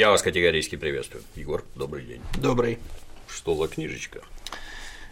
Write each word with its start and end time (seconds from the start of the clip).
Я 0.00 0.08
вас 0.08 0.22
категорически 0.22 0.76
приветствую. 0.76 1.22
Егор, 1.36 1.62
добрый 1.74 2.06
день. 2.06 2.22
Добрый. 2.40 2.78
Что 3.28 3.54
за 3.54 3.68
книжечка? 3.68 4.22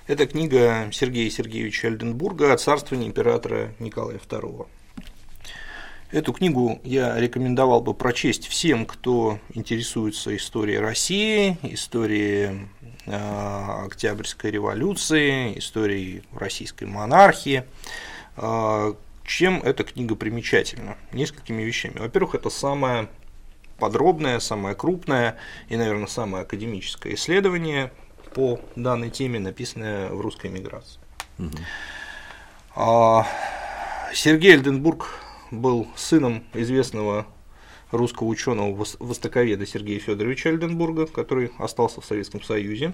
Это 0.06 0.26
книга 0.26 0.88
Сергея 0.92 1.28
Сергеевича 1.28 1.88
Альденбурга 1.88 2.54
о 2.54 2.56
царствовании 2.56 3.06
императора 3.06 3.74
Николая 3.80 4.16
II. 4.16 4.66
Эту 6.10 6.32
книгу 6.32 6.80
я 6.84 7.20
рекомендовал 7.20 7.82
бы 7.82 7.92
прочесть 7.92 8.46
всем, 8.48 8.86
кто 8.86 9.38
интересуется 9.52 10.34
историей 10.34 10.78
России, 10.78 11.58
историей 11.64 12.68
э, 13.04 13.84
Октябрьской 13.84 14.52
революции, 14.52 15.58
историей 15.58 16.22
российской 16.32 16.84
монархии. 16.84 17.64
Э, 18.38 18.94
чем 19.26 19.60
эта 19.62 19.84
книга 19.84 20.14
примечательна? 20.14 20.96
Несколькими 21.12 21.62
вещами. 21.62 21.98
Во-первых, 21.98 22.36
это 22.36 22.48
самое 22.48 23.08
подробное, 23.78 24.40
самое 24.40 24.74
крупное 24.74 25.36
и, 25.68 25.76
наверное, 25.76 26.06
самое 26.06 26.42
академическое 26.42 27.14
исследование 27.14 27.92
по 28.34 28.60
данной 28.76 29.10
теме, 29.10 29.38
написанное 29.38 30.10
в 30.10 30.20
русской 30.20 30.50
миграции. 30.50 31.00
Угу. 31.38 31.56
Сергей 34.12 34.54
Эльденбург 34.54 35.06
был 35.50 35.88
сыном 35.96 36.44
известного 36.54 37.26
русского 37.90 38.28
ученого 38.28 38.86
востоковеда 38.98 39.66
Сергея 39.66 39.98
Федоровича 39.98 40.50
Эльденбурга, 40.50 41.06
который 41.06 41.52
остался 41.58 42.00
в 42.00 42.04
Советском 42.04 42.42
Союзе. 42.42 42.92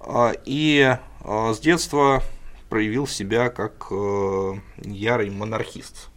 А, 0.00 0.32
и 0.44 0.96
а, 1.20 1.52
с 1.52 1.58
детства 1.58 2.22
проявил 2.68 3.06
себя 3.06 3.48
как 3.48 3.86
э, 3.90 4.54
ярый 4.84 5.30
монархист. 5.30 6.10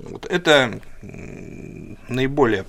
Вот 0.00 0.26
это 0.26 0.80
наиболее 2.08 2.64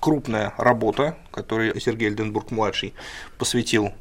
крупная 0.00 0.54
работа, 0.56 1.16
которую 1.30 1.78
Сергей 1.80 2.08
Эльденбург-младший 2.08 2.94
посвятил 3.38 3.92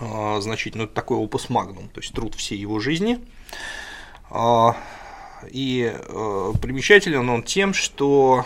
э, 0.00 0.40
значительно 0.40 0.86
такой 0.86 1.18
опус 1.18 1.50
магнум, 1.50 1.88
то 1.88 2.00
есть 2.00 2.14
труд 2.14 2.34
всей 2.34 2.58
его 2.58 2.80
жизни. 2.80 3.20
А, 4.30 4.76
и 5.50 5.92
э, 5.92 6.52
примечателен 6.62 7.28
он 7.28 7.42
тем, 7.42 7.74
что 7.74 8.44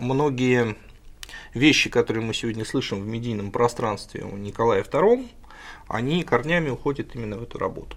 многие 0.00 0.76
вещи, 1.54 1.90
которые 1.90 2.24
мы 2.24 2.34
сегодня 2.34 2.64
слышим 2.64 3.02
в 3.02 3.06
медийном 3.06 3.50
пространстве 3.50 4.24
у 4.24 4.36
Николая 4.36 4.82
II, 4.82 5.28
они 5.88 6.22
корнями 6.24 6.70
уходят 6.70 7.14
именно 7.14 7.36
в 7.36 7.42
эту 7.42 7.58
работу. 7.58 7.96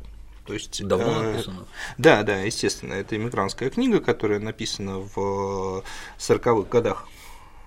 То 0.50 0.56
есть, 0.56 0.84
Давно 0.84 1.22
э, 1.22 1.32
написано? 1.32 1.68
Да, 2.00 2.24
да, 2.24 2.38
естественно. 2.38 2.96
Это 2.96 3.16
иммигрантская 3.16 3.70
книга, 3.70 4.00
которая 4.00 4.40
написана 4.40 4.98
в 4.98 5.84
40-х 6.18 6.68
годах 6.72 7.08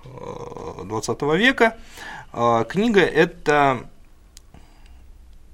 20 0.02 1.22
э, 1.22 1.36
века. 1.36 1.76
Э, 2.32 2.64
книга 2.68 3.00
эта 3.00 3.88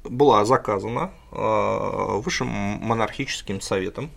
была 0.05 0.47
заказана 0.47 1.11
э, 1.31 2.21
Высшим 2.25 2.49
монархическим 2.49 3.61
советом 3.61 4.11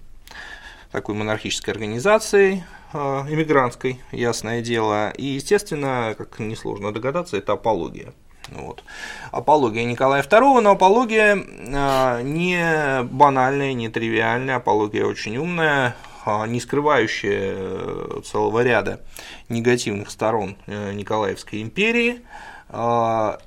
такой 0.93 1.15
монархической 1.15 1.73
организацией, 1.73 2.63
иммигрантской, 2.93 3.99
ясное 4.13 4.61
дело. 4.61 5.11
И, 5.11 5.25
естественно, 5.25 6.15
как 6.17 6.39
несложно 6.39 6.93
догадаться, 6.93 7.35
это 7.35 7.53
апология. 7.53 8.13
Вот. 8.51 8.83
Апология 9.31 9.85
Николая 9.85 10.23
II, 10.23 10.61
но 10.61 10.71
апология 10.71 11.35
не 11.35 13.03
банальная, 13.03 13.73
не 13.73 13.89
тривиальная, 13.89 14.57
апология 14.57 15.05
очень 15.05 15.37
умная, 15.37 15.95
не 16.47 16.59
скрывающая 16.59 18.21
целого 18.21 18.61
ряда 18.61 19.01
негативных 19.49 20.11
сторон 20.11 20.57
Николаевской 20.67 21.61
империи, 21.61 22.21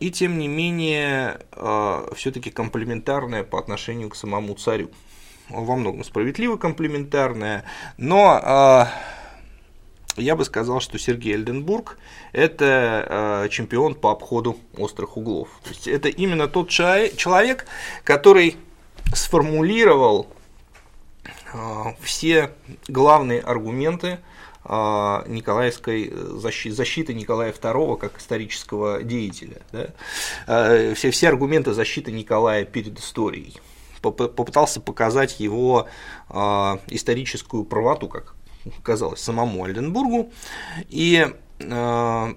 и 0.00 0.10
тем 0.10 0.38
не 0.38 0.48
менее 0.48 1.38
все-таки 2.16 2.50
комплементарная 2.50 3.44
по 3.44 3.59
отношению 3.59 4.10
к 4.10 4.16
самому 4.16 4.54
царю 4.54 4.91
во 5.48 5.76
многом 5.76 6.04
справедливо 6.04 6.56
комплементарная, 6.56 7.64
но 7.97 8.41
э, 8.43 8.87
я 10.16 10.36
бы 10.36 10.44
сказал, 10.44 10.80
что 10.80 10.98
Сергей 10.98 11.34
Эльденбург– 11.34 11.98
это 12.32 13.44
э, 13.44 13.48
чемпион 13.50 13.94
по 13.94 14.12
обходу 14.12 14.56
острых 14.76 15.16
углов. 15.16 15.48
То 15.62 15.70
есть 15.70 15.88
это 15.88 16.08
именно 16.08 16.48
тот 16.48 16.69
человек, 16.69 17.66
который 18.04 18.56
сформулировал 19.14 20.28
э, 21.52 21.58
все 22.00 22.50
главные 22.88 23.41
аргументы 23.41 24.19
Николаевской 24.66 26.10
защиты, 26.10 26.75
защиты 26.75 27.12
Николая 27.12 27.52
II 27.52 27.98
как 27.98 28.19
исторического 28.19 29.02
деятеля. 29.02 29.60
Да? 29.72 30.94
Все, 30.94 31.10
все 31.10 31.28
аргументы 31.28 31.75
защиты 31.75 32.10
Николая 32.12 32.64
перед 32.64 32.98
историей 32.98 33.60
попытался 34.10 34.81
показать 34.81 35.41
его 35.41 35.86
а, 36.28 36.78
историческую 36.88 37.64
правоту, 37.64 38.08
как 38.08 38.34
казалось 38.82 39.20
самому 39.20 39.64
Альденбургу. 39.64 40.30
И 40.88 41.26
а, 41.60 42.34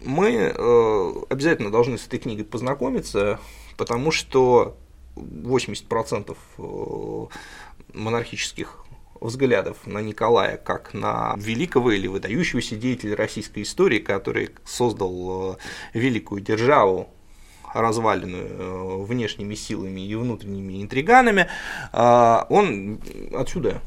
мы 0.00 0.52
а, 0.54 1.24
обязательно 1.30 1.70
должны 1.70 1.98
с 1.98 2.06
этой 2.06 2.18
книгой 2.18 2.44
познакомиться, 2.44 3.38
потому 3.76 4.10
что 4.10 4.76
80% 5.16 6.36
монархических 7.92 8.84
взглядов 9.20 9.86
на 9.86 9.98
Николая 9.98 10.56
как 10.56 10.94
на 10.94 11.34
великого 11.36 11.92
или 11.92 12.08
выдающегося 12.08 12.76
деятеля 12.76 13.14
российской 13.14 13.62
истории, 13.62 13.98
который 13.98 14.50
создал 14.64 15.58
великую 15.92 16.40
державу 16.40 17.08
разваленную 17.74 18.48
э, 18.48 19.04
внешними 19.04 19.54
силами 19.54 20.00
и 20.02 20.14
внутренними 20.14 20.82
интриганами, 20.82 21.48
он 21.92 23.00
отсюда 23.34 23.80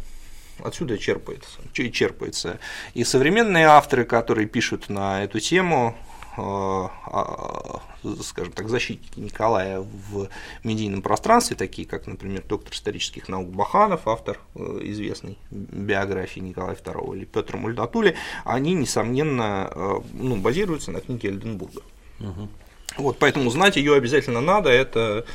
отсюда 0.64 0.98
черпается, 0.98 1.60
черпается. 1.74 2.60
И 2.94 3.04
современные 3.04 3.66
авторы, 3.66 4.06
которые 4.06 4.48
пишут 4.48 4.90
на 4.90 5.24
эту 5.24 5.40
тему, 5.40 5.96
а, 6.38 6.92
а, 7.06 7.82
скажем 8.24 8.52
так, 8.52 8.68
защитники 8.68 9.20
Николая 9.20 9.80
в 9.80 10.28
медийном 10.64 11.02
пространстве, 11.02 11.56
такие 11.56 11.88
как, 11.88 12.08
например, 12.08 12.44
доктор 12.48 12.74
исторических 12.74 13.30
наук 13.30 13.50
Баханов, 13.50 14.08
автор 14.08 14.40
э, 14.56 14.80
известной 14.84 15.38
биографии 15.50 16.42
Николая 16.42 16.76
II, 16.76 17.16
или 17.16 17.26
Петр 17.26 17.56
Мульдатули, 17.56 18.16
они, 18.44 18.74
несомненно, 18.74 19.72
э, 19.74 20.00
ну, 20.14 20.36
базируются 20.36 20.92
на 20.92 21.00
книге 21.00 21.30
Эльденбурга. 21.30 21.82
Угу. 22.20 22.50
Вот, 22.98 23.20
поэтому 23.20 23.50
знать 23.50 23.78
ее 23.78 23.96
обязательно 23.96 24.42
надо. 24.42 24.70
Это 24.70 25.26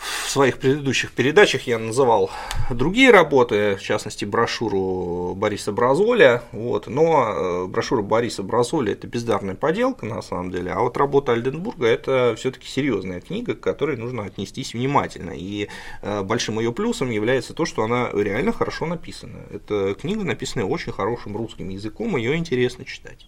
в 0.00 0.30
своих 0.30 0.58
предыдущих 0.58 1.12
передачах 1.12 1.66
я 1.66 1.78
называл 1.78 2.30
другие 2.70 3.10
работы, 3.10 3.76
в 3.76 3.82
частности 3.82 4.24
брошюру 4.24 5.34
Бориса 5.34 5.72
Бразоля, 5.72 6.42
вот, 6.52 6.86
но 6.86 7.28
э, 7.28 7.66
брошюра 7.66 8.02
Бориса 8.02 8.42
Бразоля 8.42 8.92
это 8.92 9.06
бездарная 9.06 9.54
поделка 9.54 10.06
на 10.06 10.22
самом 10.22 10.50
деле, 10.50 10.72
а 10.72 10.80
вот 10.80 10.96
работа 10.96 11.32
Альденбурга 11.32 11.86
это 11.86 12.34
все-таки 12.38 12.66
серьезная 12.66 13.20
книга, 13.20 13.54
к 13.54 13.60
которой 13.60 13.96
нужно 13.96 14.24
отнестись 14.24 14.72
внимательно. 14.72 15.32
И 15.32 15.68
э, 16.02 16.22
большим 16.22 16.58
ее 16.58 16.72
плюсом 16.72 17.10
является 17.10 17.52
то, 17.52 17.66
что 17.66 17.82
она 17.82 18.10
реально 18.14 18.52
хорошо 18.52 18.86
написана. 18.86 19.40
Это 19.50 19.94
книга, 19.94 20.24
написанная 20.24 20.66
очень 20.66 20.92
хорошим 20.92 21.36
русским 21.36 21.68
языком, 21.68 22.16
ее 22.16 22.36
интересно 22.36 22.84
читать. 22.84 23.26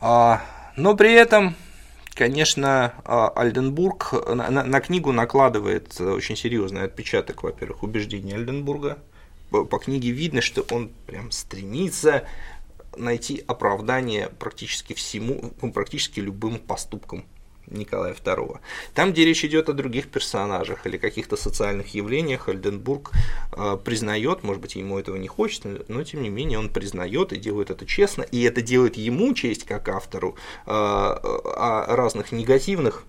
А 0.00 0.42
но 0.76 0.94
при 0.94 1.12
этом, 1.14 1.54
конечно, 2.16 2.94
а, 3.04 3.28
Альденбург 3.28 4.12
на, 4.34 4.50
на 4.50 4.80
книгу 4.80 5.12
накладывает 5.12 6.00
очень 6.00 6.36
серьезный 6.36 6.82
отпечаток, 6.82 7.42
во-первых, 7.42 7.82
убеждений 7.82 8.34
Альденбурга. 8.34 8.98
По 9.50 9.78
книге 9.78 10.10
видно, 10.10 10.40
что 10.40 10.66
он 10.74 10.90
прям 11.06 11.30
стремится 11.30 12.24
найти 12.96 13.44
оправдание 13.46 14.28
практически 14.38 14.94
всему, 14.94 15.52
ну, 15.62 15.72
практически 15.72 16.18
любым 16.18 16.58
поступкам 16.58 17.24
Николая 17.68 18.14
II. 18.14 18.58
Там, 18.94 19.12
где 19.12 19.24
речь 19.24 19.44
идет 19.44 19.68
о 19.68 19.72
других 19.72 20.08
персонажах 20.08 20.86
или 20.86 20.96
каких-то 20.96 21.36
социальных 21.36 21.94
явлениях, 21.94 22.48
Альденбург 22.48 23.12
э, 23.52 23.76
признает, 23.84 24.42
может 24.42 24.62
быть, 24.62 24.76
ему 24.76 24.98
этого 24.98 25.16
не 25.16 25.28
хочется, 25.28 25.84
но 25.88 26.04
тем 26.04 26.22
не 26.22 26.28
менее 26.28 26.58
он 26.58 26.68
признает 26.68 27.32
и 27.32 27.36
делает 27.36 27.70
это 27.70 27.86
честно, 27.86 28.22
и 28.22 28.42
это 28.42 28.62
делает 28.62 28.96
ему 28.96 29.34
честь 29.34 29.64
как 29.64 29.88
автору 29.88 30.36
э, 30.66 30.70
о 30.70 31.96
разных 31.96 32.32
негативных 32.32 33.04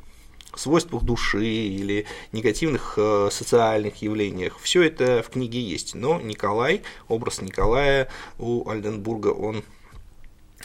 свойствах 0.56 1.04
души 1.04 1.46
или 1.46 2.06
негативных 2.32 2.96
э, 2.98 3.30
социальных 3.32 4.02
явлениях. 4.02 4.58
Все 4.62 4.84
это 4.84 5.24
в 5.24 5.30
книге 5.30 5.62
есть. 5.62 5.96
Но 5.96 6.20
Николай, 6.20 6.82
образ 7.08 7.42
Николая 7.42 8.10
у 8.40 8.68
Альденбурга, 8.70 9.28
он 9.28 9.64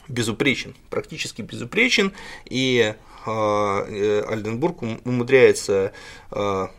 безупречен, 0.09 0.75
практически 0.91 1.43
безупречен, 1.43 2.13
и 2.45 2.95
Альденбург 3.27 4.83
умудряется 4.83 5.93
а, 6.31 6.71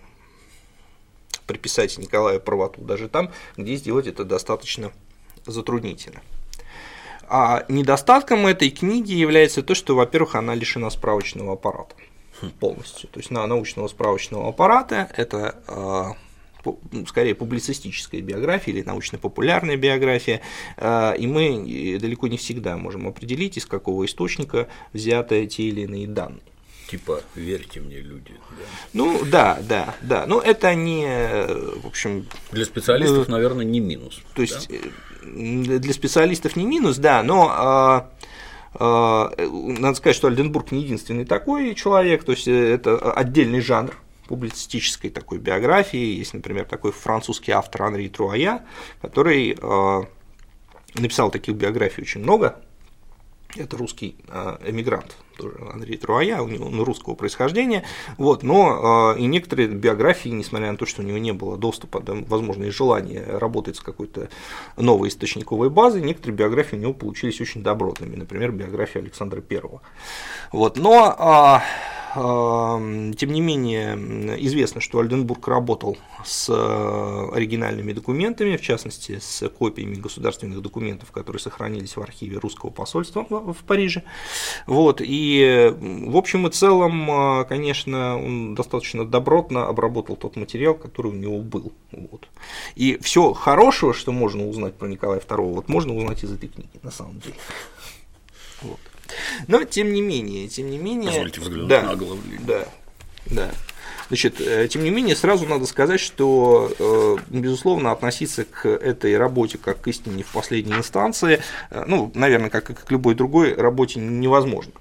приписать 1.47 1.97
Николаю 1.97 2.39
правоту 2.39 2.81
даже 2.81 3.09
там, 3.09 3.31
где 3.57 3.75
сделать 3.75 4.07
это 4.07 4.23
достаточно 4.23 4.91
затруднительно. 5.45 6.21
А 7.27 7.65
недостатком 7.67 8.45
этой 8.47 8.69
книги 8.69 9.13
является 9.13 9.63
то, 9.63 9.75
что, 9.75 9.95
во-первых, 9.95 10.35
она 10.35 10.55
лишена 10.55 10.89
справочного 10.89 11.53
аппарата 11.53 11.95
полностью. 12.59 13.09
То 13.09 13.19
есть 13.19 13.31
на 13.31 13.45
научного 13.47 13.87
справочного 13.87 14.49
аппарата 14.49 15.09
это 15.15 15.61
а, 15.67 16.11
скорее 17.07 17.35
публицистическая 17.35 18.21
биография 18.21 18.73
или 18.73 18.83
научно-популярная 18.83 19.77
биография, 19.77 20.41
а, 20.77 21.13
и 21.13 21.27
мы 21.27 21.97
далеко 21.99 22.27
не 22.27 22.37
всегда 22.37 22.77
можем 22.77 23.07
определить, 23.07 23.57
из 23.57 23.65
какого 23.65 24.05
источника 24.05 24.67
взяты 24.93 25.45
те 25.47 25.63
или 25.63 25.81
иные 25.81 26.07
данные. 26.07 26.41
Типа, 26.87 27.21
верьте 27.33 27.79
мне, 27.79 27.97
люди. 27.97 28.33
Да. 28.51 28.65
Ну, 28.93 29.25
да, 29.25 29.59
да, 29.67 29.95
да. 30.01 30.25
Но 30.27 30.39
это 30.39 30.75
не, 30.75 31.07
в 31.81 31.87
общем… 31.87 32.27
Для 32.51 32.65
специалистов, 32.65 33.29
э, 33.29 33.31
наверное, 33.31 33.65
не 33.65 33.79
минус. 33.79 34.21
То 34.35 34.41
есть, 34.41 34.69
да? 34.69 34.75
Э, 34.75 35.79
для 35.79 35.93
специалистов 35.93 36.55
не 36.55 36.65
минус, 36.65 36.97
да, 36.97 37.23
но 37.23 37.49
а, 37.51 38.11
надо 39.39 39.95
сказать, 39.95 40.15
что 40.15 40.27
Альденбург 40.27 40.71
не 40.71 40.81
единственный 40.81 41.25
такой 41.25 41.73
человек, 41.75 42.23
то 42.23 42.33
есть 42.33 42.47
это 42.47 43.11
отдельный 43.11 43.61
жанр 43.61 43.95
публицистической 44.27 45.09
такой 45.09 45.37
биографии. 45.37 46.17
Есть, 46.17 46.33
например, 46.33 46.65
такой 46.65 46.91
французский 46.91 47.51
автор 47.51 47.83
Анри 47.83 48.07
Труая, 48.07 48.65
который 49.01 49.57
э, 49.59 50.03
написал 50.95 51.31
таких 51.31 51.55
биографий 51.55 52.03
очень 52.03 52.21
много. 52.21 52.61
Это 53.55 53.77
русский 53.77 54.15
э, 54.29 54.57
эмигрант, 54.65 55.15
тоже 55.37 55.55
Андрей 55.71 55.97
Труая, 55.97 56.41
у 56.41 56.47
него 56.47 56.65
он 56.65 56.81
русского 56.81 57.13
происхождения, 57.13 57.83
вот, 58.17 58.41
но 58.41 59.13
э, 59.15 59.19
и 59.19 59.27
некоторые 59.27 59.67
биографии, 59.67 60.29
несмотря 60.29 60.71
на 60.71 60.77
то, 60.77 60.87
что 60.87 61.03
у 61.03 61.05
него 61.05 61.19
не 61.19 61.33
было 61.33 61.55
доступа, 61.55 61.99
да, 61.99 62.15
возможно, 62.27 62.63
и 62.63 62.71
желания 62.71 63.23
работать 63.23 63.75
с 63.75 63.79
какой-то 63.79 64.29
новой 64.75 65.09
источниковой 65.09 65.69
базой, 65.69 66.01
некоторые 66.01 66.35
биографии 66.35 66.77
у 66.77 66.79
него 66.79 66.93
получились 66.95 67.39
очень 67.41 67.61
добротными, 67.61 68.15
например, 68.15 68.51
биография 68.51 69.03
Александра 69.03 69.39
Первого. 69.41 69.83
Вот, 70.51 70.77
но 70.77 71.61
тем 72.13 73.31
не 73.31 73.41
менее, 73.41 73.95
известно, 74.45 74.81
что 74.81 74.99
Альденбург 74.99 75.47
работал 75.47 75.97
с 76.23 76.47
э, 76.47 77.29
оригинальными 77.33 77.91
документами, 77.91 78.55
в 78.55 78.61
частности, 78.61 79.19
с 79.19 79.47
копиями 79.49 79.95
государственных 79.95 80.61
документов, 80.61 81.11
которые 81.11 81.39
сохранились 81.39 81.97
в 81.97 82.01
архиве 82.01 82.37
русского 82.37 82.69
посольства 82.69 83.25
в 83.29 83.63
Париже. 83.65 84.03
Вот, 84.67 85.01
и 85.03 85.73
в 85.79 86.15
общем 86.15 86.47
и 86.47 86.51
целом, 86.51 87.09
э, 87.09 87.45
конечно, 87.45 88.17
он 88.17 88.53
достаточно 88.53 89.05
добротно 89.05 89.65
обработал 89.67 90.15
тот 90.15 90.35
материал, 90.35 90.75
который 90.75 91.07
у 91.07 91.15
него 91.15 91.39
был. 91.39 91.73
Вот. 91.91 92.27
И 92.75 92.99
все 93.01 93.33
хорошего, 93.33 93.93
что 93.93 94.11
можно 94.11 94.47
узнать 94.47 94.75
про 94.75 94.87
Николая 94.87 95.19
II, 95.19 95.53
вот 95.53 95.67
можно 95.67 95.95
узнать 95.95 96.23
из 96.23 96.31
этой 96.31 96.49
книги, 96.49 96.79
на 96.83 96.91
самом 96.91 97.19
деле. 97.19 97.35
Вот. 98.61 98.79
Но 99.47 99.63
тем 99.63 99.93
не 99.93 100.01
менее, 100.01 100.47
тем 100.47 100.69
не 100.69 100.77
менее. 100.77 101.11
Позвольте 101.11 101.41
взглянуть 101.41 101.67
да, 101.67 101.81
на 101.83 101.91
оглавление. 101.91 102.39
Да, 102.45 102.65
да. 103.27 103.51
Значит, 104.09 104.41
э, 104.41 104.67
тем 104.67 104.83
не 104.83 104.89
менее, 104.89 105.15
сразу 105.15 105.47
надо 105.47 105.65
сказать, 105.65 105.99
что, 105.99 106.71
э, 106.77 107.17
безусловно, 107.29 107.91
относиться 107.91 108.43
к 108.43 108.67
этой 108.67 109.17
работе 109.17 109.57
как 109.57 109.81
к 109.81 109.87
истине 109.87 110.23
в 110.23 110.31
последней 110.31 110.75
инстанции, 110.75 111.41
э, 111.71 111.83
ну, 111.87 112.11
наверное, 112.13 112.49
как 112.49 112.69
и 112.69 112.73
к 112.73 112.91
любой 112.91 113.15
другой 113.15 113.53
работе 113.55 113.99
невозможно. 113.99 114.73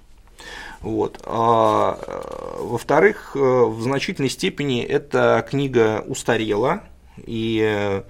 Вот. 0.80 1.20
А, 1.24 2.58
во-вторых, 2.58 3.36
в 3.36 3.80
значительной 3.82 4.28
степени 4.28 4.82
эта 4.82 5.46
книга 5.48 6.04
устарела, 6.06 6.82
и 7.24 8.02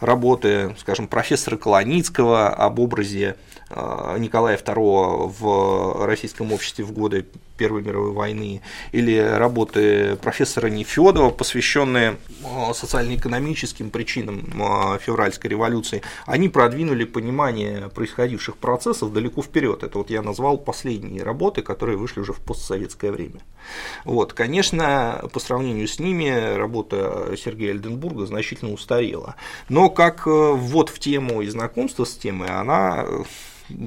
работы, 0.00 0.74
скажем, 0.78 1.08
профессора 1.08 1.56
Колоницкого 1.58 2.48
об 2.48 2.78
образе 2.78 3.36
Николая 3.70 4.56
II 4.56 5.34
в 5.38 6.06
российском 6.06 6.52
обществе 6.52 6.84
в 6.84 6.92
годы 6.92 7.26
Первой 7.56 7.82
мировой 7.82 8.12
войны, 8.12 8.60
или 8.92 9.16
работы 9.16 10.16
профессора 10.16 10.68
Нефедова, 10.68 11.30
посвященные 11.30 12.16
э, 12.42 12.74
социально-экономическим 12.74 13.90
причинам 13.90 14.44
э, 14.54 14.98
февральской 14.98 15.50
революции, 15.50 16.02
они 16.26 16.48
продвинули 16.48 17.04
понимание 17.04 17.88
происходивших 17.88 18.56
процессов 18.58 19.12
далеко 19.12 19.42
вперед. 19.42 19.82
Это 19.82 19.98
вот 19.98 20.10
я 20.10 20.22
назвал 20.22 20.58
последние 20.58 21.22
работы, 21.22 21.62
которые 21.62 21.96
вышли 21.96 22.20
уже 22.20 22.32
в 22.32 22.40
постсоветское 22.40 23.10
время. 23.10 23.40
Вот, 24.04 24.32
конечно, 24.32 25.24
по 25.32 25.40
сравнению 25.40 25.88
с 25.88 25.98
ними 25.98 26.56
работа 26.56 27.34
Сергея 27.36 27.72
Эльденбурга 27.72 28.26
значительно 28.26 28.72
устарела. 28.72 29.34
Но 29.68 29.88
как 29.88 30.26
ввод 30.26 30.90
в 30.90 30.98
тему 30.98 31.42
и 31.42 31.48
знакомство 31.48 32.04
с 32.04 32.14
темой, 32.14 32.48
она 32.48 33.06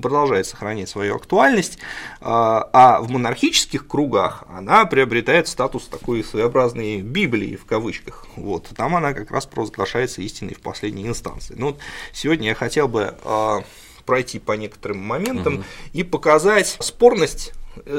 продолжает 0.01 0.47
сохранять 0.47 0.89
свою 0.89 1.15
актуальность, 1.15 1.79
а, 2.21 2.69
а 2.73 3.01
в 3.01 3.09
монархических 3.09 3.87
кругах 3.87 4.43
она 4.49 4.85
приобретает 4.85 5.47
статус 5.47 5.87
такой 5.87 6.23
своеобразной 6.23 7.01
Библии 7.01 7.55
в 7.55 7.65
кавычках. 7.65 8.27
Вот, 8.35 8.67
там 8.75 8.95
она 8.95 9.13
как 9.13 9.31
раз 9.31 9.45
провозглашается 9.45 10.21
истиной 10.21 10.55
в 10.55 10.61
последней 10.61 11.07
инстанции. 11.07 11.55
Ну, 11.57 11.67
вот 11.67 11.79
сегодня 12.13 12.49
я 12.49 12.55
хотел 12.55 12.87
бы 12.87 13.15
а, 13.23 13.63
пройти 14.05 14.39
по 14.39 14.53
некоторым 14.53 14.99
моментам 14.99 15.55
угу. 15.55 15.63
и 15.93 16.03
показать 16.03 16.77
спорность 16.79 17.53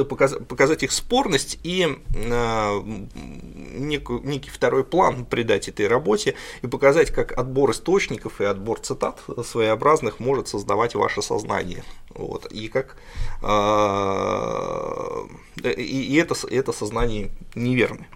показать 0.07 0.83
их 0.83 0.93
спорность 0.93 1.59
и 1.63 1.87
э, 2.15 2.81
некий 3.75 4.51
второй 4.51 4.85
план 4.85 5.25
придать 5.25 5.69
этой 5.69 5.87
работе 5.89 6.35
и 6.63 6.67
показать, 6.67 7.11
как 7.11 7.37
отбор 7.39 7.71
источников 7.71 8.41
и 8.41 8.45
отбор 8.45 8.81
цитат 8.81 9.23
своеобразных 9.45 10.21
может 10.21 10.49
создавать 10.49 10.95
ваше 10.95 11.23
сознание. 11.23 11.85
Вот, 12.11 12.47
и 12.47 12.69
как 12.69 12.97
э, 13.43 13.51
и 15.79 16.17
это, 16.17 16.35
это 16.49 16.73
сознание 16.73 17.31
неверно. 17.55 18.07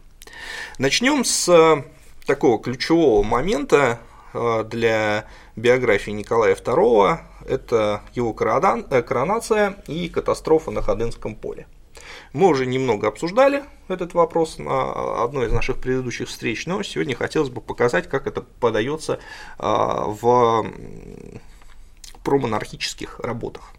Начнем 0.79 1.25
с 1.25 1.85
такого 2.27 2.63
ключевого 2.63 3.23
момента 3.23 4.01
для 4.33 5.27
биографии 5.57 6.11
Николая 6.11 6.55
II 6.57 7.19
это 7.49 8.03
его 8.15 8.31
э, 8.33 9.03
коронация 9.03 9.77
и 9.87 10.09
катастрофа 10.09 10.71
на 10.71 10.83
Ходынском 10.83 11.35
поле. 11.35 11.67
Мы 12.33 12.49
уже 12.49 12.67
немного 12.67 13.09
обсуждали 13.09 13.65
этот 13.89 14.15
вопрос 14.15 14.59
на 14.59 15.23
одной 15.23 15.47
из 15.47 15.53
наших 15.53 15.79
предыдущих 15.79 16.29
встреч, 16.29 16.67
но 16.67 16.83
сегодня 16.83 17.15
хотелось 17.15 17.51
бы 17.51 17.61
показать, 17.61 18.09
как 18.09 18.27
это 18.27 18.43
подается 18.43 19.21
а, 19.59 20.07
в 20.07 20.67
промонархических 22.25 23.21
работах. 23.21 23.73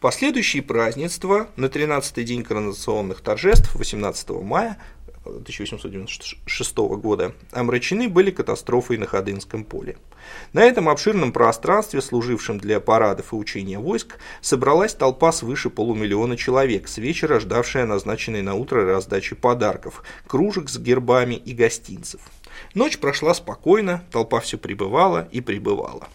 Последующие 0.00 0.62
празднества 0.62 1.48
на 1.56 1.66
13-й 1.66 2.24
день 2.24 2.44
коронационных 2.44 3.20
торжеств 3.20 3.74
18 3.74 4.30
мая 4.30 4.78
1896 5.26 6.76
года 6.76 7.34
омрачены 7.52 8.08
были 8.08 8.30
катастрофой 8.30 8.98
на 8.98 9.06
Ходынском 9.06 9.64
поле. 9.64 9.96
На 10.52 10.64
этом 10.64 10.88
обширном 10.88 11.32
пространстве, 11.32 12.00
служившем 12.00 12.58
для 12.58 12.80
парадов 12.80 13.32
и 13.32 13.36
учения 13.36 13.78
войск, 13.78 14.18
собралась 14.40 14.94
толпа 14.94 15.32
свыше 15.32 15.70
полумиллиона 15.70 16.36
человек, 16.36 16.88
с 16.88 16.98
вечера 16.98 17.40
ждавшая 17.40 17.86
назначенной 17.86 18.42
на 18.42 18.54
утро 18.54 18.84
раздачи 18.84 19.34
подарков, 19.34 20.02
кружек 20.26 20.68
с 20.68 20.78
гербами 20.78 21.34
и 21.34 21.52
гостинцев. 21.52 22.20
Ночь 22.74 22.98
прошла 22.98 23.34
спокойно, 23.34 24.04
толпа 24.10 24.40
все 24.40 24.58
прибывала 24.58 25.28
и 25.32 25.40
прибывала. 25.40 26.08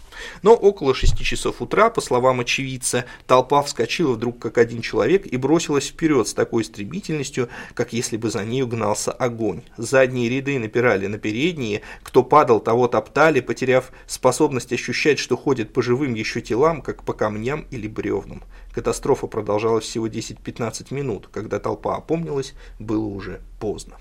Но 0.43 0.53
около 0.53 0.93
шести 0.93 1.23
часов 1.23 1.61
утра, 1.61 1.89
по 1.89 2.01
словам 2.01 2.39
очевидца, 2.39 3.05
толпа 3.27 3.61
вскочила 3.61 4.13
вдруг 4.13 4.39
как 4.39 4.57
один 4.57 4.81
человек 4.81 5.25
и 5.25 5.37
бросилась 5.37 5.87
вперед 5.87 6.27
с 6.27 6.33
такой 6.33 6.63
стремительностью, 6.63 7.49
как 7.73 7.93
если 7.93 8.17
бы 8.17 8.29
за 8.29 8.43
нею 8.43 8.67
гнался 8.67 9.11
огонь. 9.11 9.61
Задние 9.77 10.29
ряды 10.29 10.59
напирали 10.59 11.07
на 11.07 11.17
передние, 11.17 11.81
кто 12.03 12.23
падал, 12.23 12.59
того 12.59 12.87
топтали, 12.87 13.39
потеряв 13.39 13.91
способность 14.07 14.73
ощущать, 14.73 15.19
что 15.19 15.37
ходит 15.37 15.73
по 15.73 15.81
живым 15.81 16.13
еще 16.13 16.41
телам, 16.41 16.81
как 16.81 17.03
по 17.03 17.13
камням 17.13 17.65
или 17.71 17.87
бревнам. 17.87 18.43
Катастрофа 18.73 19.27
продолжалась 19.27 19.85
всего 19.85 20.07
10-15 20.07 20.93
минут, 20.93 21.27
когда 21.31 21.59
толпа 21.59 21.95
опомнилась, 21.97 22.53
было 22.79 23.05
уже 23.05 23.41
поздно. 23.59 23.97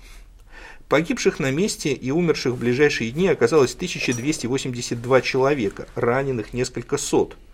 Погибших 0.91 1.39
на 1.39 1.51
месте 1.51 1.93
и 1.93 2.11
умерших 2.11 2.51
в 2.51 2.59
ближайшие 2.59 3.11
дни 3.11 3.29
оказалось 3.29 3.75
1282 3.75 5.21
человека, 5.21 5.87
раненых 5.95 6.53
несколько 6.53 6.97
сот– 6.97 7.37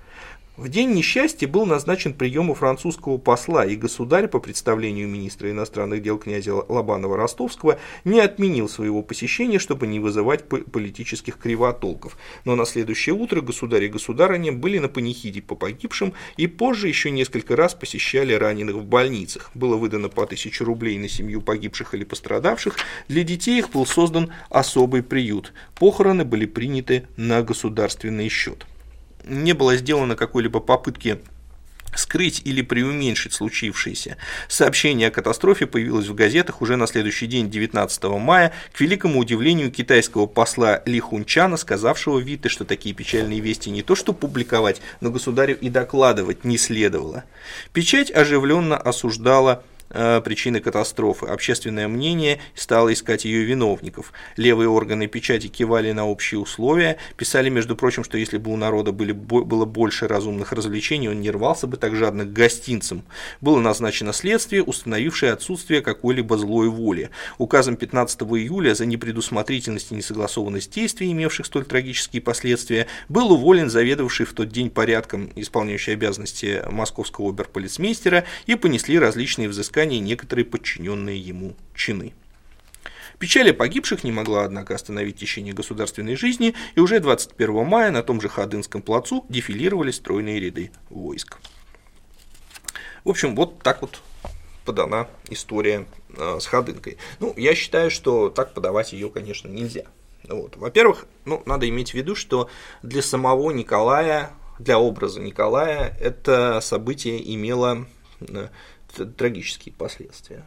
в 0.58 0.70
день 0.70 0.92
несчастья 0.94 1.48
был 1.48 1.68
назначен 1.68 2.16
прием 2.16 2.50
у 2.50 2.56
французского 2.56 3.20
посла, 3.20 3.64
и 3.64 3.76
государь, 3.76 4.28
по 4.28 4.40
представлению 4.40 5.08
министра 5.08 5.52
иностранных 5.52 6.02
дел 6.02 6.18
князя 6.18 6.52
Лобанова-Ростовского, 6.54 7.78
не 8.04 8.20
отменил 8.20 8.68
своего 8.68 9.04
посещения, 9.04 9.60
чтобы 9.60 9.86
не 9.86 10.00
вызывать 10.00 10.48
политических 10.48 11.38
кривотолков. 11.38 12.18
Но 12.44 12.56
на 12.56 12.66
следующее 12.66 13.14
утро 13.14 13.42
государь 13.42 13.84
и 13.84 13.88
государыня 13.88 14.52
были 14.52 14.80
на 14.80 14.90
панихиде 14.90 15.44
по 15.44 15.54
погибшим 15.54 16.14
и 16.38 16.48
позже 16.48 16.88
еще 16.88 17.12
несколько 17.12 17.56
раз 17.56 17.76
посещали 17.76 18.34
раненых 18.34 18.78
в 18.78 18.84
больницах. 18.84 19.52
Было 19.54 19.76
выдано 19.78 20.10
по 20.10 20.26
тысяче 20.26 20.64
рублей 20.64 20.98
на 20.98 21.08
семью 21.08 21.42
погибших 21.42 21.94
или 21.94 22.04
пострадавших. 22.04 22.78
Для 23.08 23.24
детей 23.24 23.60
их 23.60 23.70
был 23.70 23.86
создан 23.86 24.34
особый 24.50 25.04
приют. 25.04 25.54
Похороны 25.76 26.26
были 26.26 26.48
приняты 26.48 27.08
на 27.16 27.44
государственный 27.44 28.30
счет 28.30 28.66
не 29.28 29.54
было 29.54 29.76
сделано 29.76 30.16
какой-либо 30.16 30.60
попытки 30.60 31.20
скрыть 31.96 32.42
или 32.46 32.62
преуменьшить 32.62 33.34
случившееся. 33.34 34.18
Сообщение 34.48 35.08
о 35.08 35.12
катастрофе 35.12 35.66
появилось 35.66 36.08
в 36.08 36.16
газетах 36.16 36.62
уже 36.62 36.76
на 36.76 36.88
следующий 36.88 37.28
день, 37.28 37.50
19 37.50 38.04
мая, 38.20 38.54
к 38.74 38.80
великому 38.80 39.20
удивлению 39.20 39.72
китайского 39.72 40.26
посла 40.26 40.82
Ли 40.86 41.00
Хунчана, 41.00 41.58
сказавшего 41.58 42.20
Витте, 42.20 42.50
что 42.50 42.66
такие 42.66 42.94
печальные 42.94 43.40
вести 43.40 43.70
не 43.70 43.82
то 43.82 43.96
что 43.96 44.14
публиковать, 44.14 44.82
но 45.02 45.12
государю 45.12 45.58
и 45.60 45.70
докладывать 45.70 46.44
не 46.44 46.58
следовало. 46.58 47.24
Печать 47.74 48.12
оживленно 48.12 48.78
осуждала 48.78 49.64
причины 49.90 50.60
катастрофы. 50.60 51.28
Общественное 51.28 51.88
мнение 51.88 52.40
стало 52.56 52.92
искать 52.94 53.26
ее 53.26 53.44
виновников. 53.44 54.12
Левые 54.36 54.70
органы 54.70 55.08
печати 55.08 55.48
кивали 55.48 55.92
на 55.92 56.06
общие 56.08 56.40
условия, 56.40 56.98
писали, 57.16 57.50
между 57.50 57.76
прочим, 57.76 58.04
что 58.04 58.18
если 58.18 58.38
бы 58.38 58.52
у 58.52 58.58
народа 58.58 58.92
были, 58.92 59.12
было 59.12 59.66
больше 59.66 60.08
разумных 60.08 60.52
развлечений, 60.52 61.10
он 61.10 61.22
не 61.22 61.32
рвался 61.32 61.68
бы 61.68 61.78
так 61.78 61.96
жадно 61.96 62.26
к 62.26 62.34
гостинцам. 62.34 63.04
Было 63.42 63.60
назначено 63.60 64.14
следствие, 64.14 64.64
установившее 64.64 65.32
отсутствие 65.32 65.82
какой-либо 65.82 66.38
злой 66.38 66.70
воли. 66.70 67.10
Указом 67.38 67.78
15 67.78 68.22
июля 68.22 68.76
за 68.76 68.86
непредусмотрительность 68.86 69.92
и 69.92 69.96
несогласованность 69.96 70.74
действий, 70.74 71.12
имевших 71.12 71.46
столь 71.46 71.66
трагические 71.66 72.22
последствия, 72.22 72.88
был 73.08 73.32
уволен 73.32 73.70
заведовавший 73.70 74.26
в 74.26 74.34
тот 74.34 74.50
день 74.50 74.70
порядком 74.70 75.32
исполняющий 75.36 75.94
обязанности 75.94 76.62
московского 76.70 77.30
оберполицмейстера 77.30 78.26
и 78.48 78.56
понесли 78.56 79.00
различные 79.00 79.48
взыскания 79.48 79.77
взыскания 79.78 80.00
некоторые 80.00 80.46
подчиненные 80.46 81.20
ему 81.20 81.56
чины. 81.76 82.14
Печаль 83.20 83.50
о 83.52 83.54
погибших 83.54 84.04
не 84.04 84.12
могла, 84.12 84.44
однако, 84.44 84.76
остановить 84.76 85.18
течение 85.18 85.54
государственной 85.54 86.16
жизни, 86.16 86.54
и 86.76 86.80
уже 86.80 87.00
21 87.00 87.66
мая 87.66 87.92
на 87.92 88.04
том 88.04 88.22
же 88.22 88.30
Ходынском 88.30 88.82
плацу 88.82 89.26
дефилировали 89.30 89.92
стройные 89.92 90.40
ряды 90.40 90.72
войск. 90.90 91.38
В 93.04 93.10
общем, 93.10 93.36
вот 93.36 93.60
так 93.60 93.82
вот 93.82 94.02
подана 94.66 95.08
история 95.30 95.86
э, 96.10 96.38
с 96.40 96.46
Ходынкой. 96.46 96.98
Ну, 97.20 97.34
я 97.38 97.56
считаю, 97.56 97.90
что 97.90 98.30
так 98.30 98.54
подавать 98.54 98.94
ее, 98.94 99.10
конечно, 99.10 99.48
нельзя. 99.48 99.86
Вот. 100.28 100.58
Во-первых, 100.58 101.06
ну, 101.26 101.42
надо 101.46 101.70
иметь 101.70 101.92
в 101.92 101.94
виду, 101.94 102.16
что 102.16 102.50
для 102.84 103.02
самого 103.02 103.52
Николая, 103.52 104.32
для 104.60 104.78
образа 104.80 105.22
Николая, 105.22 105.96
это 106.00 106.60
событие 106.62 107.34
имело 107.34 107.86
э, 108.20 108.50
трагические 109.06 109.74
последствия. 109.74 110.46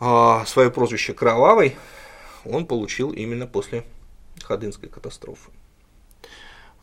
А 0.00 0.44
свое 0.46 0.70
прозвище 0.70 1.14
Кровавый 1.14 1.76
он 2.44 2.66
получил 2.66 3.12
именно 3.12 3.46
после 3.46 3.84
Ходынской 4.42 4.88
катастрофы. 4.88 5.50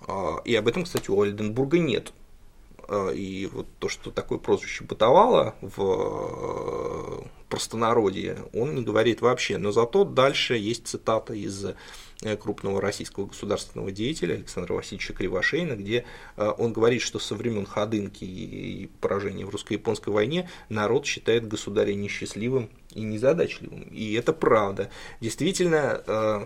А, 0.08 0.38
и 0.46 0.55
об 0.55 0.67
этом, 0.67 0.84
кстати, 0.84 1.12
у 1.12 1.22
Ольденбурга 1.22 1.79
нет. 1.79 2.13
А, 2.88 3.10
и 3.10 3.46
вот 3.48 3.67
то, 3.79 3.89
что 3.89 4.12
такое 4.12 4.38
прозвище 4.38 4.84
бытовало 4.84 5.55
в 5.62 7.22
э, 7.22 7.27
простонародье, 7.50 8.46
он 8.53 8.75
не 8.75 8.84
говорит 8.84 9.22
вообще. 9.22 9.58
Но 9.58 9.72
зато 9.72 10.05
дальше 10.05 10.55
есть 10.55 10.88
цитата 10.88 11.34
из 11.34 11.65
крупного 12.22 12.82
российского 12.82 13.28
государственного 13.28 13.92
деятеля 13.92 14.36
Александра 14.36 14.74
Васильевича 14.74 15.14
Кривошейна, 15.14 15.76
где 15.76 16.06
э, 16.36 16.52
он 16.58 16.74
говорит, 16.74 17.02
что 17.02 17.18
со 17.18 17.36
времен 17.36 17.66
Ходынки 17.66 18.26
и 18.26 18.88
поражения 19.00 19.46
в 19.46 19.50
русско-японской 19.50 20.10
войне 20.10 20.50
народ 20.68 21.06
считает 21.06 21.48
государя 21.48 21.94
несчастливым 21.94 22.70
и 22.94 23.02
незадачливым. 23.02 23.84
И 23.84 24.14
это 24.14 24.34
правда. 24.34 24.90
Действительно, 25.22 26.04
э, 26.06 26.46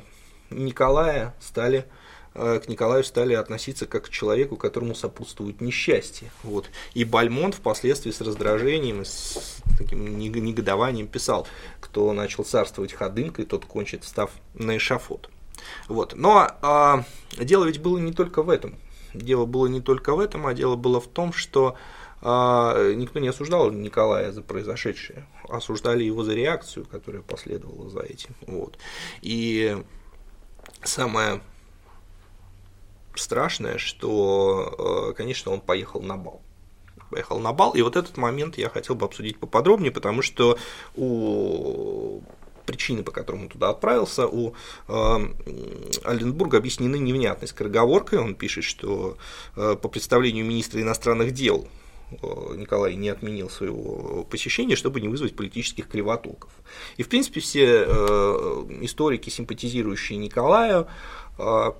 Николая 0.51 1.33
стали 1.39 1.85
к 2.33 2.63
Николаю 2.67 3.03
стали 3.03 3.35
относиться 3.35 3.85
как 3.85 4.05
к 4.05 4.09
человеку, 4.09 4.57
которому 4.57 4.95
сопутствует 4.95 5.61
несчастье. 5.61 6.31
Вот. 6.41 6.67
И 6.95 7.03
Бальмонт 7.03 7.53
впоследствии 7.53 8.09
с 8.09 8.21
раздражением, 8.21 9.05
с 9.05 9.61
таким 9.77 10.17
негодованием 10.17 11.05
писал, 11.05 11.47
кто 11.79 12.11
начал 12.11 12.43
царствовать 12.43 12.91
ходынкой, 12.91 13.45
тот 13.45 13.65
кончит, 13.65 14.03
став 14.03 14.31
на 14.55 14.77
эшафот. 14.77 15.29
Вот. 15.87 16.13
Но 16.15 16.49
а, 16.61 17.03
дело 17.37 17.65
ведь 17.65 17.81
было 17.81 17.97
не 17.97 18.13
только 18.13 18.43
в 18.43 18.49
этом. 18.49 18.75
Дело 19.13 19.45
было 19.45 19.67
не 19.67 19.81
только 19.81 20.15
в 20.15 20.19
этом, 20.19 20.47
а 20.47 20.53
дело 20.53 20.75
было 20.75 20.99
в 20.99 21.07
том, 21.07 21.33
что 21.33 21.75
а, 22.21 22.93
никто 22.93 23.19
не 23.19 23.27
осуждал 23.27 23.71
Николая 23.71 24.31
за 24.31 24.41
произошедшее, 24.41 25.27
осуждали 25.49 26.03
его 26.03 26.23
за 26.23 26.33
реакцию, 26.33 26.85
которая 26.85 27.21
последовала 27.21 27.89
за 27.89 27.99
этим. 27.99 28.35
Вот. 28.47 28.77
И 29.21 29.77
самое 30.83 31.41
страшное, 33.15 33.77
что, 33.77 35.11
а, 35.11 35.13
конечно, 35.13 35.51
он 35.51 35.61
поехал 35.61 36.01
на 36.01 36.17
бал 36.17 36.41
поехал 37.13 37.39
на 37.39 37.53
бал. 37.53 37.71
И 37.71 37.81
вот 37.81 37.95
этот 37.95 38.17
момент 38.17 38.57
я 38.57 38.69
хотел 38.69 38.95
бы 38.95 39.05
обсудить 39.05 39.37
поподробнее, 39.37 39.91
потому 39.91 40.23
что 40.23 40.57
у 40.95 42.21
причины, 42.65 43.03
по 43.03 43.11
которым 43.11 43.43
он 43.43 43.49
туда 43.49 43.69
отправился, 43.69 44.27
у 44.27 44.53
э, 44.87 45.17
Альденбурга 46.03 46.57
объяснены 46.57 46.97
невнятной 46.97 47.47
скороговоркой. 47.47 48.19
Он 48.19 48.35
пишет, 48.35 48.63
что 48.63 49.17
э, 49.55 49.75
по 49.81 49.89
представлению 49.89 50.45
министра 50.45 50.81
иностранных 50.81 51.31
дел 51.31 51.67
э, 52.11 52.15
Николай 52.55 52.95
не 52.95 53.09
отменил 53.09 53.49
своего 53.49 54.23
посещения, 54.23 54.75
чтобы 54.75 55.01
не 55.01 55.07
вызвать 55.07 55.35
политических 55.35 55.87
кривотолков. 55.87 56.51
И, 56.97 57.03
в 57.03 57.09
принципе, 57.09 57.39
все 57.39 57.85
э, 57.85 58.65
историки, 58.81 59.29
симпатизирующие 59.29 60.17
Николаю, 60.17 60.87
э, 61.37 61.71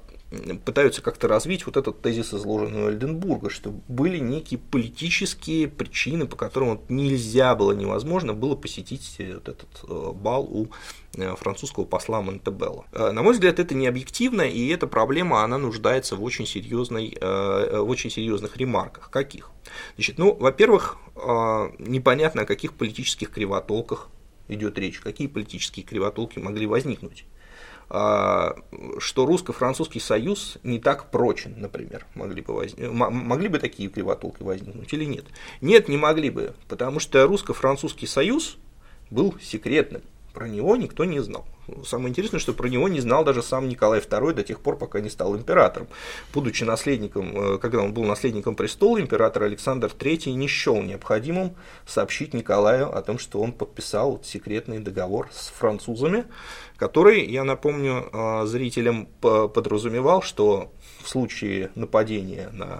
пытаются 0.65 1.01
как-то 1.01 1.27
развить 1.27 1.65
вот 1.65 1.77
этот 1.77 2.01
тезис, 2.01 2.33
изложенный 2.33 2.83
у 2.83 2.87
Альденбурга, 2.87 3.49
что 3.49 3.71
были 3.87 4.17
некие 4.17 4.59
политические 4.59 5.67
причины, 5.67 6.25
по 6.27 6.35
которым 6.35 6.69
вот 6.71 6.89
нельзя 6.89 7.55
было, 7.55 7.71
невозможно 7.71 8.33
было 8.33 8.55
посетить 8.55 9.15
э, 9.19 9.35
вот 9.35 9.49
этот 9.49 9.69
э, 9.87 10.11
бал 10.13 10.43
у 10.43 10.67
э, 11.15 11.35
французского 11.35 11.85
посла 11.85 12.21
Монтебелло. 12.21 12.85
На 12.91 13.21
мой 13.21 13.33
взгляд, 13.33 13.59
это 13.59 13.75
не 13.75 13.87
объективно, 13.87 14.41
и 14.41 14.67
эта 14.67 14.87
проблема, 14.87 15.43
она 15.43 15.57
нуждается 15.57 16.15
в 16.15 16.23
очень, 16.23 16.45
серьезной, 16.45 17.17
в 17.19 17.89
очень 17.89 18.09
серьезных 18.09 18.57
ремарках. 18.57 19.09
Каких? 19.09 19.51
Значит, 19.95 20.17
ну, 20.17 20.33
во-первых, 20.33 20.97
непонятно, 21.15 22.43
о 22.43 22.45
каких 22.45 22.73
политических 22.73 23.29
кривотолках 23.29 24.09
идет 24.47 24.77
речь, 24.77 24.99
какие 24.99 25.27
политические 25.27 25.85
кривотолки 25.85 26.39
могли 26.39 26.65
возникнуть. 26.65 27.25
А, 27.89 28.55
что 28.99 29.25
русско-французский 29.25 29.99
союз 29.99 30.57
не 30.63 30.79
так 30.79 31.11
прочен, 31.11 31.55
например, 31.57 32.05
могли 32.15 32.41
бы, 32.41 32.53
воз... 32.53 32.75
могли 32.77 33.47
бы 33.47 33.59
такие 33.59 33.89
кривотолки 33.89 34.43
возникнуть 34.43 34.91
или 34.93 35.05
нет? 35.05 35.25
Нет, 35.61 35.89
не 35.89 35.97
могли 35.97 36.29
бы, 36.29 36.55
потому 36.67 36.99
что 36.99 37.25
русско-французский 37.27 38.07
союз 38.07 38.57
был 39.09 39.35
секретным, 39.41 40.01
про 40.33 40.47
него 40.47 40.75
никто 40.75 41.05
не 41.05 41.19
знал. 41.19 41.45
Самое 41.85 42.09
интересное, 42.09 42.39
что 42.39 42.53
про 42.53 42.67
него 42.67 42.89
не 42.89 42.99
знал 42.99 43.23
даже 43.23 43.41
сам 43.41 43.69
Николай 43.69 43.99
II 43.99 44.33
до 44.33 44.43
тех 44.43 44.59
пор, 44.59 44.77
пока 44.77 44.99
не 44.99 45.09
стал 45.09 45.35
императором. 45.35 45.87
Будучи 46.33 46.63
наследником, 46.63 47.31
э, 47.35 47.57
когда 47.59 47.79
он 47.79 47.93
был 47.93 48.03
наследником 48.03 48.55
престола, 48.55 48.99
император 48.99 49.43
Александр 49.43 49.87
III 49.87 50.31
не 50.33 50.47
счел 50.47 50.81
необходимым 50.81 51.55
сообщить 51.85 52.33
Николаю 52.33 52.93
о 52.93 53.01
том, 53.01 53.17
что 53.17 53.39
он 53.39 53.53
подписал 53.53 54.21
секретный 54.23 54.79
договор 54.79 55.29
с 55.31 55.49
французами, 55.49 56.25
который, 56.75 57.25
я 57.25 57.43
напомню, 57.43 58.09
э, 58.11 58.45
зрителям 58.45 59.07
подразумевал, 59.21 60.21
что 60.21 60.71
в 61.01 61.09
случае 61.09 61.69
нападения 61.75 62.49
на 62.51 62.79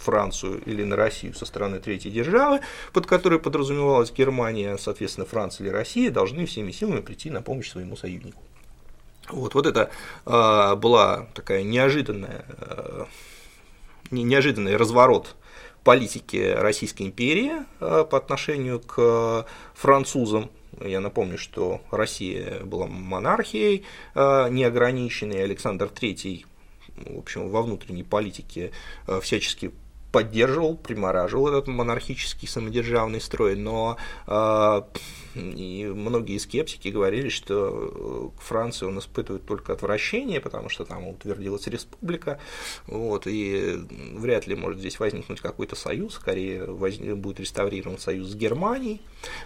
Францию 0.00 0.62
или 0.64 0.82
на 0.82 0.96
Россию 0.96 1.34
со 1.34 1.44
стороны 1.44 1.78
третьей 1.78 2.10
державы, 2.10 2.60
под 2.92 3.06
которой 3.06 3.38
подразумевалась 3.38 4.12
Германия, 4.12 4.76
соответственно, 4.78 5.26
Франция 5.26 5.66
или 5.66 5.72
Россия, 5.72 6.10
должны 6.10 6.46
всеми 6.46 6.72
силами 6.72 7.00
прийти 7.00 7.30
на 7.30 7.42
помощь 7.42 7.70
своему 7.70 7.96
союзнику. 7.96 8.42
Вот, 9.28 9.54
вот 9.54 9.66
это 9.66 9.90
э, 10.26 10.74
была 10.76 11.28
такая 11.34 11.62
неожиданная, 11.62 12.44
э, 12.48 13.04
неожиданный 14.10 14.76
разворот 14.76 15.36
политики 15.84 16.54
Российской 16.56 17.04
империи 17.04 17.52
э, 17.80 18.04
по 18.10 18.18
отношению 18.18 18.80
к 18.80 19.46
французам. 19.74 20.50
Я 20.80 21.00
напомню, 21.00 21.36
что 21.36 21.80
Россия 21.90 22.60
была 22.64 22.86
монархией 22.86 23.84
неограниченной, 24.14 25.42
Александр 25.44 25.86
III 25.86 26.46
в 26.96 27.18
общем, 27.18 27.48
во 27.48 27.62
внутренней 27.62 28.02
политике 28.02 28.72
всячески 29.22 29.72
поддерживал, 30.12 30.76
примораживал 30.76 31.48
этот 31.48 31.68
монархический 31.68 32.48
самодержавный 32.48 33.20
строй, 33.20 33.56
но 33.56 33.96
э, 34.26 34.82
и 35.34 35.86
многие 35.86 36.38
скептики 36.38 36.88
говорили, 36.88 37.28
что 37.28 38.32
к 38.38 38.42
Франции 38.42 38.86
он 38.86 38.98
испытывает 38.98 39.44
только 39.44 39.72
отвращение, 39.72 40.40
потому 40.40 40.68
что 40.68 40.84
там 40.84 41.08
утвердилась 41.08 41.66
республика, 41.66 42.38
вот, 42.86 43.26
и 43.26 43.78
вряд 44.14 44.46
ли 44.46 44.54
может 44.54 44.80
здесь 44.80 44.98
возникнуть 44.98 45.40
какой-то 45.40 45.76
союз, 45.76 46.14
скорее 46.14 46.64
возник, 46.64 47.16
будет 47.16 47.40
реставрирован 47.40 47.98
союз 47.98 48.28
с 48.28 48.34
Германией, 48.34 49.00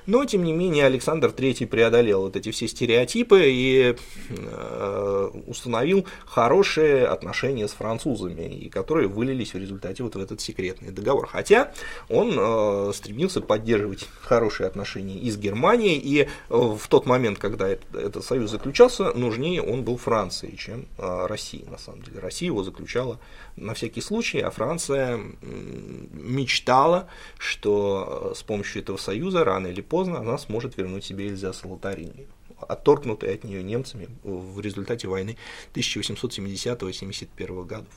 но, 0.06 0.24
тем 0.24 0.44
не 0.44 0.52
менее, 0.52 0.86
Александр 0.86 1.28
III 1.28 1.66
преодолел 1.66 2.22
вот 2.22 2.36
эти 2.36 2.50
все 2.50 2.68
стереотипы 2.68 3.42
и 3.46 3.96
э, 4.28 5.30
установил 5.46 6.06
хорошие 6.26 7.06
отношения 7.06 7.68
с 7.68 7.72
французами, 7.72 8.42
и 8.42 8.68
которые 8.68 9.08
вылились 9.08 9.54
в 9.54 9.58
результате 9.58 10.02
вот 10.02 10.14
в 10.14 10.20
этот 10.20 10.40
секретный 10.40 10.90
договор. 10.90 11.26
Хотя 11.26 11.72
он 12.08 12.34
э, 12.36 12.92
стремился 12.94 13.40
поддерживать 13.40 14.06
хорошие 14.20 14.66
отношения 14.66 15.18
и 15.18 15.30
с 15.30 15.36
Германией, 15.36 15.73
и 15.82 16.22
э, 16.22 16.26
в 16.48 16.86
тот 16.88 17.06
момент, 17.06 17.38
когда 17.38 17.68
это, 17.68 17.98
этот 17.98 18.24
союз 18.24 18.50
заключался, 18.50 19.12
нужнее 19.12 19.62
он 19.62 19.82
был 19.84 19.96
Франции, 19.96 20.54
чем 20.56 20.86
э, 20.98 21.26
России, 21.26 21.64
на 21.70 21.78
самом 21.78 22.02
деле. 22.02 22.20
Россия 22.20 22.46
его 22.46 22.62
заключала 22.62 23.18
на 23.56 23.74
всякий 23.74 24.00
случай, 24.00 24.40
а 24.40 24.50
Франция 24.50 25.20
мечтала, 25.42 27.08
что 27.38 28.32
с 28.36 28.42
помощью 28.42 28.82
этого 28.82 28.96
союза 28.96 29.44
рано 29.44 29.68
или 29.68 29.80
поздно 29.80 30.18
она 30.18 30.38
сможет 30.38 30.76
вернуть 30.76 31.04
себе 31.04 31.28
Эльзас 31.28 31.64
и 31.64 31.68
Лотарингию 31.68 32.28
отторгнутые 32.68 33.34
от 33.34 33.44
нее 33.44 33.62
немцами 33.62 34.08
в 34.22 34.60
результате 34.60 35.08
войны 35.08 35.36
1870-71 35.74 37.64
годов. 37.66 37.92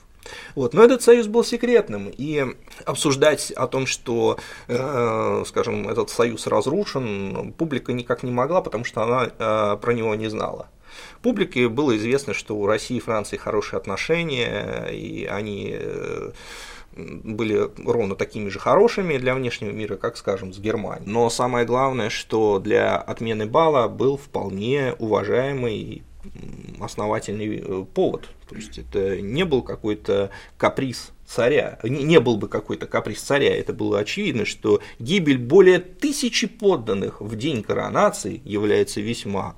Вот. 0.56 0.74
Но 0.74 0.84
этот 0.84 1.02
союз 1.02 1.28
был 1.28 1.44
секретным, 1.44 2.12
и 2.16 2.46
обсуждать 2.86 3.52
о 3.52 3.68
том, 3.68 3.86
что, 3.86 4.38
э, 4.68 5.44
скажем, 5.46 5.88
этот 5.90 6.10
союз 6.10 6.48
разрушен, 6.48 7.54
публика 7.58 7.94
никак 7.94 8.24
не 8.24 8.32
могла, 8.32 8.62
потому 8.62 8.84
что 8.84 9.04
она 9.04 9.26
э, 9.28 9.78
про 9.78 9.94
него 9.94 10.16
не 10.16 10.30
знала. 10.30 10.68
Публике 11.22 11.68
было 11.68 11.96
известно, 11.98 12.34
что 12.34 12.56
у 12.56 12.66
России 12.66 12.98
и 12.98 13.02
Франции 13.02 13.38
хорошие 13.38 13.78
отношения, 13.78 14.88
и 14.92 15.26
они 15.26 15.76
э, 15.78 16.32
были 16.98 17.70
ровно 17.86 18.16
такими 18.16 18.50
же 18.50 18.60
хорошими 18.60 19.18
для 19.18 19.36
внешнего 19.36 19.72
мира, 19.72 19.96
как, 19.98 20.18
скажем, 20.18 20.54
с 20.54 20.60
Германией. 20.60 21.10
Но 21.10 21.30
самое 21.30 21.66
главное, 21.66 22.10
что 22.10 22.60
для 22.60 22.98
отмены 22.98 23.46
бала 23.46 23.88
был 23.88 24.18
вполне 24.18 24.96
уважаемый 25.00 26.04
основательный 26.80 27.58
э, 27.58 27.86
повод. 27.94 28.30
То 28.50 28.56
есть 28.56 28.78
это 28.78 29.22
не 29.22 29.46
был 29.46 29.62
какой-то 29.62 30.32
каприз 30.58 31.12
царя, 31.26 31.80
не, 31.84 32.04
не 32.04 32.20
был 32.20 32.38
бы 32.38 32.48
какой-то 32.48 32.88
каприз 32.88 33.22
царя, 33.22 33.56
это 33.56 33.74
было 33.74 34.00
очевидно, 34.00 34.46
что 34.46 34.82
гибель 35.00 35.38
более 35.38 35.80
тысячи 35.80 36.48
подданных 36.48 37.22
в 37.22 37.36
день 37.36 37.64
коронации 37.64 38.42
является 38.46 39.02
весьма 39.02 39.56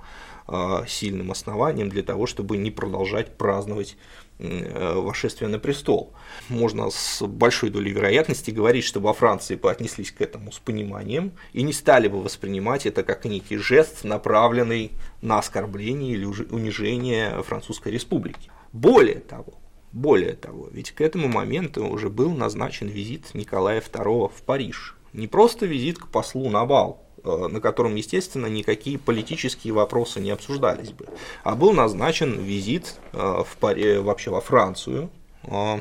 э, 0.48 0.86
сильным 0.88 1.32
основанием 1.32 1.90
для 1.90 2.04
того, 2.04 2.26
чтобы 2.26 2.58
не 2.58 2.72
продолжать 2.72 3.38
праздновать 3.38 3.98
Э, 4.42 4.94
вошествия 4.96 5.50
на 5.50 5.60
престол. 5.60 6.14
Можно 6.48 6.90
с 6.92 7.22
большой 7.28 7.70
долей 7.72 7.92
вероятности 7.92 8.52
говорить, 8.52 8.86
что 8.86 9.02
во 9.02 9.14
Франции 9.14 9.56
бы 9.56 9.70
отнеслись 9.70 10.12
к 10.14 10.22
этому 10.22 10.54
с 10.54 10.60
пониманием 10.60 11.34
и 11.52 11.62
не 11.62 11.74
стали 11.74 12.08
бы 12.08 12.22
воспринимать 12.22 12.86
это 12.86 13.04
как 13.04 13.26
некий 13.26 13.58
жест, 13.58 14.06
направленный 14.06 14.92
на 15.22 15.40
оскорбление 15.40 16.14
или 16.14 16.24
унижение 16.24 17.44
Французской 17.44 17.92
республики. 17.92 18.50
Более 18.72 19.20
того, 19.20 19.56
более 19.92 20.36
того, 20.36 20.70
ведь 20.72 20.92
к 20.92 21.02
этому 21.02 21.28
моменту 21.28 21.86
уже 21.86 22.10
был 22.10 22.32
назначен 22.32 22.88
визит 22.88 23.34
Николая 23.34 23.82
II 23.82 24.32
в 24.34 24.42
Париж. 24.44 24.96
Не 25.12 25.28
просто 25.28 25.66
визит 25.66 25.98
к 25.98 26.08
послу 26.08 26.50
на 26.50 26.66
бал, 26.66 27.09
Э, 27.09 27.09
на 27.24 27.60
котором, 27.60 27.96
естественно, 27.96 28.48
никакие 28.48 28.98
политические 28.98 29.74
вопросы 29.74 30.20
не 30.20 30.32
обсуждались 30.32 30.92
бы. 30.92 31.06
А 31.44 31.56
был 31.56 31.74
назначен 31.74 32.40
визит 32.40 32.96
э, 33.14 33.18
в 33.18 33.58
Паре, 33.58 34.00
вообще 34.02 34.32
во 34.32 34.42
Францию, 34.42 35.10
э, 35.44 35.80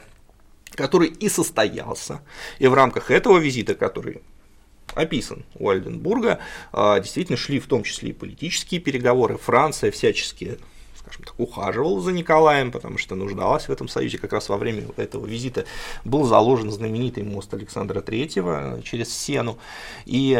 который 0.70 1.08
и 1.08 1.28
состоялся. 1.28 2.20
И 2.58 2.66
в 2.66 2.74
рамках 2.74 3.10
этого 3.10 3.38
визита, 3.38 3.74
который 3.74 4.22
описан 4.94 5.44
у 5.58 5.68
Альденбурга, 5.68 6.38
действительно 6.72 7.36
шли 7.36 7.60
в 7.60 7.66
том 7.66 7.82
числе 7.82 8.10
и 8.10 8.12
политические 8.14 8.80
переговоры. 8.80 9.36
Франция 9.36 9.90
всячески 9.90 10.58
скажем 11.08 11.24
так, 11.24 11.34
ухаживала 11.38 12.00
за 12.00 12.12
Николаем, 12.12 12.70
потому 12.70 12.98
что 12.98 13.14
нуждалась 13.14 13.68
в 13.68 13.72
этом 13.72 13.88
союзе. 13.88 14.18
Как 14.18 14.32
раз 14.32 14.48
во 14.48 14.56
время 14.56 14.84
этого 14.96 15.26
визита 15.26 15.64
был 16.04 16.24
заложен 16.24 16.70
знаменитый 16.70 17.22
мост 17.22 17.52
Александра 17.54 18.00
III 18.00 18.82
через 18.82 19.16
Сену. 19.16 19.58
И 20.04 20.34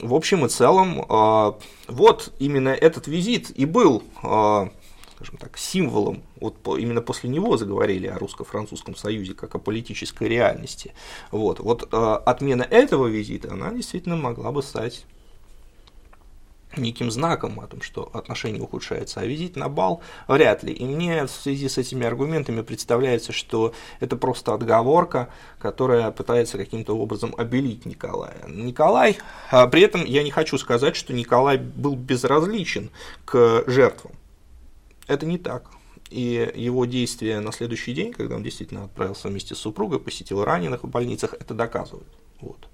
в 0.00 0.14
общем 0.14 0.44
и 0.46 0.48
целом, 0.48 1.04
а, 1.08 1.58
вот 1.88 2.32
именно 2.38 2.70
этот 2.70 3.06
визит 3.06 3.50
и 3.50 3.64
был, 3.64 4.02
а, 4.22 4.70
скажем 5.14 5.38
так, 5.38 5.56
символом, 5.56 6.22
вот 6.40 6.56
именно 6.78 7.00
после 7.00 7.30
него 7.30 7.56
заговорили 7.56 8.06
о 8.06 8.18
русско-французском 8.18 8.96
союзе 8.96 9.34
как 9.34 9.54
о 9.54 9.58
политической 9.58 10.28
реальности. 10.28 10.92
Вот, 11.30 11.60
вот 11.60 11.88
а, 11.92 12.16
отмена 12.16 12.62
этого 12.62 13.06
визита, 13.06 13.52
она 13.52 13.72
действительно 13.72 14.16
могла 14.16 14.52
бы 14.52 14.62
стать 14.62 15.04
неким 16.76 17.10
знаком 17.10 17.60
о 17.60 17.66
том, 17.66 17.80
что 17.80 18.10
отношения 18.12 18.60
ухудшаются, 18.60 19.20
а 19.20 19.24
визит 19.24 19.56
на 19.56 19.68
бал 19.68 20.02
вряд 20.28 20.62
ли. 20.62 20.72
И 20.72 20.84
мне 20.84 21.24
в 21.24 21.30
связи 21.30 21.68
с 21.68 21.78
этими 21.78 22.06
аргументами 22.06 22.62
представляется, 22.62 23.32
что 23.32 23.72
это 24.00 24.16
просто 24.16 24.54
отговорка, 24.54 25.28
которая 25.58 26.10
пытается 26.10 26.58
каким-то 26.58 26.96
образом 26.96 27.34
обелить 27.36 27.86
Николая. 27.86 28.44
Николай, 28.48 29.18
а 29.50 29.66
при 29.66 29.82
этом 29.82 30.04
я 30.04 30.22
не 30.22 30.30
хочу 30.30 30.58
сказать, 30.58 30.96
что 30.96 31.12
Николай 31.12 31.58
был 31.58 31.96
безразличен 31.96 32.90
к 33.24 33.64
жертвам. 33.66 34.12
Это 35.06 35.24
не 35.26 35.38
так. 35.38 35.70
И 36.10 36.52
его 36.54 36.84
действия 36.84 37.40
на 37.40 37.52
следующий 37.52 37.92
день, 37.92 38.12
когда 38.12 38.36
он 38.36 38.42
действительно 38.42 38.84
отправился 38.84 39.28
вместе 39.28 39.54
с 39.54 39.58
супругой, 39.58 39.98
посетил 39.98 40.44
раненых 40.44 40.84
в 40.84 40.88
больницах, 40.88 41.34
это 41.34 41.52
доказывают. 41.52 42.06
Вот. 42.40 42.68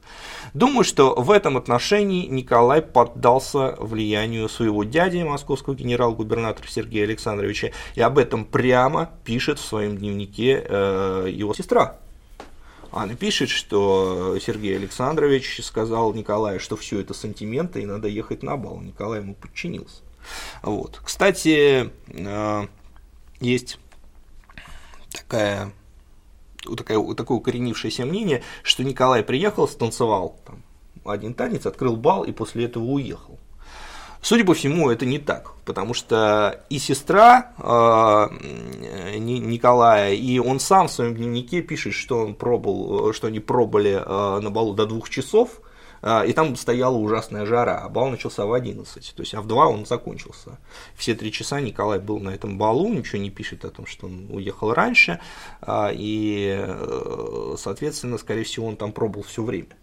Думаю, 0.54 0.84
что 0.84 1.14
в 1.14 1.30
этом 1.30 1.56
отношении 1.56 2.26
Николай 2.26 2.82
поддался 2.82 3.76
влиянию 3.78 4.48
своего 4.48 4.84
дяди, 4.84 5.22
московского 5.22 5.74
генерал-губернатора 5.74 6.66
Сергея 6.68 7.04
Александровича, 7.04 7.70
и 7.94 8.00
об 8.00 8.18
этом 8.18 8.44
прямо 8.44 9.10
пишет 9.24 9.58
в 9.58 9.64
своем 9.64 9.96
дневнике 9.96 10.64
э, 10.66 11.28
его 11.30 11.54
сестра. 11.54 11.96
Она 12.90 13.14
пишет, 13.14 13.48
что 13.48 14.36
Сергей 14.38 14.76
Александрович 14.76 15.60
сказал 15.62 16.12
Николаю, 16.12 16.60
что 16.60 16.76
все 16.76 17.00
это 17.00 17.14
сантименты 17.14 17.80
и 17.80 17.86
надо 17.86 18.08
ехать 18.08 18.42
на 18.42 18.58
бал. 18.58 18.80
Николай 18.80 19.20
ему 19.20 19.34
подчинился. 19.34 20.02
Вот. 20.62 21.00
Кстати, 21.02 21.90
э, 22.08 22.66
есть 23.40 23.78
такая 25.10 25.72
такое, 26.76 27.14
такое 27.14 27.38
укоренившееся 27.38 28.04
мнение, 28.04 28.42
что 28.62 28.84
Николай 28.84 29.22
приехал, 29.22 29.68
станцевал 29.68 30.38
там, 30.46 30.62
один 31.04 31.34
танец, 31.34 31.66
открыл 31.66 31.96
бал 31.96 32.24
и 32.24 32.32
после 32.32 32.64
этого 32.64 32.84
уехал. 32.84 33.38
Судя 34.20 34.44
по 34.44 34.54
всему, 34.54 34.88
это 34.88 35.04
не 35.04 35.18
так, 35.18 35.52
потому 35.64 35.94
что 35.94 36.64
и 36.70 36.78
сестра 36.78 37.52
э, 37.58 39.18
Николая, 39.18 40.14
и 40.14 40.38
он 40.38 40.60
сам 40.60 40.86
в 40.86 40.92
своем 40.92 41.16
дневнике 41.16 41.60
пишет, 41.60 41.94
что 41.94 42.20
он 42.20 42.34
пробовал, 42.34 43.12
что 43.12 43.26
они 43.26 43.40
пробовали 43.40 44.00
э, 44.00 44.40
на 44.40 44.50
балу 44.50 44.74
до 44.74 44.86
двух 44.86 45.10
часов, 45.10 45.60
а, 45.60 45.71
и 46.02 46.32
там 46.32 46.56
стояла 46.56 46.96
ужасная 46.96 47.46
жара, 47.46 47.78
а 47.78 47.88
бал 47.88 48.08
начался 48.08 48.44
в 48.44 48.52
11, 48.52 49.14
то 49.14 49.22
есть, 49.22 49.34
а 49.34 49.40
в 49.40 49.46
2 49.46 49.68
он 49.68 49.86
закончился. 49.86 50.58
Все 50.96 51.14
три 51.14 51.30
часа 51.30 51.60
Николай 51.60 52.00
был 52.00 52.18
на 52.18 52.30
этом 52.30 52.58
балу, 52.58 52.92
ничего 52.92 53.22
не 53.22 53.30
пишет 53.30 53.64
о 53.64 53.70
том, 53.70 53.86
что 53.86 54.06
он 54.06 54.26
уехал 54.30 54.74
раньше, 54.74 55.20
а, 55.60 55.90
и, 55.94 56.56
э, 56.58 57.54
соответственно, 57.58 58.18
скорее 58.18 58.44
всего, 58.44 58.66
он 58.66 58.76
там 58.76 58.92
пробыл 58.92 59.22
все 59.22 59.44
время. 59.44 59.76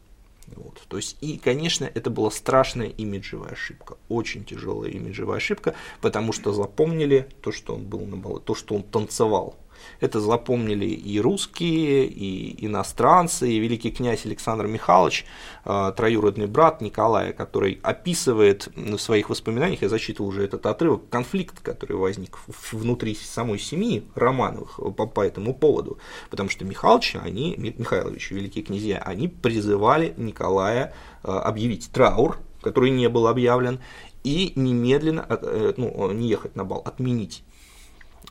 Вот. 0.55 0.81
То 0.87 0.97
есть, 0.97 1.17
и, 1.21 1.37
конечно, 1.37 1.89
это 1.93 2.09
была 2.09 2.31
страшная 2.31 2.87
имиджевая 2.87 3.51
ошибка, 3.51 3.97
очень 4.09 4.43
тяжелая 4.43 4.91
имиджевая 4.91 5.37
ошибка, 5.37 5.75
потому 6.01 6.33
что 6.33 6.51
запомнили 6.51 7.29
то, 7.41 7.51
что 7.51 7.75
он 7.75 7.85
был 7.85 8.01
на 8.01 8.17
балу, 8.17 8.39
то, 8.39 8.55
что 8.55 8.75
он 8.75 8.83
танцевал 8.83 9.55
это 9.99 10.19
запомнили 10.19 10.85
и 10.85 11.19
русские, 11.19 12.05
и 12.05 12.65
иностранцы, 12.65 13.49
и 13.49 13.59
великий 13.59 13.91
князь 13.91 14.25
Александр 14.25 14.67
Михайлович, 14.67 15.25
э, 15.65 15.93
троюродный 15.95 16.47
брат 16.47 16.81
Николая, 16.81 17.33
который 17.33 17.79
описывает 17.83 18.69
в 18.75 18.97
своих 18.97 19.29
воспоминаниях, 19.29 19.81
я 19.81 19.89
зачитывал 19.89 20.29
уже 20.29 20.43
этот 20.43 20.65
отрывок, 20.65 21.09
конфликт, 21.09 21.59
который 21.61 21.97
возник 21.97 22.37
внутри 22.71 23.15
самой 23.15 23.59
семьи 23.59 24.03
Романовых 24.15 24.79
по, 24.95 25.05
по 25.05 25.21
этому 25.21 25.53
поводу. 25.53 25.97
Потому 26.29 26.49
что 26.49 26.65
Михайлович, 26.65 27.15
они, 27.21 27.55
Михайлович, 27.57 28.31
великие 28.31 28.63
князья, 28.63 28.99
они 29.05 29.27
призывали 29.27 30.13
Николая 30.17 30.93
э, 31.23 31.31
объявить 31.31 31.89
траур, 31.91 32.37
который 32.61 32.89
не 32.89 33.07
был 33.09 33.27
объявлен, 33.27 33.79
и 34.23 34.51
немедленно 34.55 35.25
э, 35.29 35.73
ну, 35.77 36.11
не 36.11 36.27
ехать 36.27 36.55
на 36.55 36.65
бал, 36.65 36.81
отменить 36.83 37.43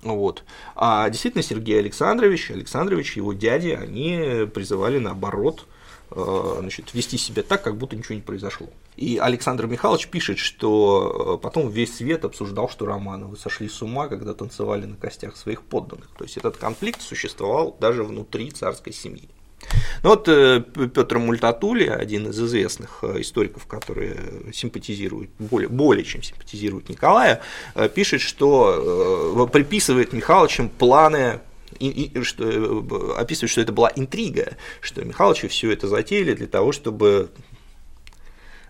вот. 0.02 0.44
А 0.76 1.08
действительно 1.10 1.42
Сергей 1.42 1.78
Александрович, 1.78 2.50
Александрович, 2.50 3.16
его 3.16 3.32
дяди, 3.32 3.70
они 3.70 4.46
призывали 4.46 4.98
наоборот 4.98 5.66
э, 6.10 6.56
значит, 6.60 6.94
вести 6.94 7.18
себя 7.18 7.42
так, 7.42 7.62
как 7.62 7.76
будто 7.76 7.96
ничего 7.96 8.14
не 8.14 8.22
произошло. 8.22 8.68
И 8.96 9.18
Александр 9.18 9.66
Михайлович 9.66 10.08
пишет, 10.08 10.38
что 10.38 11.36
э, 11.38 11.42
потом 11.42 11.68
весь 11.68 11.96
свет 11.96 12.24
обсуждал, 12.24 12.68
что 12.68 12.86
Романовы 12.86 13.36
сошли 13.36 13.68
с 13.68 13.82
ума, 13.82 14.08
когда 14.08 14.34
танцевали 14.34 14.86
на 14.86 14.96
костях 14.96 15.36
своих 15.36 15.62
подданных. 15.62 16.08
То 16.16 16.24
есть 16.24 16.36
этот 16.36 16.56
конфликт 16.56 17.00
существовал 17.00 17.76
даже 17.80 18.04
внутри 18.04 18.50
царской 18.50 18.92
семьи. 18.92 19.28
Ну 20.02 20.10
вот 20.10 20.28
э, 20.28 20.60
Петр 20.60 21.18
Мультатули, 21.18 21.86
один 21.86 22.28
из 22.28 22.40
известных 22.40 23.00
э, 23.02 23.20
историков, 23.20 23.66
которые 23.66 24.16
симпатизируют, 24.52 25.30
более, 25.38 25.68
более 25.68 26.04
чем 26.04 26.22
симпатизируют 26.22 26.88
Николая, 26.88 27.40
э, 27.74 27.88
пишет, 27.88 28.20
что 28.20 29.48
приписывает 29.52 30.12
Михайловичам 30.12 30.68
планы 30.68 31.40
и, 31.78 31.88
и, 31.88 32.22
что, 32.22 32.84
описывает, 33.16 33.50
что 33.50 33.60
это 33.60 33.72
была 33.72 33.90
интрига, 33.94 34.56
что 34.80 35.04
Михалычу 35.04 35.48
все 35.48 35.72
это 35.72 35.88
затеяли 35.88 36.34
для 36.34 36.46
того, 36.46 36.72
чтобы 36.72 37.30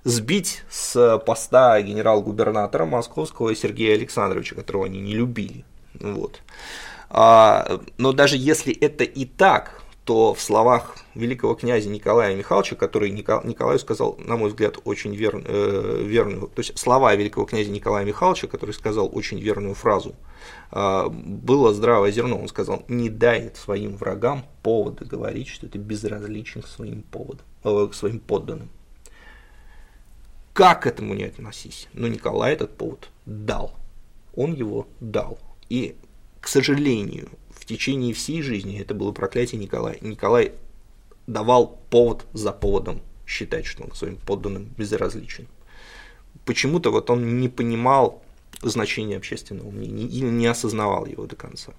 сбить 0.04 0.62
с 0.70 1.18
поста 1.26 1.80
генерал-губернатора 1.82 2.86
московского 2.86 3.54
Сергея 3.54 3.94
Александровича, 3.94 4.54
которого 4.54 4.86
они 4.86 5.00
не 5.00 5.14
любили. 5.14 5.64
Вот. 5.94 6.40
А, 7.10 7.80
но 7.96 8.12
даже 8.12 8.36
если 8.36 8.74
это 8.74 9.04
и 9.04 9.24
так, 9.24 9.82
то 10.08 10.32
в 10.32 10.40
словах 10.40 10.96
великого 11.14 11.54
князя 11.54 11.90
Николая 11.90 12.34
Михайловича, 12.34 12.76
который 12.76 13.10
Николаю 13.10 13.78
сказал, 13.78 14.16
на 14.16 14.38
мой 14.38 14.48
взгляд, 14.48 14.78
очень 14.84 15.14
вер, 15.14 15.42
э, 15.44 16.02
верную, 16.02 16.46
то 16.46 16.60
есть 16.60 16.78
слова 16.78 17.14
великого 17.14 17.44
князя 17.44 17.70
Николая 17.70 18.06
Михайловича, 18.06 18.46
который 18.46 18.70
сказал 18.70 19.10
очень 19.12 19.38
верную 19.38 19.74
фразу, 19.74 20.14
э, 20.72 21.08
было 21.10 21.74
здравое 21.74 22.10
зерно. 22.10 22.38
Он 22.38 22.48
сказал, 22.48 22.84
не 22.88 23.10
дай 23.10 23.52
своим 23.54 23.98
врагам 23.98 24.46
повода 24.62 25.04
говорить, 25.04 25.48
что 25.48 25.68
ты 25.68 25.76
безразличен 25.76 26.62
к 26.62 26.68
своим, 26.68 27.02
поводам, 27.02 27.44
э, 27.64 27.88
к 27.90 27.94
своим 27.94 28.18
подданным. 28.18 28.70
Как 30.54 30.84
к 30.84 30.86
этому 30.86 31.12
не 31.12 31.24
относись? 31.24 31.86
Но 31.92 32.08
Николай 32.08 32.54
этот 32.54 32.74
повод 32.78 33.10
дал. 33.26 33.74
Он 34.34 34.54
его 34.54 34.86
дал. 35.00 35.38
И, 35.68 35.96
к 36.40 36.48
сожалению, 36.48 37.28
течение 37.68 38.14
всей 38.14 38.42
жизни 38.42 38.80
это 38.80 38.94
было 38.94 39.12
проклятие 39.12 39.60
Николая. 39.60 39.98
Николай 40.00 40.52
давал 41.26 41.78
повод 41.90 42.26
за 42.32 42.52
поводом 42.52 43.00
считать, 43.26 43.66
что 43.66 43.84
он 43.84 43.92
своим 43.92 44.16
подданным 44.16 44.64
безразличен. 44.76 45.46
Почему-то 46.44 46.90
вот 46.90 47.10
он 47.10 47.40
не 47.40 47.48
понимал 47.48 48.22
значения 48.62 49.16
общественного 49.16 49.70
мнения 49.70 50.04
или 50.04 50.26
не 50.26 50.46
осознавал 50.46 51.06
его 51.06 51.26
до 51.26 51.36
конца. 51.36 51.74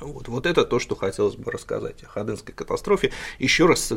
Вот, 0.00 0.28
вот 0.28 0.46
это 0.46 0.64
то, 0.64 0.78
что 0.78 0.94
хотелось 0.94 1.34
бы 1.34 1.50
рассказать 1.50 2.02
о 2.04 2.06
Ходынской 2.06 2.54
катастрофе. 2.54 3.12
Еще 3.38 3.66
раз 3.66 3.92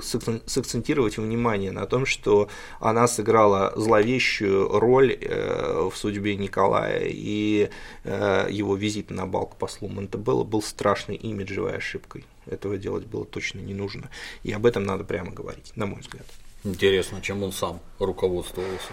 сакцентировать 0.45 1.17
внимание 1.17 1.71
на 1.71 1.85
том, 1.85 2.05
что 2.05 2.49
она 2.79 3.07
сыграла 3.07 3.73
зловещую 3.75 4.67
роль 4.79 5.13
э, 5.13 5.89
в 5.91 5.95
судьбе 5.95 6.35
Николая, 6.35 7.03
и 7.05 7.69
э, 8.03 8.47
его 8.49 8.75
визит 8.75 9.11
на 9.11 9.27
бал 9.27 9.45
к 9.45 9.57
послу 9.57 9.89
Монтебелло 9.89 10.43
был 10.43 10.61
страшной 10.61 11.17
имиджевой 11.17 11.77
ошибкой. 11.77 12.25
Этого 12.47 12.77
делать 12.77 13.05
было 13.05 13.25
точно 13.25 13.59
не 13.59 13.75
нужно. 13.75 14.09
И 14.43 14.51
об 14.51 14.65
этом 14.65 14.83
надо 14.83 15.03
прямо 15.03 15.31
говорить, 15.31 15.71
на 15.75 15.85
мой 15.85 16.01
взгляд. 16.01 16.25
Интересно, 16.63 17.21
чем 17.21 17.43
он 17.43 17.51
сам 17.51 17.79
руководствовался. 17.99 18.91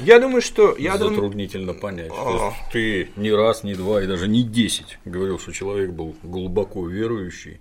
Я 0.00 0.18
думаю, 0.18 0.42
что... 0.42 0.76
Я 0.76 0.98
Затруднительно 0.98 1.72
дум... 1.72 1.80
понять. 1.80 2.12
А... 2.14 2.52
ты 2.72 3.10
не 3.16 3.32
раз, 3.32 3.64
не 3.64 3.74
два 3.74 4.02
и 4.02 4.06
даже 4.06 4.28
не 4.28 4.42
десять 4.42 4.98
говорил, 5.04 5.38
что 5.38 5.52
человек 5.52 5.90
был 5.90 6.14
глубоко 6.22 6.86
верующий. 6.86 7.60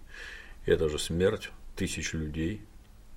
Это 0.66 0.90
же 0.90 1.00
смерть 1.00 1.52
тысяч 1.76 2.14
людей. 2.14 2.62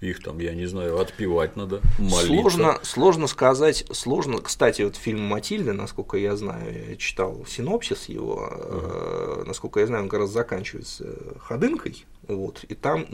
Их 0.00 0.22
там, 0.22 0.38
я 0.38 0.54
не 0.54 0.66
знаю, 0.66 1.00
отпевать 1.00 1.56
надо, 1.56 1.80
молиться. 1.98 2.26
Сложно, 2.26 2.78
сложно 2.82 3.26
сказать, 3.26 3.84
сложно. 3.90 4.40
Кстати, 4.40 4.82
вот 4.82 4.94
фильм 4.94 5.22
Матильда, 5.22 5.72
насколько 5.72 6.16
я 6.16 6.36
знаю, 6.36 6.90
я 6.90 6.94
читал 6.94 7.44
синопсис 7.48 8.08
его, 8.08 8.48
uh-huh. 8.48 9.44
насколько 9.44 9.80
я 9.80 9.88
знаю, 9.88 10.04
он 10.04 10.08
как 10.08 10.20
раз 10.20 10.30
заканчивается 10.30 11.16
ходынкой, 11.40 12.04
вот, 12.28 12.62
и 12.68 12.76
там 12.76 13.06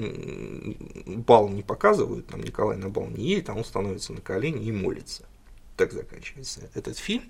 бал 1.07 1.49
не 1.49 1.62
показывают, 1.62 2.27
там 2.27 2.43
Николай 2.43 2.77
на 2.77 2.90
бал 2.90 3.07
не 3.07 3.29
едет, 3.29 3.49
а 3.49 3.55
он 3.55 3.64
становится 3.64 4.12
на 4.12 4.21
колени 4.21 4.67
и 4.67 4.73
молится 4.73 5.25
так 5.77 5.93
заканчивается 5.93 6.71
этот 6.75 6.99
фильм. 6.99 7.25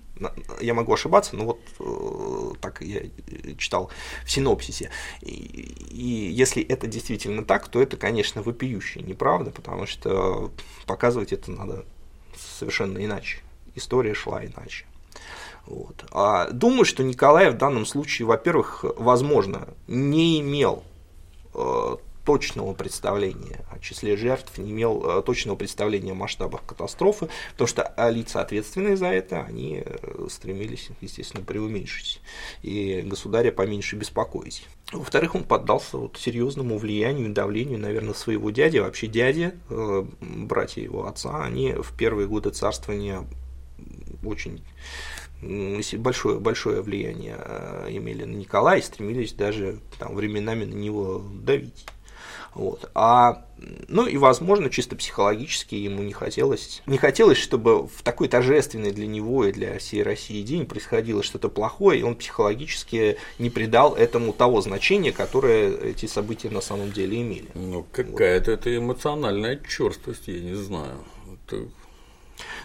Я 0.61 0.73
могу 0.73 0.93
ошибаться, 0.93 1.35
но 1.35 1.45
вот 1.45 1.59
э, 1.79 2.55
так 2.61 2.81
я 2.81 3.01
читал 3.57 3.89
в 4.23 4.31
синопсисе. 4.31 4.91
И, 5.21 5.31
и 5.89 6.29
если 6.31 6.63
это 6.63 6.87
действительно 6.87 7.43
так, 7.43 7.67
то 7.67 7.81
это, 7.81 7.97
конечно, 7.97 8.41
вопиющая 8.41 9.01
неправда, 9.01 9.51
потому 9.51 9.87
что 9.87 10.51
показывать 10.85 11.33
это 11.33 11.51
надо 11.51 11.85
совершенно 12.37 13.03
иначе. 13.03 13.39
История 13.73 14.13
шла 14.13 14.45
иначе. 14.45 14.85
Вот. 15.65 16.05
А 16.11 16.49
думаю, 16.51 16.85
что 16.85 17.03
Николай 17.03 17.49
в 17.49 17.57
данном 17.57 17.85
случае, 17.85 18.27
во-первых, 18.27 18.85
возможно, 18.97 19.69
не 19.87 20.39
имел 20.39 20.83
э, 21.53 21.97
точного 22.25 22.73
представления 22.73 23.63
о 23.71 23.79
числе 23.79 24.17
жертв, 24.17 24.57
не 24.57 24.71
имел 24.71 25.19
э, 25.19 25.21
точного 25.21 25.55
представления 25.55 26.11
о 26.11 26.15
масштабах 26.15 26.65
катастрофы, 26.65 27.29
потому 27.51 27.67
что 27.67 27.93
э, 27.95 28.11
лица, 28.11 28.41
ответственные 28.41 28.97
за 28.97 29.07
это, 29.07 29.43
они 29.43 29.83
э, 29.85 30.27
стремились, 30.29 30.89
естественно, 31.01 31.45
преуменьшить 31.45 32.19
и 32.63 33.03
государя 33.05 33.51
поменьше 33.51 33.95
беспокоить. 33.95 34.65
Во-вторых, 34.91 35.35
он 35.35 35.43
поддался 35.43 35.97
вот 35.97 36.17
серьезному 36.17 36.79
влиянию 36.79 37.29
и 37.29 37.33
давлению, 37.33 37.79
наверное, 37.79 38.13
своего 38.13 38.49
дяди. 38.49 38.79
Вообще 38.79 39.07
дяди, 39.07 39.53
братья 40.19 40.81
его 40.81 41.07
отца, 41.07 41.43
они 41.43 41.73
в 41.73 41.95
первые 41.97 42.27
годы 42.27 42.51
царствования 42.51 43.25
очень 44.23 44.63
большое, 45.97 46.39
большое 46.39 46.81
влияние 46.81 47.35
имели 47.89 48.25
на 48.25 48.35
Николая 48.35 48.79
и 48.79 48.83
стремились 48.83 49.33
даже 49.33 49.79
там, 49.97 50.15
временами 50.15 50.65
на 50.65 50.75
него 50.75 51.23
давить. 51.33 51.85
Вот. 52.55 52.89
А, 52.95 53.45
ну 53.89 54.07
и, 54.07 54.15
возможно, 54.17 54.69
чисто 54.69 54.95
психологически 54.95 55.75
ему 55.75 56.01
не 56.03 56.13
хотелось, 56.13 56.81
не 56.85 56.97
хотелось, 56.97 57.37
чтобы 57.37 57.87
в 57.87 58.01
такой 58.01 58.29
торжественный 58.29 58.91
для 58.91 59.07
него 59.07 59.45
и 59.45 59.51
для 59.51 59.77
всей 59.77 60.03
России 60.03 60.41
день 60.41 60.65
происходило 60.65 61.21
что-то 61.21 61.49
плохое, 61.49 61.99
и 61.99 62.03
он 62.03 62.15
психологически 62.15 63.17
не 63.39 63.49
придал 63.49 63.93
этому 63.95 64.31
того 64.31 64.61
значения, 64.61 65.11
которое 65.11 65.75
эти 65.75 66.05
события 66.05 66.49
на 66.49 66.61
самом 66.61 66.91
деле 66.91 67.21
имели. 67.21 67.49
Ну, 67.53 67.85
какая-то 67.91 68.51
вот. 68.51 68.59
это 68.59 68.77
эмоциональная 68.77 69.61
черствость, 69.67 70.27
я 70.27 70.39
не 70.39 70.55
знаю. 70.55 71.03
Это 71.47 71.65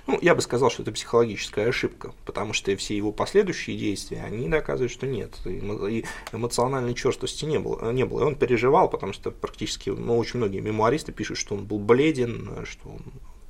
ну, 0.07 0.19
я 0.21 0.35
бы 0.35 0.43
сказал, 0.43 0.71
что 0.71 0.83
это 0.83 0.93
психологическая 0.93 1.69
ошибка, 1.69 2.13
потому 2.25 2.53
что 2.53 2.75
все 2.77 2.97
его 2.97 3.13
последующие 3.13 3.77
действия, 3.77 4.23
они 4.25 4.49
доказывают, 4.49 4.93
что 4.93 5.07
нет, 5.07 5.35
и 5.45 6.05
эмоциональной 6.33 6.95
черствости 6.95 7.45
не 7.45 7.59
было, 7.59 7.93
не 7.93 8.05
было. 8.05 8.21
И 8.21 8.25
он 8.25 8.37
переживал, 8.37 8.89
потому 8.89 9.13
что 9.13 9.31
практически, 9.31 9.91
ну, 9.91 10.19
очень 10.19 10.39
многие 10.39 10.61
мемуаристы 10.61 11.13
пишут, 11.13 11.39
что 11.39 11.55
он 11.55 11.65
был 11.65 11.79
бледен, 11.79 12.65
что 12.65 12.89
он 12.89 13.03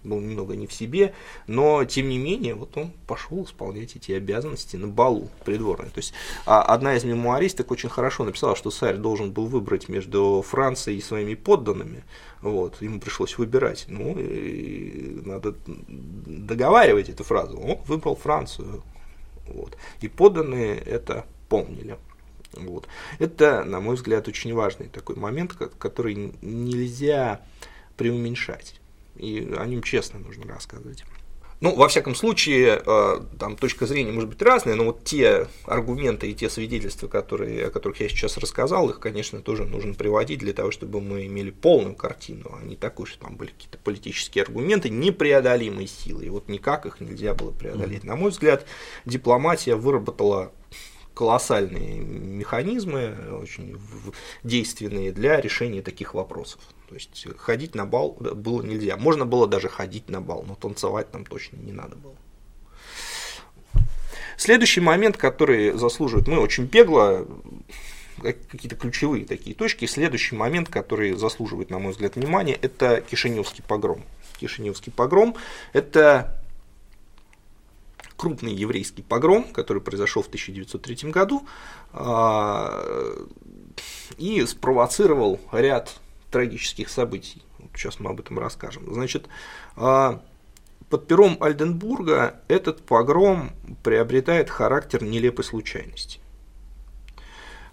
был 0.04 0.20
немного 0.20 0.56
не 0.56 0.66
в 0.66 0.72
себе, 0.72 1.14
но 1.46 1.84
тем 1.84 2.08
не 2.08 2.18
менее 2.18 2.54
вот 2.54 2.76
он 2.76 2.92
пошел 3.06 3.44
исполнять 3.44 3.96
эти 3.96 4.12
обязанности 4.12 4.76
на 4.76 4.88
балу 4.88 5.28
придворной. 5.44 5.90
То 5.90 5.98
есть 5.98 6.14
а 6.46 6.62
одна 6.62 6.96
из 6.96 7.04
мемуаристок 7.04 7.70
очень 7.70 7.88
хорошо 7.88 8.24
написала, 8.24 8.56
что 8.56 8.70
царь 8.70 8.96
должен 8.96 9.32
был 9.32 9.46
выбрать 9.46 9.88
между 9.88 10.44
Францией 10.46 10.98
и 10.98 11.02
своими 11.02 11.34
подданными, 11.34 12.04
вот, 12.42 12.80
ему 12.82 13.00
пришлось 13.00 13.36
выбирать. 13.38 13.84
Ну, 13.88 14.18
и 14.18 15.20
надо 15.24 15.54
договаривать 15.66 17.08
эту 17.08 17.24
фразу. 17.24 17.58
Он 17.58 17.78
выбрал 17.86 18.16
Францию. 18.16 18.82
Вот. 19.46 19.76
И 20.00 20.08
подданные 20.08 20.78
это 20.78 21.26
помнили. 21.48 21.98
Вот. 22.52 22.88
Это, 23.18 23.64
на 23.64 23.80
мой 23.80 23.96
взгляд, 23.96 24.28
очень 24.28 24.54
важный 24.54 24.88
такой 24.88 25.16
момент, 25.16 25.52
который 25.54 26.34
нельзя 26.40 27.40
преуменьшать 27.96 28.80
и 29.20 29.52
о 29.56 29.66
нем 29.66 29.82
честно 29.82 30.18
нужно 30.18 30.46
рассказывать. 30.46 31.04
Ну, 31.60 31.74
во 31.74 31.88
всяком 31.88 32.14
случае, 32.14 32.82
э, 32.84 33.20
там 33.38 33.56
точка 33.56 33.84
зрения 33.84 34.12
может 34.12 34.30
быть 34.30 34.40
разная, 34.40 34.76
но 34.76 34.84
вот 34.84 35.04
те 35.04 35.46
аргументы 35.66 36.30
и 36.30 36.34
те 36.34 36.48
свидетельства, 36.48 37.06
которые, 37.06 37.66
о 37.66 37.70
которых 37.70 38.00
я 38.00 38.08
сейчас 38.08 38.38
рассказал, 38.38 38.88
их, 38.88 38.98
конечно, 38.98 39.42
тоже 39.42 39.66
нужно 39.66 39.92
приводить 39.92 40.38
для 40.38 40.54
того, 40.54 40.70
чтобы 40.70 41.02
мы 41.02 41.26
имели 41.26 41.50
полную 41.50 41.94
картину, 41.94 42.58
а 42.58 42.64
не 42.64 42.76
такую, 42.76 43.06
что 43.06 43.18
там 43.18 43.36
были 43.36 43.50
какие-то 43.50 43.76
политические 43.76 44.44
аргументы 44.44 44.88
непреодолимой 44.88 45.86
силы, 45.86 46.24
и 46.24 46.30
вот 46.30 46.48
никак 46.48 46.86
их 46.86 46.98
нельзя 47.00 47.34
было 47.34 47.50
преодолеть. 47.50 48.04
На 48.04 48.16
мой 48.16 48.30
взгляд, 48.30 48.64
дипломатия 49.04 49.74
выработала 49.74 50.52
колоссальные 51.12 52.00
механизмы, 52.00 53.14
очень 53.42 53.78
действенные 54.42 55.12
для 55.12 55.38
решения 55.38 55.82
таких 55.82 56.14
вопросов. 56.14 56.62
То 56.90 56.96
есть 56.96 57.24
ходить 57.38 57.76
на 57.76 57.86
бал 57.86 58.16
было 58.18 58.62
нельзя. 58.62 58.96
Можно 58.96 59.24
было 59.24 59.46
даже 59.46 59.68
ходить 59.68 60.08
на 60.08 60.20
бал, 60.20 60.44
но 60.44 60.56
танцевать 60.56 61.08
там 61.12 61.24
точно 61.24 61.56
не 61.58 61.70
надо 61.70 61.94
было. 61.94 62.16
Следующий 64.36 64.80
момент, 64.80 65.16
который 65.16 65.70
заслуживает, 65.78 66.26
мы 66.26 66.40
очень 66.40 66.64
бегло, 66.64 67.28
какие-то 68.20 68.74
ключевые 68.74 69.24
такие 69.24 69.54
точки. 69.54 69.86
Следующий 69.86 70.34
момент, 70.34 70.68
который 70.68 71.14
заслуживает, 71.14 71.70
на 71.70 71.78
мой 71.78 71.92
взгляд, 71.92 72.16
внимания, 72.16 72.58
это 72.60 73.02
Кишиневский 73.02 73.62
погром. 73.62 74.02
Кишиневский 74.40 74.90
погром– 74.90 75.36
это 75.72 76.42
крупный 78.16 78.52
еврейский 78.52 79.02
погром, 79.02 79.44
который 79.44 79.80
произошел 79.80 80.24
в 80.24 80.26
1903 80.26 81.08
году 81.12 81.46
а, 81.92 82.84
и 84.18 84.44
спровоцировал 84.44 85.38
ряд 85.52 86.00
трагических 86.30 86.88
событий. 86.88 87.42
Сейчас 87.74 88.00
мы 88.00 88.10
об 88.10 88.20
этом 88.20 88.38
расскажем. 88.38 88.92
Значит, 88.92 89.28
а, 89.76 90.22
под 90.88 91.06
пером 91.06 91.36
Альденбурга 91.40 92.40
этот 92.48 92.82
погром 92.82 93.52
приобретает 93.82 94.50
характер 94.50 95.02
нелепой 95.02 95.44
случайности. 95.44 96.20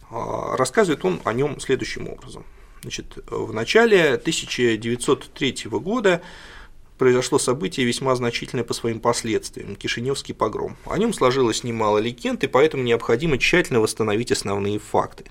Рассказывает 0.10 1.04
он 1.04 1.20
о 1.26 1.34
нем 1.34 1.60
следующим 1.60 2.08
образом. 2.08 2.46
Значит, 2.82 3.18
в 3.28 3.52
начале 3.54 4.14
1903 4.14 5.66
года 5.80 6.22
произошло 6.98 7.40
событие 7.40 7.86
весьма 7.86 8.16
значительное 8.16 8.64
по 8.64 8.74
своим 8.74 9.00
последствиям– 9.00 9.76
Кишиневский 9.78 10.34
погром. 10.34 10.76
О 10.86 10.98
нем 10.98 11.14
сложилось 11.14 11.64
немало 11.64 12.00
легенд, 12.00 12.44
и 12.44 12.48
поэтому 12.48 12.84
необходимо 12.84 13.38
тщательно 13.38 13.80
восстановить 13.80 14.32
основные 14.32 14.80
факты. 14.80 15.26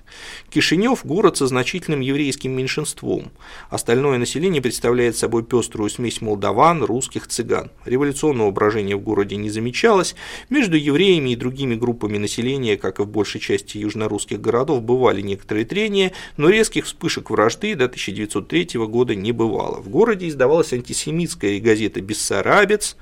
Кишинев– 0.49 1.01
город 1.05 1.37
со 1.37 1.47
значительным 1.47 1.99
еврейским 1.99 2.51
меньшинством. 2.51 3.31
Остальное 3.69 4.17
население 4.17 4.61
представляет 4.61 5.17
собой 5.17 5.43
пеструю 5.43 5.89
смесь 5.89 6.21
молдаван, 6.21 6.83
русских, 6.83 7.27
цыган. 7.27 7.71
Революционного 7.85 8.51
брожения 8.51 8.95
в 8.95 9.01
городе 9.01 9.35
не 9.35 9.49
замечалось. 9.49 10.15
Между 10.49 10.77
евреями 10.77 11.31
и 11.31 11.35
другими 11.35 11.75
группами 11.75 12.17
населения, 12.17 12.77
как 12.77 12.99
и 12.99 13.03
в 13.03 13.07
большей 13.07 13.41
части 13.41 13.77
южнорусских 13.77 14.39
городов, 14.39 14.81
бывали 14.83 15.21
некоторые 15.21 15.65
трения, 15.65 16.13
но 16.37 16.49
резких 16.49 16.85
вспышек 16.85 17.29
вражды 17.29 17.75
до 17.75 17.85
1903 17.85 18.79
года 18.87 19.15
не 19.15 19.31
бывало. 19.31 19.81
В 19.81 19.89
городе 19.89 20.27
издавалась 20.27 20.73
антисемитская 20.73 21.56
и 21.57 21.61
газеты 21.61 21.99
«Бессарабец», 22.01 22.97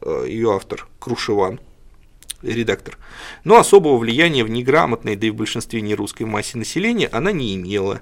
э, 0.00 0.24
ее 0.28 0.54
автор 0.54 0.88
Крушеван, 0.98 1.60
редактор. 2.42 2.98
Но 3.44 3.56
особого 3.56 3.96
влияния 3.98 4.44
в 4.44 4.50
неграмотной, 4.50 5.16
да 5.16 5.26
и 5.26 5.30
в 5.30 5.34
большинстве 5.34 5.80
нерусской 5.80 6.26
массе 6.26 6.58
населения 6.58 7.08
она 7.08 7.32
не 7.32 7.54
имела. 7.54 8.00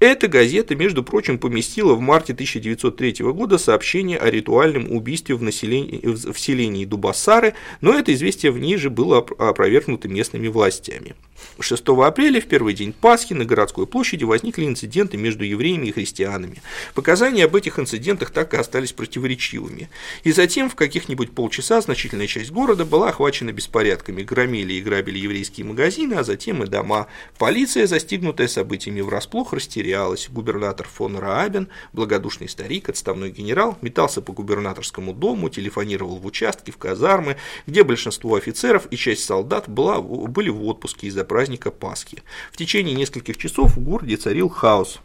Эта 0.00 0.28
газета, 0.28 0.74
между 0.74 1.04
прочим, 1.04 1.38
поместила 1.38 1.92
в 1.92 2.00
марте 2.00 2.32
1903 2.32 3.16
года 3.32 3.58
сообщение 3.58 4.16
о 4.16 4.30
ритуальном 4.30 4.90
убийстве 4.90 5.34
в, 5.34 5.42
населении, 5.42 6.00
в 6.02 6.38
селении 6.38 6.86
Дубасары, 6.86 7.52
но 7.82 7.92
это 7.92 8.14
известие 8.14 8.50
в 8.50 8.58
ней 8.58 8.78
же 8.78 8.88
было 8.88 9.18
опровергнуто 9.18 10.08
местными 10.08 10.48
властями. 10.48 11.14
6 11.58 11.88
апреля, 11.88 12.40
в 12.40 12.46
первый 12.46 12.74
день 12.74 12.92
Пасхи, 12.92 13.34
на 13.34 13.44
городской 13.44 13.86
площади 13.86 14.24
возникли 14.24 14.64
инциденты 14.64 15.16
между 15.16 15.44
евреями 15.44 15.88
и 15.88 15.92
христианами. 15.92 16.62
Показания 16.94 17.44
об 17.44 17.56
этих 17.56 17.78
инцидентах 17.78 18.30
так 18.30 18.54
и 18.54 18.56
остались 18.56 18.92
противоречивыми. 18.92 19.90
И 20.24 20.32
затем, 20.32 20.70
в 20.70 20.74
каких-нибудь 20.74 21.32
полчаса, 21.32 21.80
значительная 21.80 22.26
часть 22.26 22.50
города 22.50 22.84
была 22.84 23.10
охвачена 23.10 23.52
беспорядками, 23.52 24.22
громили 24.22 24.74
и 24.74 24.80
грабили 24.80 25.18
еврейские 25.18 25.66
магазины, 25.66 26.14
а 26.14 26.24
затем 26.24 26.62
и 26.62 26.66
дома. 26.66 27.06
Полиция, 27.38 27.86
застигнутая 27.86 28.48
событиями 28.48 29.00
врасплох, 29.00 29.52
растерялась. 29.52 30.28
Губернатор 30.30 30.86
фон 30.88 31.16
Раабен, 31.16 31.68
благодушный 31.92 32.48
старик, 32.48 32.88
отставной 32.88 33.30
генерал, 33.30 33.78
метался 33.82 34.22
по 34.22 34.32
губернаторскому 34.32 35.12
дому, 35.12 35.48
телефонировал 35.48 36.16
в 36.16 36.26
участки, 36.26 36.70
в 36.70 36.76
казармы, 36.76 37.36
где 37.66 37.82
большинство 37.82 38.36
офицеров 38.36 38.86
и 38.90 38.96
часть 38.96 39.24
солдат 39.24 39.68
была, 39.68 40.00
были 40.00 40.48
в 40.48 40.64
отпуске 40.64 41.08
из-за 41.08 41.24
праздника 41.30 41.70
Пасхи. 41.70 42.24
В 42.50 42.56
течение 42.56 42.92
нескольких 42.92 43.36
часов 43.36 43.76
в 43.76 43.80
городе 43.80 44.16
царил 44.16 44.48
хаос. 44.48 44.98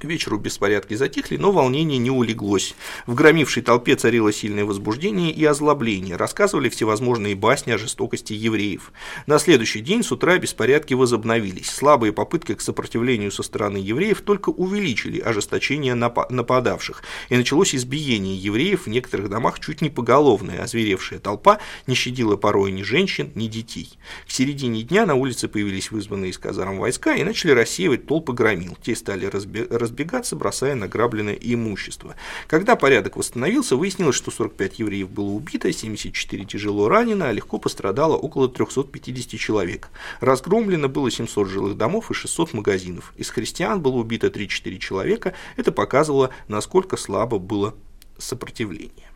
К 0.00 0.04
вечеру 0.04 0.38
беспорядки 0.38 0.94
затихли, 0.94 1.36
но 1.36 1.52
волнение 1.52 1.98
не 1.98 2.10
улеглось. 2.10 2.74
В 3.06 3.14
громившей 3.14 3.62
толпе 3.62 3.96
царило 3.96 4.32
сильное 4.32 4.64
возбуждение 4.64 5.30
и 5.30 5.44
озлобление. 5.44 6.16
Рассказывали 6.16 6.70
всевозможные 6.70 7.34
басни 7.34 7.72
о 7.72 7.76
жестокости 7.76 8.32
евреев. 8.32 8.92
На 9.26 9.38
следующий 9.38 9.80
день 9.80 10.02
с 10.02 10.10
утра 10.10 10.38
беспорядки 10.38 10.94
возобновились. 10.94 11.68
Слабые 11.68 12.14
попытки 12.14 12.54
к 12.54 12.62
сопротивлению 12.62 13.30
со 13.30 13.42
стороны 13.42 13.76
евреев 13.76 14.22
только 14.22 14.48
увеличили 14.48 15.20
ожесточение 15.20 15.94
нападавших. 15.94 17.02
И 17.28 17.36
началось 17.36 17.74
избиение 17.74 18.38
евреев 18.38 18.86
в 18.86 18.88
некоторых 18.88 19.28
домах 19.28 19.60
чуть 19.60 19.82
не 19.82 19.90
поголовное. 19.90 20.62
Озверевшая 20.62 21.18
толпа 21.18 21.58
не 21.86 21.94
щадила 21.94 22.36
порой 22.36 22.72
ни 22.72 22.84
женщин, 22.84 23.32
ни 23.34 23.48
детей. 23.48 23.98
К 24.26 24.30
середине 24.30 24.82
дня 24.82 25.04
на 25.04 25.14
улице 25.14 25.46
появились 25.46 25.90
вызванные 25.90 26.30
из 26.30 26.38
казарм 26.38 26.78
войска 26.78 27.16
и 27.16 27.22
начали 27.22 27.50
рассеивать 27.50 28.06
толпы 28.06 28.32
громил. 28.32 28.78
Те 28.82 28.96
стали 28.96 29.26
разбираться 29.26 29.89
разбегаться, 29.90 30.36
бросая 30.36 30.74
награбленное 30.74 31.34
имущество. 31.34 32.14
Когда 32.46 32.76
порядок 32.76 33.16
восстановился, 33.16 33.76
выяснилось, 33.76 34.16
что 34.16 34.30
45 34.30 34.78
евреев 34.78 35.10
было 35.10 35.30
убито, 35.30 35.72
74 35.72 36.44
тяжело 36.44 36.88
ранено, 36.88 37.28
а 37.28 37.32
легко 37.32 37.58
пострадало 37.58 38.16
около 38.16 38.48
350 38.48 39.38
человек. 39.38 39.90
Разгромлено 40.20 40.88
было 40.88 41.10
700 41.10 41.48
жилых 41.48 41.76
домов 41.76 42.10
и 42.10 42.14
600 42.14 42.54
магазинов. 42.54 43.12
Из 43.16 43.30
христиан 43.30 43.82
было 43.82 43.96
убито 43.96 44.28
3-4 44.28 44.78
человека. 44.78 45.34
Это 45.56 45.72
показывало, 45.72 46.30
насколько 46.48 46.96
слабо 46.96 47.38
было 47.38 47.74
сопротивление. 48.18 49.10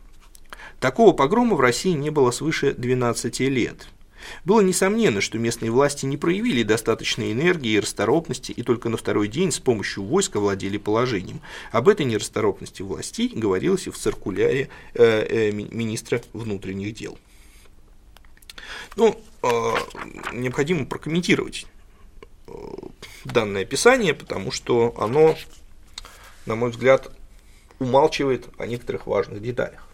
Такого 0.79 1.13
погрома 1.13 1.55
в 1.55 1.61
России 1.61 1.93
не 1.93 2.09
было 2.09 2.31
свыше 2.31 2.73
12 2.73 3.39
лет. 3.41 3.87
Было 4.43 4.61
несомненно, 4.61 5.21
что 5.21 5.37
местные 5.37 5.71
власти 5.71 6.05
не 6.05 6.17
проявили 6.17 6.63
достаточной 6.63 7.31
энергии 7.31 7.71
и 7.71 7.79
расторопности, 7.79 8.51
и 8.51 8.63
только 8.63 8.89
на 8.89 8.97
второй 8.97 9.27
день 9.27 9.51
с 9.51 9.59
помощью 9.59 10.03
войска 10.03 10.39
владели 10.39 10.77
положением. 10.77 11.41
Об 11.71 11.89
этой 11.89 12.05
нерасторопности 12.05 12.81
властей 12.81 13.31
говорилось 13.33 13.87
и 13.87 13.91
в 13.91 13.97
циркуляре 13.97 14.69
э, 14.93 15.03
э, 15.03 15.51
министра 15.51 16.21
внутренних 16.33 16.93
дел. 16.95 17.17
Ну, 18.95 19.19
э, 19.43 19.73
необходимо 20.33 20.85
прокомментировать 20.85 21.65
э, 22.47 22.51
данное 23.25 23.63
описание, 23.63 24.13
потому 24.13 24.51
что 24.51 24.95
оно, 24.97 25.35
на 26.45 26.55
мой 26.55 26.71
взгляд, 26.71 27.11
умалчивает 27.79 28.47
о 28.57 28.67
некоторых 28.67 29.07
важных 29.07 29.41
деталях. 29.41 29.87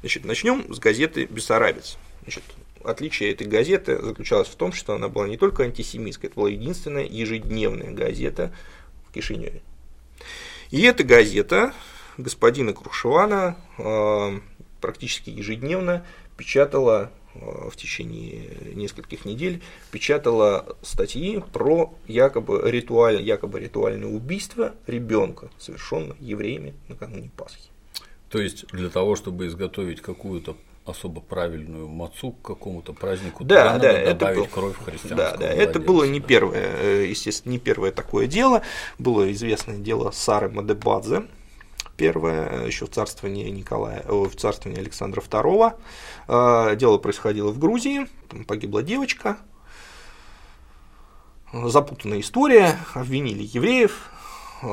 Значит, 0.00 0.24
начнем 0.24 0.72
с 0.72 0.78
газеты 0.78 1.24
«Бессарабец». 1.24 1.96
Значит, 2.22 2.44
отличие 2.84 3.32
этой 3.32 3.46
газеты 3.46 4.00
заключалось 4.00 4.48
в 4.48 4.54
том, 4.54 4.72
что 4.72 4.94
она 4.94 5.08
была 5.08 5.28
не 5.28 5.36
только 5.36 5.64
антисемитской, 5.64 6.28
это 6.28 6.36
была 6.36 6.50
единственная 6.50 7.04
ежедневная 7.04 7.90
газета 7.90 8.52
в 9.08 9.12
Кишиневе. 9.12 9.62
И 10.70 10.82
эта 10.82 11.04
газета 11.04 11.72
господина 12.18 12.72
Крушевана 12.72 13.56
э, 13.78 14.40
практически 14.80 15.30
ежедневно 15.30 16.04
печатала 16.36 17.10
э, 17.34 17.68
в 17.70 17.76
течение 17.76 18.74
нескольких 18.74 19.24
недель 19.24 19.62
печатала 19.90 20.76
статьи 20.82 21.42
про 21.52 21.94
якобы, 22.06 22.62
ритуаль, 22.70 23.22
якобы 23.22 23.60
ритуальное 23.60 24.08
убийство 24.08 24.74
ребенка, 24.86 25.50
совершенное 25.58 26.16
евреями 26.20 26.74
накануне 26.88 27.30
Пасхи. 27.36 27.70
То 28.28 28.40
есть 28.40 28.66
для 28.68 28.90
того, 28.90 29.16
чтобы 29.16 29.46
изготовить 29.46 30.02
какую-то 30.02 30.56
особо 30.88 31.20
правильную 31.20 31.88
мацу 31.88 32.32
к 32.32 32.42
какому-то 32.42 32.92
празднику, 32.92 33.44
да, 33.44 33.64
да, 33.64 33.72
надо 33.74 33.88
это 33.88 34.14
добавить 34.14 34.38
был, 34.38 34.46
кровь 34.46 34.76
христианского 34.76 35.16
Да, 35.16 35.36
да, 35.36 35.46
это 35.46 35.80
было 35.80 36.04
не 36.04 36.20
первое, 36.20 36.76
э, 36.76 37.06
естественно, 37.08 37.52
не 37.52 37.58
первое 37.58 37.92
такое 37.92 38.26
дело. 38.26 38.62
Было 38.98 39.30
известное 39.32 39.78
дело 39.78 40.10
Сары 40.10 40.48
Мадебадзе, 40.48 41.26
первое, 41.96 42.66
еще 42.66 42.86
в 42.86 42.90
царствовании 42.90 43.48
Николая, 43.50 44.04
в 44.06 44.34
царствовании 44.34 44.80
Александра 44.80 45.20
II. 45.20 45.74
Э, 46.28 46.76
дело 46.76 46.98
происходило 46.98 47.50
в 47.50 47.58
Грузии, 47.58 48.06
там 48.28 48.44
погибла 48.44 48.82
девочка, 48.82 49.38
запутанная 51.52 52.20
история, 52.20 52.78
обвинили 52.94 53.42
евреев, 53.42 54.10
э, 54.62 54.66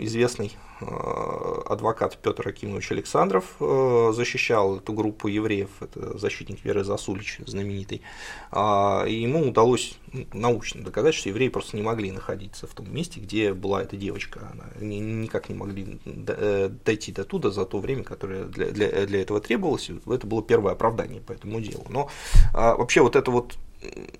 известный 0.00 0.52
Э, 0.52 0.69
адвокат 0.80 2.18
Петр 2.18 2.48
Акимович 2.48 2.92
Александров 2.92 3.44
э, 3.60 4.12
защищал 4.14 4.78
эту 4.78 4.92
группу 4.92 5.28
евреев, 5.28 5.70
это 5.80 6.18
защитник 6.18 6.64
Веры 6.64 6.84
Засулич, 6.84 7.40
знаменитый, 7.46 8.02
а, 8.50 9.04
и 9.06 9.14
ему 9.14 9.48
удалось 9.48 9.98
научно 10.32 10.82
доказать, 10.82 11.14
что 11.14 11.28
евреи 11.28 11.48
просто 11.48 11.76
не 11.76 11.82
могли 11.82 12.10
находиться 12.12 12.66
в 12.66 12.74
том 12.74 12.92
месте, 12.92 13.20
где 13.20 13.52
была 13.52 13.82
эта 13.82 13.96
девочка, 13.96 14.50
она 14.52 14.64
никак 14.84 15.48
не 15.48 15.54
могли 15.54 16.00
э, 16.04 16.70
дойти 16.84 17.12
до 17.12 17.24
туда 17.24 17.50
за 17.50 17.64
то 17.64 17.78
время, 17.78 18.02
которое 18.02 18.44
для, 18.44 18.70
для, 18.70 19.06
для 19.06 19.22
этого 19.22 19.40
требовалось, 19.40 19.90
это 19.90 20.26
было 20.26 20.42
первое 20.42 20.72
оправдание 20.72 21.20
по 21.20 21.32
этому 21.32 21.60
делу. 21.60 21.86
Но 21.88 22.08
а, 22.54 22.74
вообще 22.76 23.02
вот 23.02 23.16
это 23.16 23.30
вот 23.30 23.56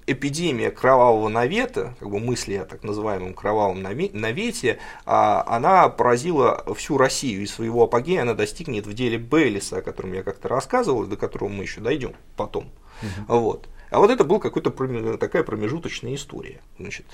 эпидемия 0.06 0.70
кровавого 0.70 1.28
навета, 1.28 1.94
как 1.98 2.08
бы 2.08 2.18
мысли 2.18 2.54
о 2.54 2.64
так 2.64 2.82
называемом 2.82 3.34
кровавом 3.34 3.82
навете, 3.82 4.78
а, 5.04 5.44
она 5.46 5.88
поразила 5.88 6.64
всю 6.74 6.96
Россию, 6.96 7.42
и 7.42 7.46
своего 7.46 7.84
апогея 7.84 8.22
она 8.22 8.34
достигнет 8.34 8.86
в 8.86 8.94
деле 8.94 9.18
Бейлиса, 9.18 9.78
о 9.78 9.82
котором 9.82 10.12
я 10.14 10.22
как-то 10.22 10.48
рассказывал, 10.48 11.06
до 11.06 11.16
которого 11.16 11.48
мы 11.48 11.64
еще 11.64 11.80
дойдем 11.80 12.14
потом. 12.36 12.70
Угу. 13.02 13.38
Вот. 13.38 13.68
А 13.90 13.98
вот 13.98 14.10
это 14.10 14.24
была 14.24 14.38
какая-то 14.38 15.18
такая 15.18 15.42
промежуточная 15.42 16.14
история. 16.14 16.60
Значит, 16.78 17.06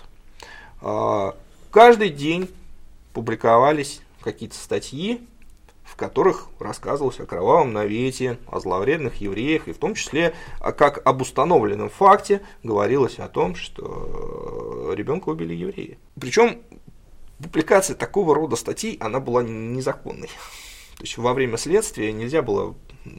а, 0.81 1.37
каждый 1.71 2.11
день 2.11 2.49
публиковались 3.13 4.01
какие-то 4.21 4.57
статьи 4.57 5.27
в 5.87 5.97
которых 5.97 6.49
рассказывалось 6.59 7.21
о 7.21 7.27
кровавом 7.27 7.73
навете, 7.73 8.39
о 8.49 8.61
зловредных 8.61 9.21
евреях, 9.21 9.69
и 9.69 9.73
в 9.73 9.79
том 9.79 9.95
числе, 9.95 10.35
как 10.61 11.01
об 11.07 11.23
установленном 11.23 11.89
факте, 11.89 12.43
говорилось 12.63 13.19
о 13.19 13.29
том, 13.29 13.55
что 13.55 14.93
ребенка 14.95 15.29
убили 15.29 15.55
евреи. 15.55 15.99
Причем 16.21 16.61
публикация 17.39 17.95
такого 17.95 18.35
рода 18.35 18.57
статей, 18.57 18.97
она 19.01 19.21
была 19.21 19.43
незаконной. 19.43 20.29
То 20.97 21.03
есть 21.03 21.19
во 21.19 21.35
время 21.35 21.59
следствия 21.59 22.13
нельзя 22.13 22.43
было 22.43 22.75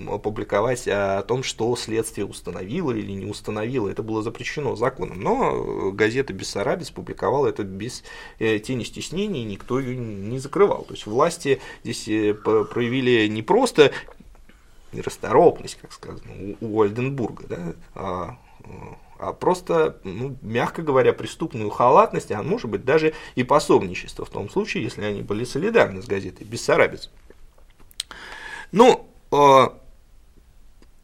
опубликовать 0.07 0.87
о 0.87 1.21
том, 1.23 1.43
что 1.43 1.75
следствие 1.75 2.25
установило 2.25 2.91
или 2.91 3.11
не 3.11 3.25
установило. 3.25 3.87
Это 3.87 4.03
было 4.03 4.21
запрещено 4.21 4.75
законом. 4.75 5.21
Но 5.21 5.91
газета 5.91 6.33
«Бессарабец» 6.33 6.89
публиковала 6.89 7.47
это 7.47 7.63
без 7.63 8.03
э, 8.39 8.59
тени 8.59 8.83
стеснений, 8.83 9.43
никто 9.43 9.79
ее 9.79 9.95
не 9.95 10.39
закрывал. 10.39 10.83
То 10.83 10.93
есть 10.93 11.05
власти 11.05 11.61
здесь 11.83 12.07
э, 12.07 12.33
проявили 12.33 13.27
не 13.27 13.43
просто 13.43 13.91
нерасторопность, 14.91 15.77
как 15.81 15.93
сказано, 15.93 16.55
у 16.61 16.81
Ольденбурга, 16.81 17.45
да, 17.47 17.73
а, 17.93 18.37
а 19.19 19.33
просто, 19.33 19.97
ну, 20.03 20.37
мягко 20.41 20.81
говоря, 20.81 21.13
преступную 21.13 21.69
халатность, 21.69 22.31
а 22.31 22.41
может 22.41 22.69
быть 22.69 22.85
даже 22.85 23.13
и 23.35 23.43
пособничество 23.43 24.25
в 24.25 24.29
том 24.29 24.49
случае, 24.49 24.83
если 24.83 25.03
они 25.03 25.21
были 25.21 25.43
солидарны 25.43 26.01
с 26.01 26.05
газетой 26.05 26.45
«Бессарабец». 26.47 27.11
Ну, 28.71 29.09
а, 29.31 29.77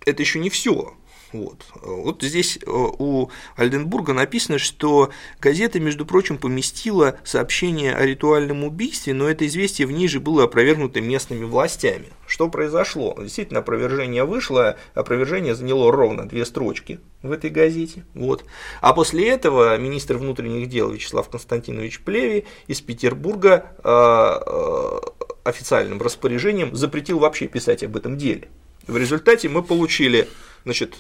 это 0.06 0.22
еще 0.22 0.40
не 0.40 0.50
все. 0.50 0.94
Вот. 1.34 1.66
вот 1.82 2.22
здесь 2.22 2.58
э, 2.58 2.70
у 2.70 3.30
Альденбурга 3.56 4.14
написано, 4.14 4.60
что 4.60 5.10
газета, 5.42 5.80
между 5.80 6.06
прочим, 6.06 6.38
поместила 6.38 7.18
сообщение 7.24 7.96
о 7.96 8.06
ритуальном 8.06 8.64
убийстве, 8.64 9.16
но 9.16 9.28
это 9.28 9.48
известие 9.48 9.88
в 9.88 9.92
ней 9.92 10.08
же 10.08 10.20
было 10.20 10.44
опровергнуто 10.44 11.02
местными 11.02 11.44
властями. 11.44 12.06
Что 12.28 12.50
произошло? 12.50 13.16
Действительно, 13.20 13.62
опровержение 13.62 14.26
вышло, 14.26 14.78
опровержение 14.94 15.56
заняло 15.56 15.92
ровно 15.92 16.28
две 16.28 16.46
строчки 16.46 17.00
в 17.24 17.32
этой 17.32 17.50
газете. 17.50 18.06
Вот. 18.14 18.46
А 18.82 18.94
после 18.94 19.28
этого 19.30 19.76
министр 19.78 20.18
внутренних 20.18 20.70
дел 20.70 20.92
Вячеслав 20.92 21.30
Константинович 21.30 22.02
Плеви 22.02 22.46
из 22.68 22.82
Петербурга 22.82 23.72
э, 23.84 23.90
э, 23.90 25.00
официальным 25.44 26.02
распоряжением 26.02 26.76
запретил 26.76 27.20
вообще 27.20 27.48
писать 27.48 27.84
об 27.84 27.98
этом 27.98 28.18
деле. 28.18 28.50
В 28.88 28.98
результате 28.98 29.50
мы 29.50 29.64
получили 29.64 30.28
значит, 30.64 30.96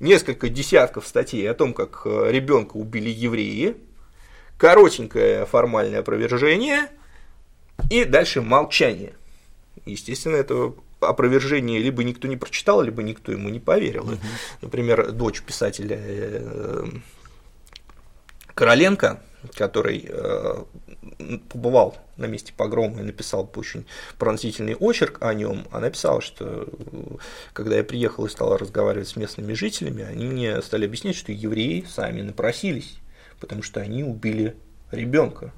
несколько 0.00 0.48
десятков 0.48 1.06
статей 1.06 1.48
о 1.50 1.54
том, 1.54 1.74
как 1.74 2.02
э, 2.04 2.30
ребенка 2.30 2.76
убили 2.76 3.10
евреи, 3.10 3.76
коротенькое 4.58 5.46
формальное 5.46 6.00
опровержение 6.00 6.88
и 7.90 8.04
дальше 8.04 8.42
молчание. 8.42 9.14
Естественно, 9.86 10.36
это 10.36 10.74
опровержение 11.00 11.80
либо 11.80 12.04
никто 12.04 12.28
не 12.28 12.36
прочитал, 12.36 12.82
либо 12.82 13.02
никто 13.02 13.32
ему 13.32 13.48
не 13.48 13.60
поверил. 13.60 14.04
Угу. 14.04 14.18
Например, 14.62 15.10
дочь 15.12 15.42
писателя 15.42 15.98
э, 16.00 16.86
Короленко, 18.54 19.22
который 19.54 20.04
э, 20.08 20.64
побывал 21.48 21.96
на 22.16 22.26
месте 22.26 22.52
погрома 22.56 23.00
и 23.00 23.04
написал 23.04 23.50
очень 23.56 23.86
пронзительный 24.18 24.74
очерк 24.74 25.18
о 25.20 25.34
нем, 25.34 25.66
она 25.70 25.90
писала, 25.90 26.20
что 26.20 26.68
когда 27.52 27.76
я 27.76 27.84
приехал 27.84 28.26
и 28.26 28.30
стал 28.30 28.56
разговаривать 28.56 29.08
с 29.08 29.16
местными 29.16 29.52
жителями, 29.52 30.04
они 30.04 30.26
мне 30.26 30.60
стали 30.62 30.86
объяснять, 30.86 31.16
что 31.16 31.32
евреи 31.32 31.84
сами 31.88 32.22
напросились, 32.22 32.98
потому 33.40 33.62
что 33.62 33.80
они 33.80 34.04
убили 34.04 34.56
ребенка. 34.90 35.52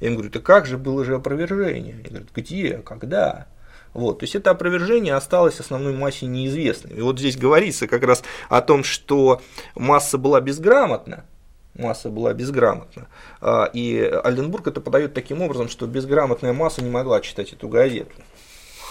Я 0.00 0.08
им 0.08 0.14
говорю, 0.14 0.30
да 0.30 0.40
как 0.40 0.66
же 0.66 0.78
было 0.78 1.04
же 1.04 1.16
опровержение? 1.16 1.96
Я 2.04 2.10
говорю, 2.10 2.26
где, 2.34 2.78
когда? 2.78 3.48
Вот, 3.94 4.20
то 4.20 4.24
есть 4.24 4.34
это 4.34 4.50
опровержение 4.50 5.14
осталось 5.14 5.60
основной 5.60 5.94
массе 5.94 6.26
неизвестным. 6.26 6.96
И 6.96 7.00
вот 7.00 7.18
здесь 7.18 7.36
говорится 7.36 7.88
как 7.88 8.02
раз 8.04 8.22
о 8.48 8.60
том, 8.60 8.84
что 8.84 9.42
масса 9.74 10.18
была 10.18 10.40
безграмотна, 10.40 11.24
масса 11.78 12.10
была 12.10 12.34
безграмотна. 12.34 13.08
А, 13.40 13.70
и 13.72 13.98
Альденбург 14.24 14.66
это 14.66 14.80
подает 14.80 15.14
таким 15.14 15.42
образом, 15.42 15.68
что 15.68 15.86
безграмотная 15.86 16.52
масса 16.52 16.82
не 16.82 16.90
могла 16.90 17.20
читать 17.20 17.52
эту 17.52 17.68
газету. 17.68 18.12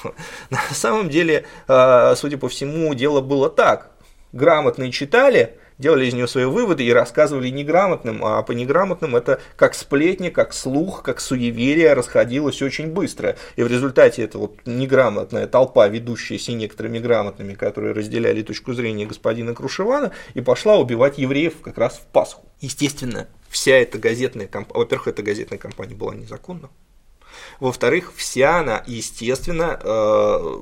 На 0.50 0.60
самом 0.72 1.10
деле, 1.10 1.46
а, 1.68 2.16
судя 2.16 2.38
по 2.38 2.50
всему, 2.50 2.94
дело 2.94 3.22
было 3.22 3.50
так. 3.50 3.92
Грамотные 4.34 4.92
читали, 4.92 5.58
делали 5.78 6.06
из 6.06 6.14
нее 6.14 6.28
свои 6.28 6.46
выводы 6.46 6.84
и 6.84 6.92
рассказывали 6.92 7.50
неграмотным, 7.50 8.24
а 8.26 8.42
по 8.44 8.52
неграмотным 8.52 9.16
это 9.16 9.40
как 9.56 9.74
сплетни, 9.74 10.30
как 10.30 10.54
слух, 10.54 11.02
как 11.04 11.20
суеверие 11.20 11.94
расходилось 11.94 12.62
очень 12.62 12.88
быстро. 12.88 13.38
И 13.56 13.64
в 13.64 13.68
результате 13.68 14.24
эта 14.24 14.38
вот 14.38 14.58
неграмотная 14.66 15.48
толпа, 15.48 15.88
ведущаяся 15.88 16.52
некоторыми 16.54 17.00
грамотными, 17.00 17.54
которые 17.54 17.94
разделяли 17.94 18.42
точку 18.42 18.74
зрения 18.74 19.06
господина 19.06 19.54
Крушевана, 19.54 20.12
и 20.34 20.42
пошла 20.42 20.78
убивать 20.78 21.18
евреев 21.18 21.62
как 21.62 21.78
раз 21.78 21.96
в 21.96 22.06
Пасху. 22.12 22.47
Естественно, 22.62 23.28
вся 23.50 23.76
эта 23.76 23.98
газетная 23.98 24.48
компания, 24.48 24.80
во-первых, 24.80 25.08
эта 25.08 25.24
газетная 25.24 25.58
компания 25.60 25.96
была 25.96 26.16
незаконна, 26.16 26.70
во-вторых, 27.60 28.14
вся 28.16 28.60
она, 28.60 28.84
естественно, 28.88 29.80
э, 29.82 30.62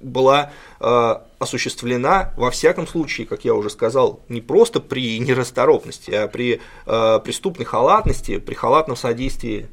была 0.00 0.52
э, 0.80 1.14
осуществлена, 1.38 2.32
во 2.36 2.50
всяком 2.50 2.86
случае, 2.86 3.26
как 3.26 3.44
я 3.44 3.54
уже 3.54 3.70
сказал, 3.70 4.20
не 4.28 4.40
просто 4.40 4.80
при 4.80 5.18
нерасторопности, 5.18 6.10
а 6.10 6.28
при 6.28 6.60
э, 6.86 7.20
преступной 7.24 7.64
халатности, 7.64 8.38
при 8.38 8.54
халатном 8.54 8.96
содействии 8.96 9.68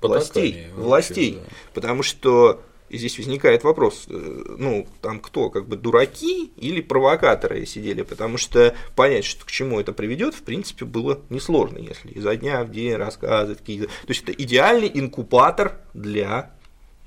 властей, 0.00 0.68
властей. 0.74 1.32
Да. 1.34 1.52
Потому 1.74 2.02
что 2.02 2.62
и 2.88 2.98
здесь 2.98 3.18
возникает 3.18 3.64
вопрос, 3.64 4.06
э, 4.08 4.54
ну, 4.58 4.86
там 5.02 5.20
кто, 5.20 5.50
как 5.50 5.66
бы 5.66 5.76
дураки 5.76 6.52
или 6.56 6.80
провокаторы 6.80 7.66
сидели, 7.66 8.02
потому 8.02 8.38
что 8.38 8.74
понять, 8.94 9.24
что 9.24 9.44
к 9.44 9.50
чему 9.50 9.80
это 9.80 9.92
приведет, 9.92 10.34
в 10.34 10.42
принципе, 10.42 10.84
было 10.84 11.20
несложно, 11.28 11.78
если 11.78 12.10
изо 12.10 12.36
дня 12.36 12.62
в 12.62 12.70
день 12.70 12.94
рассказывать 12.94 13.58
какие-то. 13.58 13.86
То 13.86 14.08
есть 14.08 14.22
это 14.22 14.32
идеальный 14.32 14.90
инкубатор 14.92 15.80
для 15.94 16.52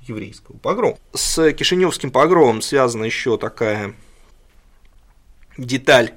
еврейского 0.02 0.56
погрома. 0.58 0.98
С 1.14 1.52
Кишиневским 1.52 2.10
погромом 2.10 2.60
связана 2.60 3.04
еще 3.04 3.38
такая 3.38 3.94
деталь. 5.56 6.12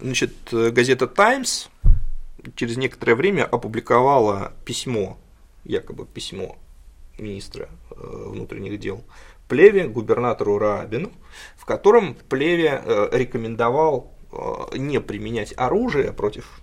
Значит, 0.00 0.32
газета 0.50 1.06
Times 1.06 1.68
через 2.56 2.76
некоторое 2.76 3.14
время 3.14 3.44
опубликовала 3.44 4.52
письмо, 4.64 5.18
якобы 5.64 6.06
письмо 6.06 6.58
министра 7.22 7.68
э, 7.90 7.94
внутренних 8.28 8.78
дел 8.78 9.02
Плеве, 9.48 9.86
губернатору 9.86 10.58
Рабину, 10.58 11.12
в 11.56 11.64
котором 11.64 12.14
Плеве 12.28 12.82
э, 12.84 13.08
рекомендовал 13.12 14.12
э, 14.30 14.78
не 14.78 15.00
применять 15.00 15.54
оружие 15.56 16.12
против 16.12 16.60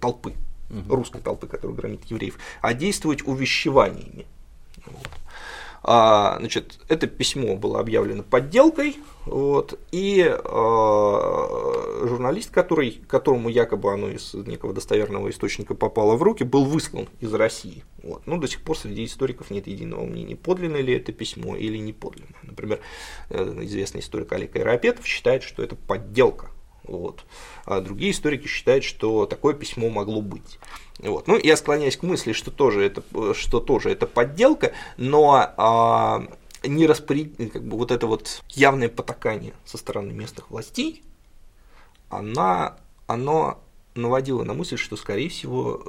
толпы, 0.00 0.34
угу. 0.68 0.96
русской 0.96 1.20
толпы, 1.20 1.46
которая 1.46 1.76
громит 1.76 2.04
евреев, 2.06 2.36
а 2.60 2.74
действовать 2.74 3.24
увещеваниями. 3.24 4.26
Вот. 4.86 5.08
А, 5.86 6.38
значит, 6.38 6.80
это 6.88 7.06
письмо 7.06 7.56
было 7.56 7.78
объявлено 7.78 8.22
подделкой, 8.22 8.96
вот, 9.26 9.78
и 9.92 10.24
э, 10.26 12.06
журналист, 12.08 12.50
который, 12.50 13.02
которому 13.06 13.50
якобы 13.50 13.92
оно 13.92 14.08
из 14.08 14.32
некого 14.32 14.72
достоверного 14.72 15.28
источника 15.28 15.74
попало 15.74 16.16
в 16.16 16.22
руки, 16.22 16.42
был 16.42 16.64
выслан 16.64 17.08
из 17.20 17.34
России. 17.34 17.84
Вот. 18.02 18.26
Но 18.26 18.38
до 18.38 18.48
сих 18.48 18.62
пор 18.62 18.78
среди 18.78 19.04
историков 19.04 19.50
нет 19.50 19.66
единого 19.66 20.04
мнения, 20.06 20.36
подлинное 20.36 20.80
ли 20.80 20.94
это 20.94 21.12
письмо 21.12 21.54
или 21.54 21.76
не 21.76 21.92
подлинное. 21.92 22.40
Например, 22.42 22.80
э, 23.28 23.60
известный 23.64 24.00
историк 24.00 24.32
Олег 24.32 24.56
Айропетов 24.56 25.06
считает, 25.06 25.42
что 25.42 25.62
это 25.62 25.76
подделка. 25.76 26.50
Вот. 26.84 27.24
А 27.64 27.80
другие 27.80 28.12
историки 28.12 28.46
считают, 28.46 28.84
что 28.84 29.26
такое 29.26 29.54
письмо 29.54 29.88
могло 29.90 30.20
быть. 30.20 30.58
Вот. 30.98 31.26
Ну, 31.26 31.38
я 31.42 31.56
склоняюсь 31.56 31.96
к 31.96 32.02
мысли, 32.02 32.32
что 32.32 32.50
тоже 32.50 32.84
это, 32.84 33.02
что 33.34 33.60
тоже 33.60 33.90
это 33.90 34.06
подделка, 34.06 34.72
но 34.96 35.52
а, 35.56 36.26
не 36.62 36.86
распоряд... 36.86 37.28
как 37.52 37.64
бы 37.64 37.76
вот 37.76 37.90
это 37.90 38.06
вот 38.06 38.42
явное 38.50 38.88
потакание 38.88 39.54
со 39.64 39.78
стороны 39.78 40.12
местных 40.12 40.50
властей, 40.50 41.02
она, 42.10 42.76
оно 43.06 43.60
наводило 43.94 44.44
на 44.44 44.54
мысль, 44.54 44.76
что, 44.76 44.96
скорее 44.96 45.28
всего, 45.28 45.82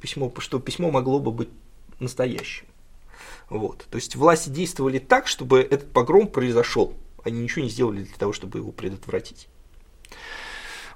письмо, 0.00 0.32
что 0.38 0.58
письмо 0.58 0.90
могло 0.90 1.18
бы 1.18 1.30
быть 1.30 1.48
настоящим. 2.00 2.66
Вот. 3.50 3.86
То 3.90 3.96
есть 3.96 4.16
власти 4.16 4.48
действовали 4.48 4.98
так, 4.98 5.26
чтобы 5.26 5.60
этот 5.60 5.92
погром 5.92 6.28
произошел. 6.28 6.94
Они 7.24 7.40
ничего 7.40 7.64
не 7.64 7.70
сделали 7.70 8.02
для 8.02 8.16
того, 8.16 8.32
чтобы 8.32 8.58
его 8.58 8.72
предотвратить. 8.72 9.48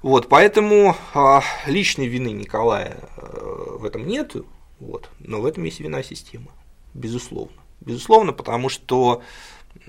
Вот, 0.01 0.29
поэтому 0.29 0.95
а, 1.13 1.43
личной 1.65 2.07
вины 2.07 2.31
Николая 2.31 3.09
а, 3.17 3.77
в 3.77 3.85
этом 3.85 4.07
нет, 4.07 4.35
вот, 4.79 5.09
но 5.19 5.41
в 5.41 5.45
этом 5.45 5.65
есть 5.65 5.81
вина 5.81 6.03
системы, 6.03 6.47
безусловно. 6.93 7.57
Безусловно, 7.81 8.31
потому 8.31 8.69
что 8.69 9.21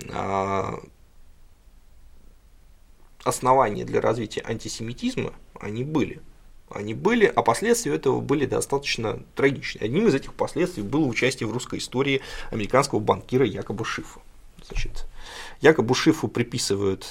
а, 0.09 0.79
основания 3.23 3.85
для 3.85 4.01
развития 4.01 4.41
антисемитизма, 4.45 5.33
они 5.59 5.83
были. 5.83 6.21
Они 6.69 6.93
были, 6.93 7.25
а 7.25 7.41
последствия 7.41 7.95
этого 7.95 8.21
были 8.21 8.45
достаточно 8.45 9.21
трагичны. 9.35 9.83
Одним 9.83 10.07
из 10.07 10.15
этих 10.15 10.33
последствий 10.33 10.83
было 10.83 11.05
участие 11.05 11.47
в 11.47 11.53
русской 11.53 11.79
истории 11.79 12.21
американского 12.49 12.99
банкира 12.99 13.45
Якоба 13.45 13.83
Шифа. 13.83 14.21
Значит, 14.65 15.05
Якобу 15.59 15.93
Шифу 15.93 16.29
приписывают 16.29 17.09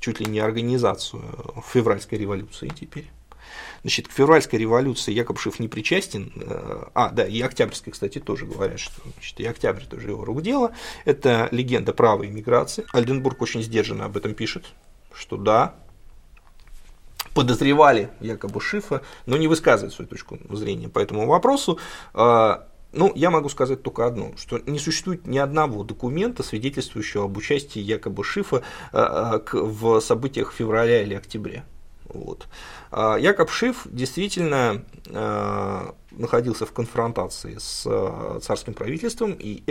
чуть 0.00 0.20
ли 0.20 0.26
не 0.26 0.40
организацию 0.40 1.22
февральской 1.72 2.18
революции 2.18 2.68
теперь. 2.68 3.10
Значит, 3.82 4.08
к 4.08 4.12
февральской 4.12 4.58
революции 4.58 5.12
Якоб 5.12 5.38
Шиф 5.38 5.60
не 5.60 5.68
причастен. 5.68 6.32
Э, 6.36 6.84
а, 6.94 7.10
да, 7.10 7.26
и 7.26 7.40
Октябрьской, 7.40 7.92
кстати, 7.92 8.18
тоже 8.18 8.44
говорят, 8.44 8.80
что 8.80 9.00
значит, 9.14 9.38
и 9.40 9.46
Октябрь 9.46 9.84
тоже 9.84 10.08
его 10.08 10.24
рук 10.24 10.42
дело. 10.42 10.72
Это 11.04 11.48
легенда 11.52 11.92
правой 11.92 12.26
иммиграции. 12.26 12.84
Альденбург 12.92 13.40
очень 13.40 13.62
сдержанно 13.62 14.04
об 14.04 14.16
этом 14.16 14.34
пишет, 14.34 14.66
что 15.12 15.36
да, 15.36 15.76
подозревали 17.34 18.10
якобы 18.20 18.60
Шифа, 18.60 19.02
но 19.26 19.36
не 19.36 19.46
высказывает 19.46 19.94
свою 19.94 20.08
точку 20.08 20.38
зрения 20.50 20.88
по 20.88 20.98
этому 20.98 21.26
вопросу. 21.26 21.78
Ну, 22.98 23.12
я 23.14 23.30
могу 23.30 23.48
сказать 23.48 23.84
только 23.84 24.06
одно, 24.06 24.32
что 24.36 24.58
не 24.66 24.80
существует 24.80 25.24
ни 25.24 25.38
одного 25.38 25.84
документа, 25.84 26.42
свидетельствующего 26.42 27.26
об 27.26 27.36
участии 27.36 27.78
якобы 27.78 28.24
Шифа 28.24 28.64
а, 28.90 29.36
а, 29.36 29.56
в 29.56 30.00
событиях 30.00 30.52
февраля 30.52 31.00
или 31.02 31.14
октября. 31.14 31.64
Вот. 32.08 32.46
Якоб 32.92 33.50
Шиф 33.50 33.86
действительно 33.90 34.84
находился 36.10 36.66
в 36.66 36.72
конфронтации 36.72 37.56
с 37.58 37.82
царским 38.40 38.74
правительством, 38.74 39.36
и 39.38 39.62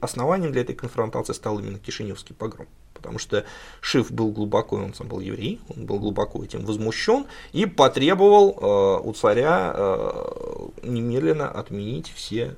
основанием 0.00 0.52
для 0.52 0.62
этой 0.62 0.74
конфронтации 0.74 1.32
стал 1.32 1.58
именно 1.58 1.78
Кишиневский 1.78 2.34
погром 2.34 2.66
потому 3.02 3.18
что 3.18 3.44
Шиф 3.80 4.12
был 4.12 4.30
глубоко, 4.30 4.76
он 4.76 4.94
сам 4.94 5.08
был 5.08 5.18
еврей, 5.18 5.60
он 5.76 5.86
был 5.86 5.98
глубоко 5.98 6.44
этим 6.44 6.64
возмущен 6.64 7.26
и 7.52 7.66
потребовал 7.66 9.02
у 9.04 9.12
царя 9.12 9.74
немедленно 10.84 11.50
отменить 11.50 12.12
все 12.14 12.54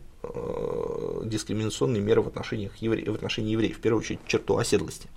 дискриминационные 1.25 2.03
меры 2.03 2.23
в, 2.23 2.29
отношениях 2.29 2.77
евре... 2.77 3.11
в 3.11 3.15
отношении 3.15 3.53
евреев, 3.53 3.79
в 3.79 3.81
первую 3.81 4.01
очередь 4.01 4.21
черту 4.27 4.59
оседлости. 4.59 5.09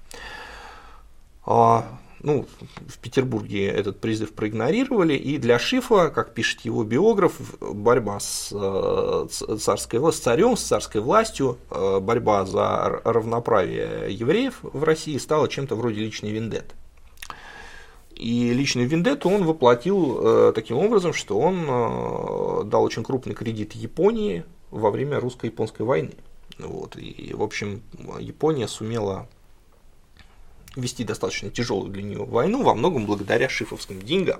Ну, 2.22 2.48
в 2.88 2.98
Петербурге 2.98 3.68
этот 3.68 4.00
призыв 4.00 4.34
проигнорировали, 4.34 5.14
и 5.14 5.38
для 5.38 5.60
Шифа, 5.60 6.10
как 6.10 6.34
пишет 6.34 6.62
его 6.62 6.84
биограф, 6.84 7.34
борьба 7.62 8.20
с, 8.20 8.50
э, 8.52 9.28
царской, 9.60 10.12
с 10.12 10.18
царем, 10.18 10.58
с 10.58 10.64
царской 10.64 11.00
властью, 11.00 11.58
э, 11.70 12.00
борьба 12.00 12.46
за 12.46 13.02
равноправие 13.04 14.08
евреев 14.10 14.60
в 14.64 14.84
России 14.84 15.18
стала 15.18 15.48
чем-то 15.48 15.76
вроде 15.76 16.02
личной 16.02 16.32
вендетты. 16.32 16.76
И 18.16 18.52
личную 18.52 18.88
вендетту 18.88 19.30
он 19.30 19.44
воплотил 19.44 20.18
э, 20.20 20.52
таким 20.56 20.78
образом, 20.78 21.14
что 21.14 21.38
он 21.38 22.68
дал 22.68 22.84
очень 22.84 23.04
крупный 23.04 23.36
кредит 23.36 23.74
Японии 23.74 24.44
во 24.72 24.90
время 24.90 25.20
русско-японской 25.20 25.84
войны. 25.84 26.14
Вот, 26.58 26.96
и, 26.96 27.36
в 27.36 27.44
общем, 27.44 27.84
Япония 28.20 28.68
сумела 28.68 29.28
вести 30.78 31.04
достаточно 31.04 31.50
тяжелую 31.50 31.92
для 31.92 32.04
нее 32.04 32.24
войну, 32.24 32.64
во 32.64 32.74
многом 32.74 33.06
благодаря 33.06 33.50
шифовским 33.50 34.02
деньгам. 34.02 34.40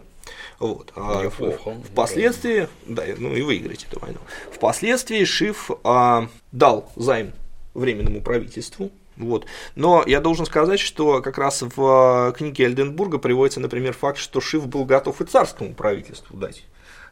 Вот. 0.60 0.92
А 0.96 1.30
впоследствии, 1.30 2.68
да, 2.86 3.04
ну 3.18 3.36
и 3.36 3.42
выиграть 3.42 3.86
эту 3.90 4.00
войну. 4.00 4.20
Впоследствии 4.52 5.24
Шиф 5.26 5.72
а, 5.84 6.30
дал 6.52 6.92
займ 6.96 7.34
временному 7.74 8.22
правительству, 8.22 8.92
вот. 9.18 9.46
Но 9.76 10.04
я 10.06 10.22
должен 10.22 10.46
сказать, 10.46 10.80
что 10.80 11.22
как 11.22 11.38
раз 11.38 11.64
в 11.64 12.34
книге 12.38 12.66
Эльденбурга 12.66 13.18
приводится, 13.18 13.60
например, 13.60 13.94
факт, 13.94 14.20
что 14.20 14.42
Шиф 14.42 14.68
был 14.68 14.86
готов 14.86 15.22
и 15.22 15.26
царскому 15.26 15.74
правительству 15.74 16.38
дать 16.38 16.64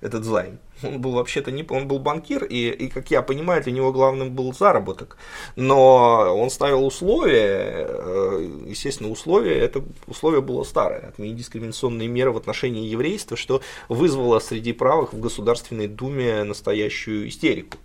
этот 0.02 0.24
займ. 0.24 0.60
Он 0.84 1.00
был 1.00 1.14
вообще-то 1.14 1.52
не, 1.52 1.66
он 1.70 1.88
был 1.88 2.00
банкир, 2.00 2.44
и, 2.44 2.70
и, 2.70 2.88
как 2.90 3.10
я 3.10 3.22
понимаю, 3.22 3.64
для 3.64 3.72
него 3.72 3.94
главным 3.94 4.32
был 4.32 4.54
заработок. 4.54 5.18
Но 5.56 6.36
он 6.38 6.50
ставил 6.50 6.86
условия, 6.86 7.88
э, 7.88 8.50
естественно, 8.68 9.10
условия, 9.10 9.58
это 9.58 9.84
условие 10.08 10.42
было 10.42 10.64
старое, 10.64 11.08
отменить 11.08 11.38
дискриминационные 11.38 12.08
меры 12.08 12.32
в 12.32 12.38
отношении 12.38 12.88
еврейства, 12.88 13.38
что 13.38 13.62
вызвало 13.88 14.40
среди 14.40 14.74
правых 14.74 15.14
в 15.14 15.20
Государственной 15.20 15.88
Думе 15.88 16.44
настоящую 16.44 17.30
истерику. 17.30 17.78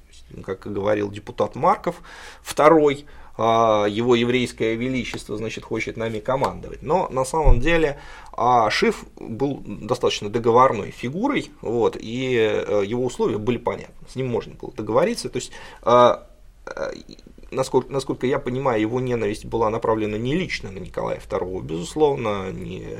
Как 0.44 0.60
говорил 0.60 1.10
депутат 1.10 1.56
Марков, 1.56 2.02
второй, 2.42 3.04
его 3.40 4.14
еврейское 4.14 4.74
величество, 4.74 5.36
значит, 5.36 5.64
хочет 5.64 5.96
нами 5.96 6.18
командовать. 6.18 6.82
Но 6.82 7.08
на 7.10 7.24
самом 7.24 7.60
деле 7.60 7.98
а, 8.32 8.70
Шиф 8.70 9.04
был 9.18 9.62
достаточно 9.66 10.28
договорной 10.28 10.90
фигурой, 10.90 11.50
вот, 11.60 11.96
и 11.98 12.36
э, 12.36 12.82
его 12.86 13.04
условия 13.04 13.38
были 13.38 13.58
понятны, 13.58 14.08
с 14.08 14.16
ним 14.16 14.28
можно 14.28 14.54
было 14.54 14.72
договориться. 14.72 15.28
То 15.28 15.36
есть, 15.36 15.52
а, 15.82 16.26
э, 16.66 16.92
насколько, 17.50 17.92
насколько 17.92 18.26
я 18.26 18.38
понимаю, 18.38 18.80
его 18.80 19.00
ненависть 19.00 19.44
была 19.44 19.70
направлена 19.70 20.16
не 20.16 20.34
лично 20.34 20.70
на 20.70 20.78
Николая 20.78 21.18
II, 21.18 21.62
безусловно, 21.62 22.50
не 22.50 22.96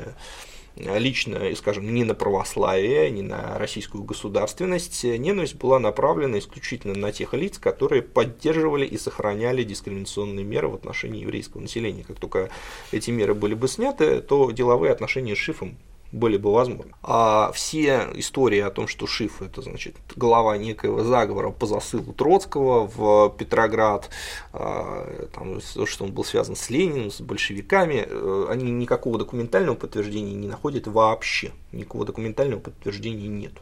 лично, 0.75 1.53
скажем, 1.55 1.93
ни 1.93 2.03
на 2.03 2.15
православие, 2.15 3.09
ни 3.11 3.21
на 3.21 3.57
российскую 3.57 4.03
государственность. 4.03 5.03
Ненависть 5.03 5.55
была 5.55 5.79
направлена 5.79 6.39
исключительно 6.39 6.93
на 6.93 7.11
тех 7.11 7.33
лиц, 7.33 7.57
которые 7.57 8.01
поддерживали 8.01 8.85
и 8.85 8.97
сохраняли 8.97 9.63
дискриминационные 9.63 10.45
меры 10.45 10.67
в 10.69 10.75
отношении 10.75 11.21
еврейского 11.21 11.61
населения. 11.61 12.03
Как 12.03 12.19
только 12.19 12.49
эти 12.91 13.11
меры 13.11 13.33
были 13.33 13.53
бы 13.53 13.67
сняты, 13.67 14.21
то 14.21 14.51
деловые 14.51 14.91
отношения 14.91 15.35
с 15.35 15.39
Шифом 15.39 15.77
были 16.11 16.37
бы 16.37 16.51
возможны. 16.51 16.93
А 17.03 17.51
все 17.53 18.09
истории 18.15 18.59
о 18.59 18.69
том, 18.69 18.87
что 18.87 19.07
Шиф 19.07 19.41
это 19.41 19.61
значит 19.61 19.95
глава 20.15 20.57
некоего 20.57 21.03
заговора 21.03 21.51
по 21.51 21.65
засылу 21.65 22.13
Троцкого 22.13 22.87
в 22.87 23.35
Петроград, 23.37 24.09
а, 24.53 25.27
там, 25.33 25.61
что 25.61 26.05
он 26.05 26.11
был 26.11 26.23
связан 26.23 26.55
с 26.55 26.69
Лениным, 26.69 27.11
с 27.11 27.21
большевиками, 27.21 28.05
э, 28.07 28.45
они 28.49 28.71
никакого 28.71 29.17
документального 29.17 29.75
подтверждения 29.75 30.33
не 30.33 30.47
находят 30.47 30.87
вообще. 30.87 31.51
Никакого 31.71 32.05
документального 32.05 32.59
подтверждения 32.59 33.27
нет. 33.27 33.53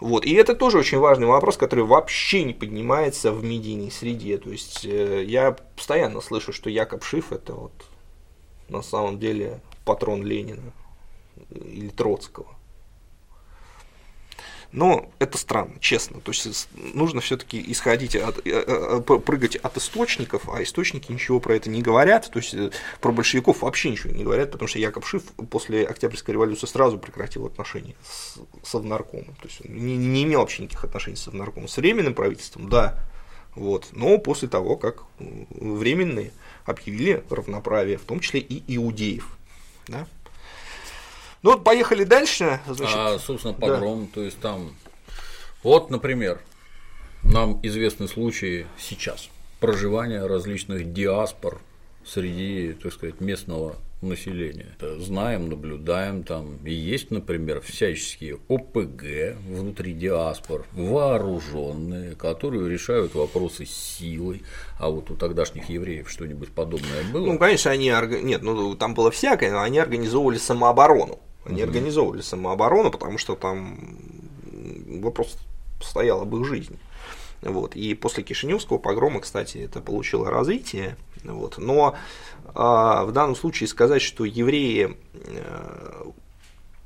Вот. 0.00 0.24
И 0.24 0.32
это 0.34 0.54
тоже 0.54 0.78
очень 0.78 0.98
важный 0.98 1.26
вопрос, 1.26 1.56
который 1.56 1.84
вообще 1.84 2.44
не 2.44 2.52
поднимается 2.52 3.32
в 3.32 3.42
медийной 3.42 3.90
среде. 3.90 4.38
То 4.38 4.50
есть 4.50 4.84
э, 4.84 5.24
я 5.24 5.56
постоянно 5.76 6.20
слышу, 6.20 6.52
что 6.52 6.70
Якоб 6.70 7.02
Шиф 7.02 7.32
это 7.32 7.54
вот 7.54 7.72
на 8.68 8.82
самом 8.82 9.18
деле 9.18 9.60
патрон 9.84 10.24
Ленина 10.24 10.72
или 11.50 11.88
Троцкого. 11.88 12.56
Но 14.74 15.08
это 15.20 15.38
странно, 15.38 15.74
честно. 15.78 16.20
То 16.20 16.32
есть 16.32 16.68
нужно 16.74 17.20
все-таки 17.20 17.64
исходить 17.70 18.16
от, 18.16 18.38
э, 18.38 18.40
э, 18.44 19.02
э, 19.08 19.18
прыгать 19.20 19.54
от 19.54 19.76
источников, 19.76 20.48
а 20.52 20.64
источники 20.64 21.12
ничего 21.12 21.38
про 21.38 21.54
это 21.54 21.70
не 21.70 21.80
говорят. 21.80 22.28
То 22.28 22.40
есть 22.40 22.56
про 23.00 23.12
большевиков 23.12 23.62
вообще 23.62 23.90
ничего 23.90 24.12
не 24.12 24.24
говорят, 24.24 24.50
потому 24.50 24.66
что 24.66 24.80
Якоб 24.80 25.06
Шиф 25.06 25.22
после 25.48 25.86
Октябрьской 25.86 26.32
революции 26.32 26.66
сразу 26.66 26.98
прекратил 26.98 27.46
отношения 27.46 27.94
с 28.02 28.36
Совнаркомом. 28.64 29.36
То 29.40 29.46
есть 29.46 29.64
не, 29.64 29.96
не 29.96 30.24
имел 30.24 30.40
вообще 30.40 30.64
никаких 30.64 30.82
отношений 30.82 31.16
с 31.16 31.22
Совнаркомом. 31.22 31.68
С 31.68 31.76
временным 31.76 32.14
правительством, 32.14 32.68
да. 32.68 32.98
Вот. 33.54 33.90
Но 33.92 34.18
после 34.18 34.48
того, 34.48 34.76
как 34.76 35.04
временные 35.20 36.32
объявили 36.64 37.22
равноправие, 37.30 37.96
в 37.96 38.02
том 38.02 38.18
числе 38.18 38.40
и 38.40 38.76
иудеев. 38.76 39.38
Да? 39.86 40.08
Ну 41.44 41.50
вот 41.50 41.62
поехали 41.62 42.04
дальше. 42.04 42.58
Значит, 42.66 42.96
а, 42.96 43.18
собственно, 43.18 43.52
погром, 43.52 44.06
да. 44.06 44.10
то 44.14 44.22
есть 44.22 44.40
там. 44.40 44.74
Вот, 45.62 45.90
например, 45.90 46.40
нам 47.22 47.60
известны 47.62 48.08
случаи 48.08 48.66
сейчас 48.78 49.28
проживания 49.60 50.24
различных 50.24 50.94
диаспор 50.94 51.60
среди, 52.02 52.72
так 52.72 52.94
сказать, 52.94 53.20
местного 53.20 53.76
населения. 54.00 54.74
Знаем, 54.98 55.50
наблюдаем 55.50 56.22
там. 56.22 56.56
И 56.64 56.72
есть, 56.72 57.10
например, 57.10 57.60
всяческие 57.60 58.38
ОПГ 58.48 59.36
внутри 59.46 59.92
диаспор, 59.92 60.64
вооруженные, 60.72 62.14
которые 62.14 62.70
решают 62.70 63.14
вопросы 63.14 63.66
силой. 63.66 64.42
А 64.78 64.88
вот 64.88 65.10
у 65.10 65.14
тогдашних 65.14 65.68
евреев 65.68 66.10
что-нибудь 66.10 66.52
подобное 66.52 67.04
было? 67.12 67.26
Ну, 67.26 67.38
конечно, 67.38 67.70
они 67.70 67.92
нет, 68.22 68.40
ну 68.40 68.74
там 68.76 68.94
было 68.94 69.10
всякое, 69.10 69.52
но 69.52 69.60
они 69.60 69.78
организовывали 69.78 70.38
самооборону. 70.38 71.20
Они 71.44 71.62
угу. 71.62 71.68
организовывали 71.68 72.20
самооборону, 72.20 72.90
потому 72.90 73.18
что 73.18 73.36
там 73.36 73.78
вопрос 75.00 75.36
стоял 75.82 76.22
об 76.22 76.34
их 76.36 76.46
жизни. 76.46 76.78
Вот. 77.42 77.76
И 77.76 77.94
после 77.94 78.24
Кишиневского 78.24 78.78
погрома, 78.78 79.20
кстати, 79.20 79.58
это 79.58 79.80
получило 79.80 80.30
развитие. 80.30 80.96
Вот. 81.24 81.58
Но 81.58 81.94
а, 82.54 83.04
в 83.04 83.12
данном 83.12 83.36
случае 83.36 83.68
сказать, 83.68 84.02
что 84.02 84.24
евреи 84.24 84.96
э, 85.12 86.04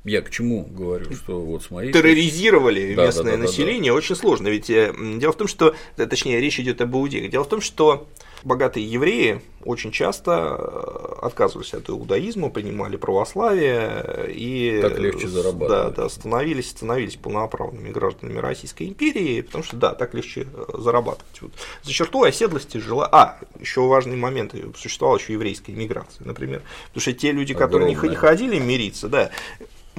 я 0.05 0.21
к 0.21 0.29
чему 0.29 0.63
говорю, 0.65 1.13
что 1.13 1.41
вот 1.41 1.63
с 1.63 1.71
моей 1.71 1.91
терроризировали 1.91 2.95
да, 2.95 3.07
местное 3.07 3.31
да, 3.31 3.31
да, 3.31 3.37
население, 3.37 3.91
да, 3.91 3.95
да. 3.95 3.97
очень 3.97 4.15
сложно. 4.15 4.47
Ведь 4.47 4.69
э, 4.69 4.93
дело 5.17 5.33
в 5.33 5.37
том, 5.37 5.47
что, 5.47 5.75
точнее, 5.97 6.39
речь 6.39 6.59
идет 6.59 6.81
об 6.81 6.95
иудеях. 6.95 7.29
Дело 7.29 7.43
в 7.43 7.49
том, 7.49 7.59
что 7.59 8.07
богатые 8.43 8.89
евреи 8.89 9.41
очень 9.63 9.91
часто 9.91 10.55
э, 10.57 11.25
отказывались 11.25 11.73
от 11.73 11.89
иудаизма, 11.89 12.49
принимали 12.49 12.95
православие 12.95 14.31
и 14.33 14.79
так 14.81 14.97
легче 14.97 15.27
зарабатывать. 15.27 15.95
Да, 15.95 16.03
да, 16.03 16.09
становились, 16.09 16.69
становились 16.69 17.17
полноправными 17.17 17.89
гражданами 17.91 18.37
Российской 18.39 18.87
империи, 18.87 19.41
потому 19.41 19.63
что 19.63 19.75
да, 19.75 19.93
так 19.93 20.13
легче 20.13 20.47
э, 20.51 20.65
зарабатывать. 20.77 21.41
Вот. 21.41 21.51
За 21.83 21.91
чертой 21.91 22.29
оседлости 22.29 22.77
жила. 22.77 23.09
А, 23.11 23.37
еще 23.59 23.81
важный 23.81 24.15
момент, 24.15 24.55
существовала 24.77 25.17
еще 25.17 25.33
еврейская 25.33 25.73
иммиграция, 25.73 26.25
например. 26.25 26.61
Потому 26.87 27.01
что 27.01 27.13
те 27.13 27.33
люди, 27.33 27.53
которые 27.53 27.89
Огромная. 27.89 28.09
не 28.11 28.15
ходили 28.15 28.59
мириться, 28.59 29.09
да, 29.09 29.31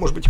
может 0.00 0.16
быть, 0.16 0.26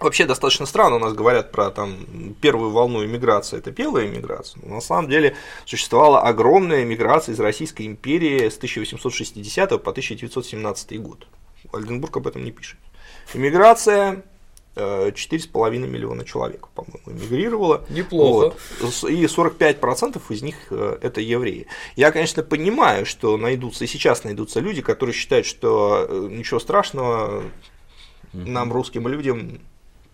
Вообще 0.00 0.26
достаточно 0.26 0.64
странно 0.64 0.96
у 0.96 1.00
нас 1.00 1.12
говорят 1.12 1.50
про 1.50 1.70
там, 1.70 2.36
первую 2.40 2.70
волну 2.70 3.04
иммиграции, 3.04 3.58
это 3.58 3.72
первая 3.72 4.06
иммиграция. 4.06 4.62
Но 4.64 4.76
на 4.76 4.80
самом 4.80 5.08
деле 5.08 5.34
существовала 5.66 6.20
огромная 6.20 6.84
иммиграция 6.84 7.34
из 7.34 7.40
Российской 7.40 7.84
империи 7.84 8.48
с 8.48 8.56
1860 8.58 9.70
по 9.70 9.90
1917 9.90 11.02
год. 11.02 11.26
Альденбург 11.72 12.16
об 12.16 12.28
этом 12.28 12.44
не 12.44 12.52
пишет. 12.52 12.78
Иммиграция 13.34 14.22
4,5 14.76 15.78
миллиона 15.78 16.24
человек, 16.24 16.68
по-моему, 16.68 17.00
эмигрировало. 17.06 17.84
Неплохо. 17.88 18.54
Вот. 18.80 19.10
И 19.10 19.24
45% 19.24 20.22
из 20.28 20.42
них 20.42 20.54
э, 20.70 20.98
это 21.02 21.20
евреи. 21.20 21.66
Я, 21.96 22.12
конечно, 22.12 22.44
понимаю, 22.44 23.04
что 23.04 23.36
найдутся, 23.36 23.84
и 23.84 23.86
сейчас 23.88 24.22
найдутся 24.22 24.60
люди, 24.60 24.80
которые 24.80 25.14
считают, 25.14 25.46
что 25.46 26.06
э, 26.08 26.28
ничего 26.30 26.60
страшного, 26.60 27.42
нам, 28.32 28.72
русским 28.72 29.08
людям, 29.08 29.60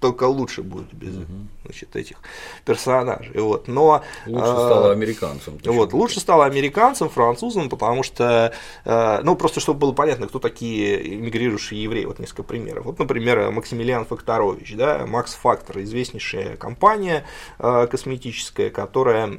только 0.04 0.24
лучше 0.24 0.62
будет 0.62 0.92
без 0.92 1.16
угу. 1.16 1.32
значит, 1.64 1.96
этих 1.96 2.18
персонажей. 2.66 3.40
Вот. 3.40 3.68
Но, 3.68 4.02
лучше 4.26 4.50
э, 4.50 4.66
стало 4.66 4.92
американцем. 4.92 5.58
Вот, 5.64 5.94
лучше 5.94 6.20
стало 6.20 6.44
американцем, 6.44 7.08
французом, 7.08 7.70
потому 7.70 8.02
что, 8.02 8.52
э, 8.84 9.20
ну, 9.22 9.34
просто 9.34 9.60
чтобы 9.60 9.78
было 9.78 9.92
понятно, 9.92 10.26
кто 10.26 10.40
такие 10.40 11.14
эмигрирующие 11.14 11.82
евреи. 11.82 12.04
Вот 12.04 12.18
несколько 12.18 12.42
примеров. 12.42 12.84
Вот, 12.84 12.98
например, 12.98 13.50
Максимилиан 13.50 14.04
Факторович, 14.04 14.74
да, 14.76 15.06
Макс 15.06 15.32
Фактор, 15.36 15.80
известнейшая 15.80 16.58
компания 16.58 17.24
э, 17.58 17.86
косметическая, 17.90 18.68
которая... 18.68 19.38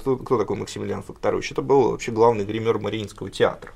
Кто, 0.00 0.16
кто 0.16 0.36
такой 0.36 0.56
Максимилиан 0.56 1.04
Факторович? 1.04 1.52
Это 1.52 1.62
был 1.62 1.92
вообще 1.92 2.10
главный 2.10 2.44
гример 2.44 2.80
Мариинского 2.80 3.30
театра 3.30 3.72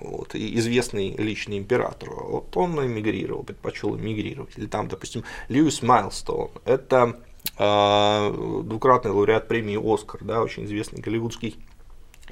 вот, 0.00 0.34
известный 0.34 1.14
личный 1.16 1.58
император, 1.58 2.10
вот 2.10 2.56
он 2.56 2.84
эмигрировал, 2.84 3.42
предпочел 3.42 3.96
эмигрировать. 3.96 4.56
Или 4.56 4.66
там, 4.66 4.88
допустим, 4.88 5.24
Льюис 5.48 5.82
Майлстоун, 5.82 6.50
это 6.64 7.20
э, 7.58 8.62
двукратный 8.64 9.12
лауреат 9.12 9.48
премии 9.48 9.78
«Оскар», 9.94 10.24
да, 10.24 10.42
очень 10.42 10.64
известный 10.64 11.00
голливудский 11.00 11.56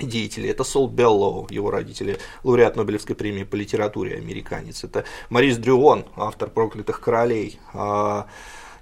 деятели. 0.00 0.48
Это 0.48 0.64
Сол 0.64 0.88
Беллоу, 0.88 1.46
его 1.50 1.70
родители, 1.70 2.18
лауреат 2.44 2.76
Нобелевской 2.76 3.16
премии 3.16 3.44
по 3.44 3.56
литературе, 3.56 4.16
американец. 4.16 4.84
Это 4.84 5.04
Морис 5.28 5.58
Дрюон, 5.58 6.06
автор 6.16 6.50
«Проклятых 6.50 7.00
королей». 7.00 7.58
А, 7.72 8.26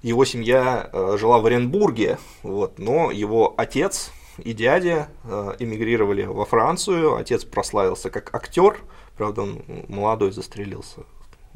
его 0.01 0.25
семья 0.25 0.89
э, 0.91 1.17
жила 1.19 1.39
в 1.39 1.45
Оренбурге, 1.45 2.19
вот, 2.43 2.77
но 2.77 3.11
его 3.11 3.53
отец, 3.57 4.11
и 4.37 4.53
дядя 4.53 5.09
э, 5.23 5.55
эмигрировали 5.59 6.23
во 6.23 6.45
Францию. 6.45 7.15
Отец 7.15 7.43
прославился 7.43 8.09
как 8.09 8.33
актер, 8.33 8.79
правда, 9.17 9.43
он 9.43 9.61
молодой 9.87 10.31
застрелился, 10.31 11.01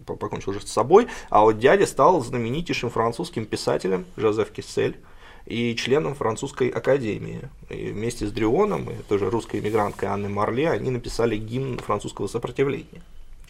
покончил 0.05 0.51
уже 0.51 0.61
с 0.61 0.71
собой. 0.71 1.07
А 1.29 1.41
вот 1.41 1.59
дядя 1.59 1.85
стал 1.85 2.21
знаменитейшим 2.21 2.89
французским 2.89 3.45
писателем 3.45 4.05
Жозеф 4.17 4.51
Киссель 4.51 4.97
и 5.45 5.75
членом 5.75 6.15
французской 6.15 6.69
академии. 6.69 7.49
И 7.69 7.91
вместе 7.91 8.27
с 8.27 8.31
Дрионом 8.31 8.89
и 8.89 8.95
тоже 9.07 9.29
русской 9.29 9.59
эмигранткой 9.59 10.09
Анной 10.09 10.29
Марле 10.29 10.69
они 10.69 10.91
написали 10.91 11.35
гимн 11.37 11.77
французского 11.79 12.27
сопротивления. 12.27 13.01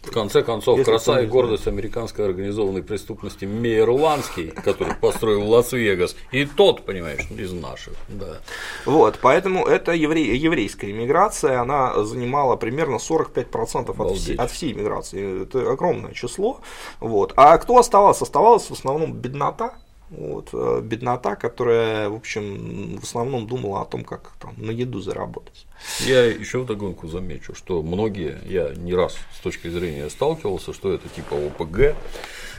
В 0.02 0.10
конце 0.10 0.42
концов, 0.42 0.78
Если 0.78 0.90
краса 0.90 1.20
и 1.20 1.26
гордость 1.26 1.68
американской 1.68 2.24
организованной 2.24 2.82
преступности 2.82 3.44
Мейер 3.44 3.88
Ланский, 3.90 4.48
который 4.48 4.94
построил 4.94 5.48
Лас-Вегас, 5.48 6.16
и 6.32 6.44
тот, 6.44 6.84
понимаешь, 6.84 7.28
из 7.30 7.52
наших. 7.52 7.94
Да. 8.08 8.38
Вот, 8.84 9.18
поэтому 9.22 9.64
это 9.64 9.92
евре... 9.92 10.36
еврейская 10.36 10.90
иммиграция, 10.90 11.60
она 11.60 12.02
занимала 12.02 12.56
примерно 12.56 12.96
45% 12.96 13.94
от 13.96 14.16
всей, 14.16 14.36
от 14.36 14.50
всей 14.50 14.72
иммиграции. 14.72 15.44
Это 15.44 15.70
огромное 15.70 16.12
число. 16.12 16.60
Вот. 16.98 17.32
А 17.36 17.56
кто 17.58 17.78
оставался? 17.78 18.24
Оставалась 18.24 18.64
в 18.64 18.72
основном 18.72 19.12
беднота, 19.12 19.74
вот, 20.12 20.50
э, 20.52 20.80
беднота, 20.82 21.36
которая, 21.36 22.08
в 22.08 22.14
общем, 22.14 22.98
в 22.98 23.02
основном 23.02 23.46
думала 23.46 23.82
о 23.82 23.84
том, 23.84 24.04
как 24.04 24.32
там, 24.38 24.54
на 24.56 24.70
еду 24.70 25.00
заработать. 25.00 25.66
Я 26.00 26.24
еще 26.24 26.60
вдогонку 26.60 27.08
замечу, 27.08 27.54
что 27.54 27.82
многие, 27.82 28.38
я 28.46 28.74
не 28.74 28.94
раз 28.94 29.16
с 29.36 29.40
точки 29.40 29.68
зрения 29.68 30.08
сталкивался, 30.10 30.72
что 30.72 30.92
это 30.92 31.08
типа 31.08 31.34
ОПГ, 31.34 31.96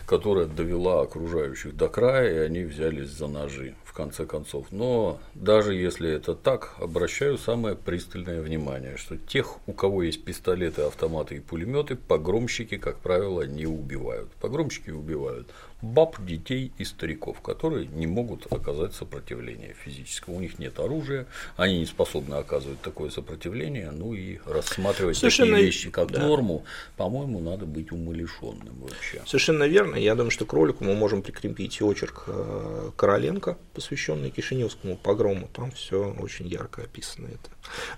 которая 0.06 0.46
довела 0.46 1.02
окружающих 1.02 1.76
до 1.78 1.88
края, 1.88 2.34
и 2.34 2.38
они 2.46 2.64
взялись 2.64 3.10
за 3.10 3.28
ножи 3.28 3.76
в 3.94 3.96
конце 3.96 4.26
концов. 4.26 4.66
Но 4.72 5.20
даже 5.36 5.76
если 5.76 6.10
это 6.10 6.34
так, 6.34 6.74
обращаю 6.80 7.38
самое 7.38 7.76
пристальное 7.76 8.42
внимание, 8.42 8.98
что 8.98 9.18
тех, 9.18 9.58
у 9.68 9.74
кого 9.74 10.02
есть 10.02 10.24
пистолеты, 10.24 10.82
автоматы 10.82 11.36
и 11.36 11.40
пулеметы, 11.40 11.96
погромщики, 11.96 12.78
как 12.78 12.98
правило, 12.98 13.44
не 13.44 13.68
убивают. 13.68 14.32
Погромщики 14.42 14.90
убивают 14.90 15.48
баб, 15.84 16.16
детей 16.26 16.72
и 16.78 16.86
стариков, 16.86 17.42
которые 17.42 17.88
не 17.88 18.08
могут 18.08 18.52
оказать 18.52 18.94
сопротивление 18.94 19.76
физического. 19.84 20.36
У 20.36 20.40
них 20.40 20.58
нет 20.58 20.80
оружия, 20.80 21.28
они 21.58 21.80
не 21.80 21.86
способны 21.86 22.36
оказывать 22.36 22.82
такое 22.82 23.10
сопротивление, 23.10 23.92
ну 23.92 24.14
и 24.14 24.40
рассматривать 24.46 25.18
Совершенно... 25.18 25.52
такие 25.52 25.66
вещи 25.66 25.90
как 25.90 26.12
да. 26.12 26.26
норму, 26.26 26.64
по-моему, 26.96 27.42
надо 27.42 27.66
быть 27.66 27.92
умалишенным 27.92 28.76
вообще. 28.80 29.22
Совершенно 29.26 29.66
верно. 29.66 29.96
Я 29.98 30.16
думаю, 30.16 30.32
что 30.32 30.46
к 30.46 30.54
ролику 30.54 30.86
мы 30.86 30.96
можем 30.96 31.22
прикрепить 31.22 31.82
очерк 31.82 32.24
э, 32.28 32.92
Короленко, 32.96 33.58
посвященный 33.84 34.30
Кишиневскому 34.30 34.96
погрому. 34.96 35.50
Там 35.54 35.72
все 35.72 36.16
очень 36.20 36.48
ярко 36.48 36.84
описано 36.84 37.28
это. 37.28 37.50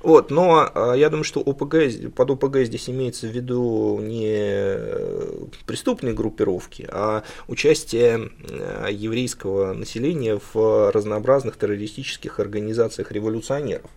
Вот, 0.02 0.32
но 0.32 0.72
э, 0.74 0.94
я 0.98 1.10
думаю, 1.10 1.24
что 1.24 1.42
ОПГ, 1.42 2.14
под 2.16 2.32
ОПГ 2.32 2.58
здесь 2.64 2.90
имеется 2.90 3.28
в 3.28 3.30
виду 3.30 4.00
не 4.02 4.26
э, 4.28 5.46
преступные 5.68 6.14
группировки, 6.14 6.88
а 6.92 7.24
участие 7.48 8.32
еврейского 8.90 9.74
населения 9.74 10.40
в 10.54 10.92
разнообразных 10.92 11.58
террористических 11.58 12.40
организациях 12.40 13.12
революционеров 13.12 13.90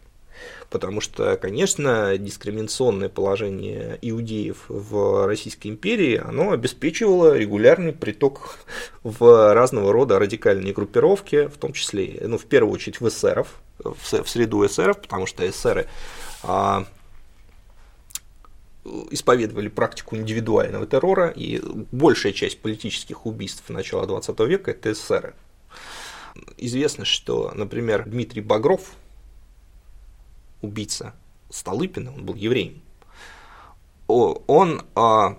потому 0.71 1.01
что, 1.01 1.37
конечно, 1.37 2.17
дискриминационное 2.19 3.09
положение 3.09 3.99
иудеев 4.03 4.65
в 4.69 5.27
Российской 5.27 5.69
империи, 5.69 6.17
оно 6.17 6.53
обеспечивало 6.53 7.37
регулярный 7.37 7.93
приток 7.93 8.59
в 9.03 9.55
разного 9.55 9.93
рода 9.93 10.19
радикальные 10.19 10.75
группировки, 10.75 11.47
в 11.47 11.57
том 11.57 11.73
числе, 11.73 12.19
ну, 12.23 12.39
в 12.39 12.45
первую 12.45 12.75
очередь 12.75 13.01
в 13.01 13.09
эсеров, 13.09 13.49
в 13.79 14.29
среду 14.29 14.67
эсеров, 14.67 15.01
потому 15.01 15.27
что 15.27 15.49
эсеры 15.49 15.87
а, 16.43 16.85
исповедовали 19.11 19.69
практику 19.69 20.17
индивидуального 20.17 20.87
террора, 20.87 21.29
и 21.29 21.63
большая 21.93 22.33
часть 22.33 22.61
политических 22.61 23.25
убийств 23.25 23.69
начала 23.69 24.05
XX 24.05 24.47
века– 24.47 24.71
это 24.73 24.93
эсеры. 24.93 25.35
Известно, 26.57 27.05
что, 27.05 27.53
например, 27.55 28.05
Дмитрий 28.07 28.43
Багров– 28.43 28.83
убийца 30.63 31.15
Столыпина, 31.51 32.13
он 32.15 32.25
был 32.25 32.35
евреем, 32.35 32.83
он 34.07 34.83
а, 34.95 35.39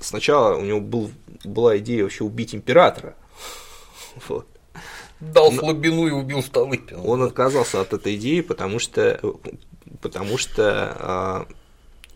сначала 0.00 0.56
у 0.56 0.62
него 0.62 0.80
был, 0.80 1.10
была 1.44 1.78
идея 1.78 2.04
вообще 2.04 2.24
убить 2.24 2.54
императора. 2.54 3.14
Вот. 4.28 4.46
Дал 5.20 5.52
слабину 5.52 6.06
и 6.06 6.10
убил 6.10 6.42
Столыпина. 6.42 7.02
Он 7.02 7.22
отказался 7.22 7.82
от 7.82 7.92
этой 7.92 8.16
идеи, 8.16 8.40
потому 8.40 8.78
что, 8.78 9.20
потому 10.00 10.38
что 10.38 10.96
а, 10.98 11.48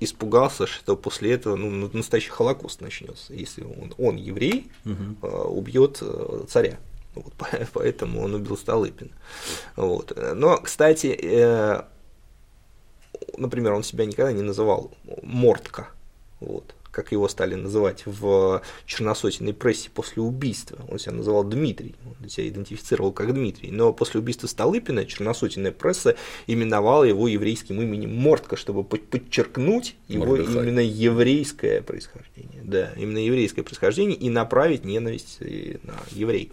испугался, 0.01 0.67
что 0.67 0.97
после 0.97 1.33
этого 1.33 1.57
ну, 1.57 1.91
настоящий 1.93 2.31
Холокост 2.31 2.81
начнется, 2.81 3.35
если 3.35 3.63
он, 3.63 3.95
он 3.99 4.17
еврей, 4.17 4.71
угу. 4.85 5.29
убьет 5.49 5.99
э, 6.01 6.45
царя. 6.49 6.79
Вот, 7.15 7.33
поэтому 7.75 8.23
он 8.23 8.35
убил 8.35 8.57
Столыпина. 8.57 9.11
Вот. 9.77 10.19
Но, 10.35 10.57
кстати, 10.59 11.19
э, 11.23 11.83
например, 13.37 13.73
он 13.73 13.83
себя 13.83 14.05
никогда 14.05 14.33
не 14.33 14.43
называл 14.43 14.93
Мортка, 15.23 15.89
вот, 16.41 16.75
как 16.91 17.13
его 17.13 17.29
стали 17.29 17.55
называть 17.55 18.03
в 18.07 18.63
черносотенной 18.87 19.55
прессе 19.55 19.91
после 19.91 20.23
убийства. 20.23 20.79
Он 20.89 20.99
себя 20.99 21.13
называл 21.13 21.45
Дмитрий, 21.45 21.95
он 22.21 22.29
себя 22.29 22.49
идентифицировал 22.49 23.13
как 23.13 23.33
Дмитрий. 23.33 23.71
Но 23.71 23.93
после 23.93 24.21
убийства 24.21 24.47
Столыпина 24.47 25.05
черносотенная 25.05 25.73
пресса 25.73 26.17
именовала 26.47 27.05
его 27.05 27.29
еврейским 27.29 27.81
именем 27.81 28.15
Мортка, 28.15 28.57
чтобы 28.57 28.85
подчеркнуть 28.85 29.97
его 30.09 30.27
Мордыхай. 30.27 30.63
именно 30.63 30.81
еврейское 30.81 31.83
происхождение. 31.83 32.63
Да, 32.65 32.93
именно 32.97 33.19
еврейское 33.19 33.63
происхождение 33.63 34.17
и 34.17 34.29
направить 34.29 34.85
ненависть 34.85 35.39
на 35.41 35.95
евреев. 36.13 36.53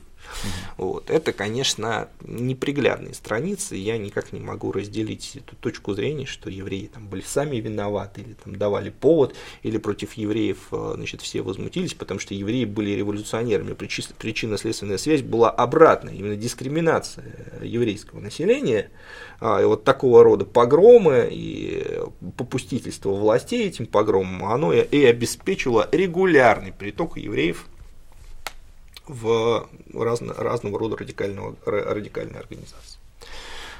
Вот. 0.78 1.10
Это, 1.10 1.34
конечно, 1.34 2.10
неприглядные 2.22 3.14
страницы, 3.14 3.76
я 3.76 3.98
никак 3.98 4.34
не 4.34 4.40
могу 4.40 4.72
разделить 4.72 5.36
эту 5.36 5.56
точку 5.56 5.94
зрения, 5.94 6.26
что 6.26 6.50
евреи 6.50 6.90
там 6.94 7.08
были 7.08 7.22
сами 7.22 7.58
виноваты, 7.58 8.22
или 8.22 8.34
там 8.34 8.56
давали 8.56 8.90
повод, 8.90 9.36
или 9.64 9.78
против 9.78 10.14
евреев 10.14 10.68
э, 10.72 10.94
значит, 10.96 11.22
все 11.22 11.42
возмутились, 11.42 11.94
потому 11.94 12.20
что 12.20 12.34
евреи 12.34 12.66
были 12.66 12.92
революционерами. 12.92 13.74
Причинно-следственная 13.74 14.98
связь 14.98 15.22
была 15.22 15.50
обратная, 15.50 16.14
именно 16.14 16.36
дискриминация 16.36 17.60
еврейского 17.62 18.20
населения, 18.20 18.92
а, 19.40 19.62
и 19.62 19.66
вот 19.66 19.84
такого 19.84 20.24
рода 20.24 20.46
погромы 20.46 21.28
и 21.32 22.00
попустительство 22.38 23.12
властей 23.12 23.68
этим 23.68 23.86
погромам, 23.86 24.46
оно 24.46 24.74
и 24.74 25.06
обеспечило 25.06 25.88
регулярный 25.92 26.72
приток 26.72 27.18
евреев 27.18 27.66
в 29.08 29.68
разно, 29.94 30.34
разного 30.34 30.80
рода 30.80 30.98
радикального, 30.98 31.56
радикальной 31.66 32.40
организации. 32.40 33.00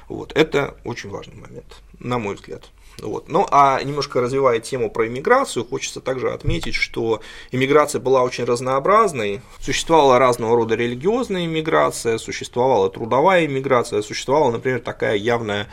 Вот, 0.08 0.32
это 0.34 0.76
очень 0.84 1.10
важный 1.10 1.36
момент, 1.36 1.82
на 1.98 2.18
мой 2.18 2.34
взгляд. 2.34 2.70
Вот. 3.02 3.28
Ну, 3.28 3.46
а 3.50 3.80
немножко 3.82 4.20
развивая 4.20 4.58
тему 4.58 4.90
про 4.90 5.06
иммиграцию, 5.06 5.64
хочется 5.64 6.00
также 6.00 6.30
отметить, 6.32 6.74
что 6.74 7.20
иммиграция 7.52 8.00
была 8.00 8.22
очень 8.22 8.44
разнообразной. 8.44 9.40
Существовала 9.60 10.18
разного 10.18 10.56
рода 10.56 10.74
религиозная 10.74 11.44
иммиграция, 11.44 12.18
существовала 12.18 12.90
трудовая 12.90 13.46
иммиграция, 13.46 14.02
существовала, 14.02 14.50
например, 14.50 14.80
такая 14.80 15.16
явная 15.16 15.68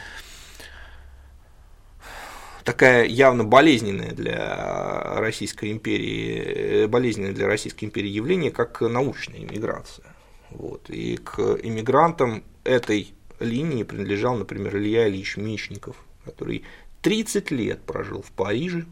такая 2.65 3.05
явно 3.05 3.45
болезненная 3.45 4.11
для 4.11 5.15
Российской 5.19 5.71
империи, 5.71 6.87
болезненное 6.87 7.31
для 7.31 7.47
Российской 7.47 7.85
империи 7.85 8.09
явление, 8.09 8.51
как 8.51 8.81
научная 8.81 9.39
иммиграция. 9.39 10.05
Вот. 10.49 10.89
И 10.89 11.17
к 11.17 11.39
иммигрантам 11.63 12.43
этой 12.63 13.13
линии 13.39 13.83
принадлежал, 13.83 14.35
например, 14.35 14.75
Илья 14.77 15.07
Ильич 15.07 15.37
Мечников, 15.37 15.95
который 16.25 16.63
30 17.01 17.51
лет 17.51 17.81
прожил 17.83 18.21
в 18.23 18.31
Париже, 18.31 18.85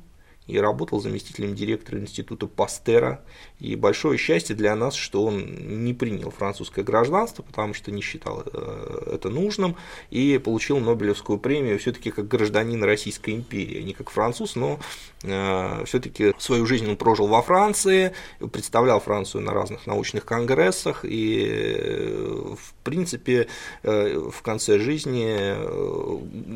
и 0.47 0.57
работал 0.57 0.99
заместителем 0.99 1.55
директора 1.55 1.99
института 1.99 2.47
Пастера. 2.47 3.21
И 3.59 3.75
большое 3.75 4.17
счастье 4.17 4.55
для 4.55 4.75
нас, 4.75 4.93
что 4.93 5.25
он 5.25 5.83
не 5.83 5.93
принял 5.93 6.31
французское 6.31 6.83
гражданство, 6.83 7.43
потому 7.43 7.73
что 7.73 7.91
не 7.91 8.01
считал 8.01 8.43
э, 8.45 9.13
это 9.13 9.29
нужным, 9.29 9.77
и 10.09 10.37
получил 10.37 10.79
Нобелевскую 10.79 11.39
премию 11.39 11.79
все-таки 11.79 12.11
как 12.11 12.27
гражданин 12.27 12.83
Российской 12.83 13.35
империи, 13.35 13.81
не 13.81 13.93
как 13.93 14.09
француз, 14.09 14.55
но 14.55 14.79
э, 15.23 15.83
все-таки 15.85 16.33
свою 16.37 16.65
жизнь 16.65 16.89
он 16.89 16.97
прожил 16.97 17.27
во 17.27 17.41
Франции, 17.41 18.13
представлял 18.51 18.99
Францию 18.99 19.43
на 19.43 19.53
разных 19.53 19.87
научных 19.87 20.25
конгрессах, 20.25 21.05
и 21.05 21.47
э, 21.49 22.55
в 22.57 22.73
принципе 22.83 23.47
в 23.83 24.41
конце 24.41 24.79
жизни 24.79 25.55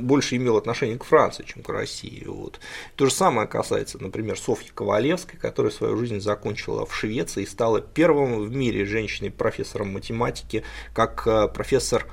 больше 0.01 0.35
имел 0.37 0.57
отношение 0.57 0.97
к 0.97 1.03
Франции, 1.03 1.43
чем 1.43 1.63
к 1.63 1.69
России. 1.69 2.23
Вот. 2.25 2.59
То 2.95 3.05
же 3.05 3.11
самое 3.11 3.47
касается 3.47 3.97
например, 4.07 4.37
Софьи 4.37 4.71
Ковалевской, 4.73 5.39
которая 5.39 5.71
свою 5.71 5.97
жизнь 5.97 6.19
закончила 6.19 6.85
в 6.85 6.95
Швеции 6.95 7.43
и 7.43 7.45
стала 7.45 7.81
первым 7.81 8.43
в 8.43 8.55
мире 8.55 8.85
женщиной-профессором 8.85 9.93
математики, 9.93 10.63
как 10.93 11.27
э, 11.27 11.47
профессор 11.47 12.07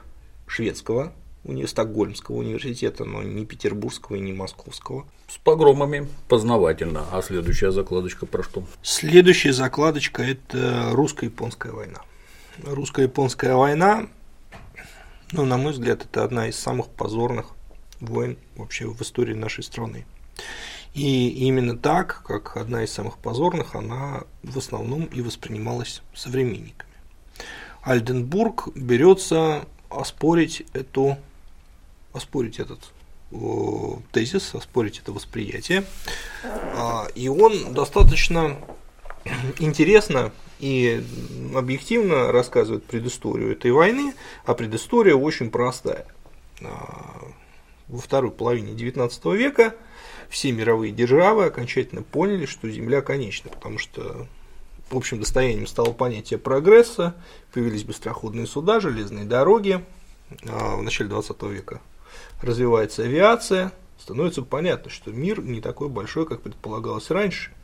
шведского 0.47 1.12
Стокгольмского 1.67 2.37
университета, 2.37 3.05
но 3.05 3.23
не 3.23 3.45
Петербургского 3.45 4.17
и 4.17 4.21
не 4.21 4.33
Московского. 4.33 5.07
С 5.29 5.37
погромами 5.37 6.09
познавательно. 6.29 7.05
А 7.12 7.21
следующая 7.21 7.71
закладочка 7.71 8.25
про 8.25 8.43
что? 8.43 8.65
Следующая 8.83 9.53
закладочка– 9.53 10.23
это 10.25 10.91
русско-японская 10.93 11.73
война. 11.73 12.01
Русско-японская 12.63 13.55
война, 13.55 14.07
ну, 15.33 15.45
на 15.45 15.57
мой 15.57 15.73
взгляд, 15.73 16.05
это 16.05 16.25
одна 16.25 16.49
из 16.49 16.57
самых 16.57 16.89
позорных 16.89 17.51
войн 18.01 18.37
вообще 18.57 18.87
в 18.87 19.01
истории 19.03 19.35
нашей 19.35 19.65
страны. 19.65 20.07
И 20.95 21.29
именно 21.47 21.77
так, 21.77 22.23
как 22.25 22.57
одна 22.57 22.85
из 22.85 22.93
самых 22.93 23.19
позорных, 23.19 23.75
она 23.75 24.23
в 24.45 24.57
основном 24.59 25.05
и 25.07 25.21
воспринималась 25.21 26.03
современниками. 26.15 26.93
Альденбург 27.83 28.69
берется 28.77 29.67
оспорить 29.91 30.65
эту, 30.73 31.19
оспорить 32.13 32.61
этот 32.61 32.81
тезис, 34.13 34.55
оспорить 34.55 35.01
это 35.01 35.13
восприятие. 35.13 35.85
А, 36.45 37.09
и 37.17 37.29
он 37.29 37.75
достаточно 37.75 38.57
интересно 39.59 40.33
и 40.61 41.03
объективно 41.55 42.33
рассказывает 42.33 42.85
предысторию 42.85 43.53
этой 43.53 43.73
войны, 43.73 44.15
а 44.45 44.55
предыстория 44.55 45.15
очень 45.15 45.51
простая. 45.51 46.07
А, 46.63 47.29
во 47.89 47.99
второй 47.99 48.31
половине 48.31 48.73
XIX 48.73 49.37
века 49.37 49.75
все 50.29 50.53
мировые 50.53 50.93
державы 50.93 51.47
окончательно 51.47 52.03
поняли, 52.03 52.47
что 52.47 52.71
Земля 52.71 53.03
конечна, 53.03 53.51
потому 53.51 53.79
что 53.79 54.27
в 54.91 54.97
общем 54.97 55.19
достоянием 55.19 55.67
стало 55.67 55.93
понятие 55.93 56.39
прогресса, 56.39 57.15
появились 57.53 57.85
быстроходные 57.85 58.47
суда, 58.47 58.81
железные 58.81 59.25
дороги, 59.25 59.85
а 60.47 60.77
в 60.77 60.83
начале 60.83 61.11
20 61.11 61.43
века 61.45 61.81
развивается 62.41 63.03
авиация, 63.03 63.73
становится 63.99 64.43
понятно, 64.43 64.91
что 64.91 65.11
мир 65.11 65.43
не 65.43 65.61
такой 65.61 65.89
большой, 65.89 66.27
как 66.27 66.43
предполагалось 66.43 67.11
раньше– 67.11 67.53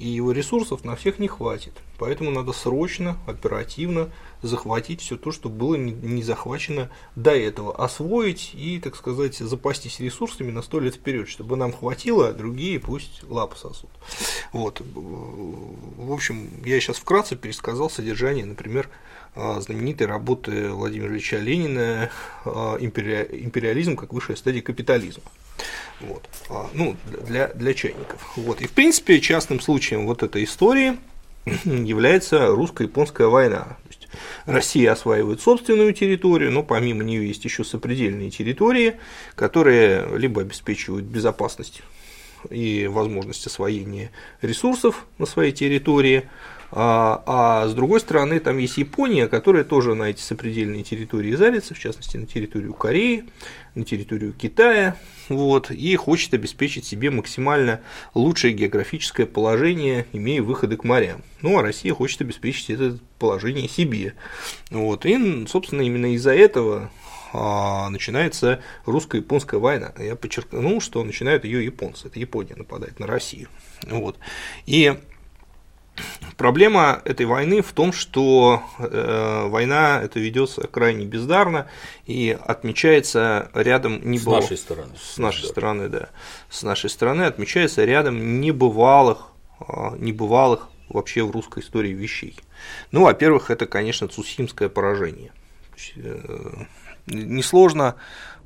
и 0.00 0.08
его 0.08 0.32
ресурсов 0.32 0.82
на 0.82 0.96
всех 0.96 1.18
не 1.18 1.28
хватит. 1.28 1.74
Поэтому 1.98 2.30
надо 2.30 2.52
срочно, 2.52 3.18
оперативно 3.26 4.08
захватить 4.40 5.02
все 5.02 5.18
то, 5.18 5.30
что 5.30 5.50
было 5.50 5.74
не 5.74 6.22
захвачено 6.22 6.90
до 7.16 7.32
этого, 7.32 7.76
освоить 7.76 8.52
и, 8.54 8.80
так 8.80 8.96
сказать, 8.96 9.36
запастись 9.36 10.00
ресурсами 10.00 10.50
на 10.50 10.62
сто 10.62 10.80
лет 10.80 10.94
вперед, 10.94 11.28
чтобы 11.28 11.56
нам 11.56 11.72
хватило, 11.72 12.28
а 12.28 12.32
другие 12.32 12.80
пусть 12.80 13.22
лапы 13.28 13.56
сосут. 13.58 13.90
Вот. 14.52 14.80
В 14.80 16.12
общем, 16.12 16.48
я 16.64 16.80
сейчас 16.80 16.96
вкратце 16.96 17.36
пересказал 17.36 17.90
содержание, 17.90 18.46
например, 18.46 18.88
а, 19.34 19.60
знаменитой 19.60 20.06
работы 20.06 20.70
Владимира 20.70 21.12
Ильича 21.12 21.36
Ленина 21.36 22.10
а, 22.46 22.78
«Империализм 22.80 23.96
как 23.96 24.14
высшая 24.14 24.36
стадия 24.36 24.62
капитализма». 24.62 25.24
Вот. 26.00 26.28
А, 26.48 26.68
ну, 26.72 26.96
для, 27.26 27.48
для 27.48 27.74
чайников. 27.74 28.32
Вот. 28.36 28.60
И, 28.60 28.66
в 28.66 28.72
принципе, 28.72 29.20
частным 29.20 29.60
случаем 29.60 30.06
вот 30.06 30.22
этой 30.22 30.44
истории 30.44 30.96
является 31.64 32.46
русско-японская 32.48 33.28
война. 33.28 33.76
То 33.84 33.88
есть 33.88 34.08
Россия 34.46 34.92
осваивает 34.92 35.40
собственную 35.40 35.92
территорию, 35.92 36.52
но 36.52 36.62
помимо 36.62 37.04
нее 37.04 37.26
есть 37.26 37.44
еще 37.44 37.64
сопредельные 37.64 38.30
территории, 38.30 38.98
которые 39.34 40.06
либо 40.16 40.42
обеспечивают 40.42 41.04
безопасность 41.04 41.82
и 42.48 42.86
возможность 42.86 43.46
освоения 43.46 44.10
ресурсов 44.40 45.06
на 45.18 45.26
своей 45.26 45.52
территории, 45.52 46.28
а, 46.72 47.22
а 47.26 47.68
с 47.68 47.74
другой 47.74 48.00
стороны, 48.00 48.38
там 48.38 48.58
есть 48.58 48.76
Япония, 48.76 49.26
которая 49.26 49.64
тоже 49.64 49.94
на 49.94 50.04
эти 50.04 50.20
сопредельные 50.20 50.84
территории 50.84 51.34
зарится, 51.34 51.74
в 51.74 51.78
частности, 51.78 52.16
на 52.16 52.26
территорию 52.26 52.74
Кореи, 52.74 53.24
на 53.74 53.84
территорию 53.84 54.32
Китая, 54.32 54.96
вот, 55.28 55.70
и 55.70 55.96
хочет 55.96 56.34
обеспечить 56.34 56.84
себе 56.84 57.10
максимально 57.10 57.80
лучшее 58.14 58.52
географическое 58.52 59.26
положение, 59.26 60.06
имея 60.12 60.42
выходы 60.42 60.76
к 60.76 60.84
морям. 60.84 61.22
Ну, 61.42 61.58
а 61.58 61.62
Россия 61.62 61.92
хочет 61.92 62.20
обеспечить 62.20 62.70
это 62.70 62.98
положение 63.18 63.68
себе. 63.68 64.14
Вот, 64.70 65.06
и, 65.06 65.46
собственно, 65.46 65.82
именно 65.82 66.14
из-за 66.14 66.34
этого 66.34 66.90
а, 67.32 67.88
начинается 67.90 68.60
русско-японская 68.86 69.60
война. 69.60 69.92
Я 69.98 70.16
подчеркнул, 70.16 70.80
что 70.80 71.02
начинают 71.04 71.44
ее 71.44 71.64
японцы. 71.64 72.08
Это 72.08 72.18
Япония 72.18 72.54
нападает 72.56 72.98
на 72.98 73.06
Россию. 73.06 73.48
Вот. 73.86 74.18
И 74.66 74.96
Проблема 76.36 77.02
этой 77.04 77.26
войны 77.26 77.60
в 77.60 77.72
том, 77.72 77.92
что 77.92 78.62
э, 78.78 79.46
война 79.48 80.00
это 80.02 80.18
ведется 80.20 80.66
крайне 80.66 81.04
бездарно 81.04 81.66
и 82.06 82.36
отмечается 82.46 83.50
рядом 83.54 84.00
небывалых. 84.10 84.44
С 84.44 84.50
нашей 84.50 84.56
стороны. 84.56 84.92
С 84.98 85.18
нашей 85.18 85.44
стороны, 85.44 85.88
да. 85.88 86.08
С 86.48 86.62
нашей 86.62 86.90
стороны 86.90 87.22
отмечается 87.22 87.84
рядом 87.84 88.40
небывалых, 88.40 89.28
э, 89.60 89.96
небывалых 89.98 90.68
вообще 90.88 91.22
в 91.22 91.30
русской 91.30 91.62
истории 91.62 91.92
вещей. 91.92 92.36
Ну, 92.90 93.04
во-первых, 93.04 93.50
это, 93.50 93.66
конечно, 93.66 94.08
Цусимское 94.08 94.68
поражение. 94.68 95.32
Э, 95.96 96.64
несложно 97.06 97.96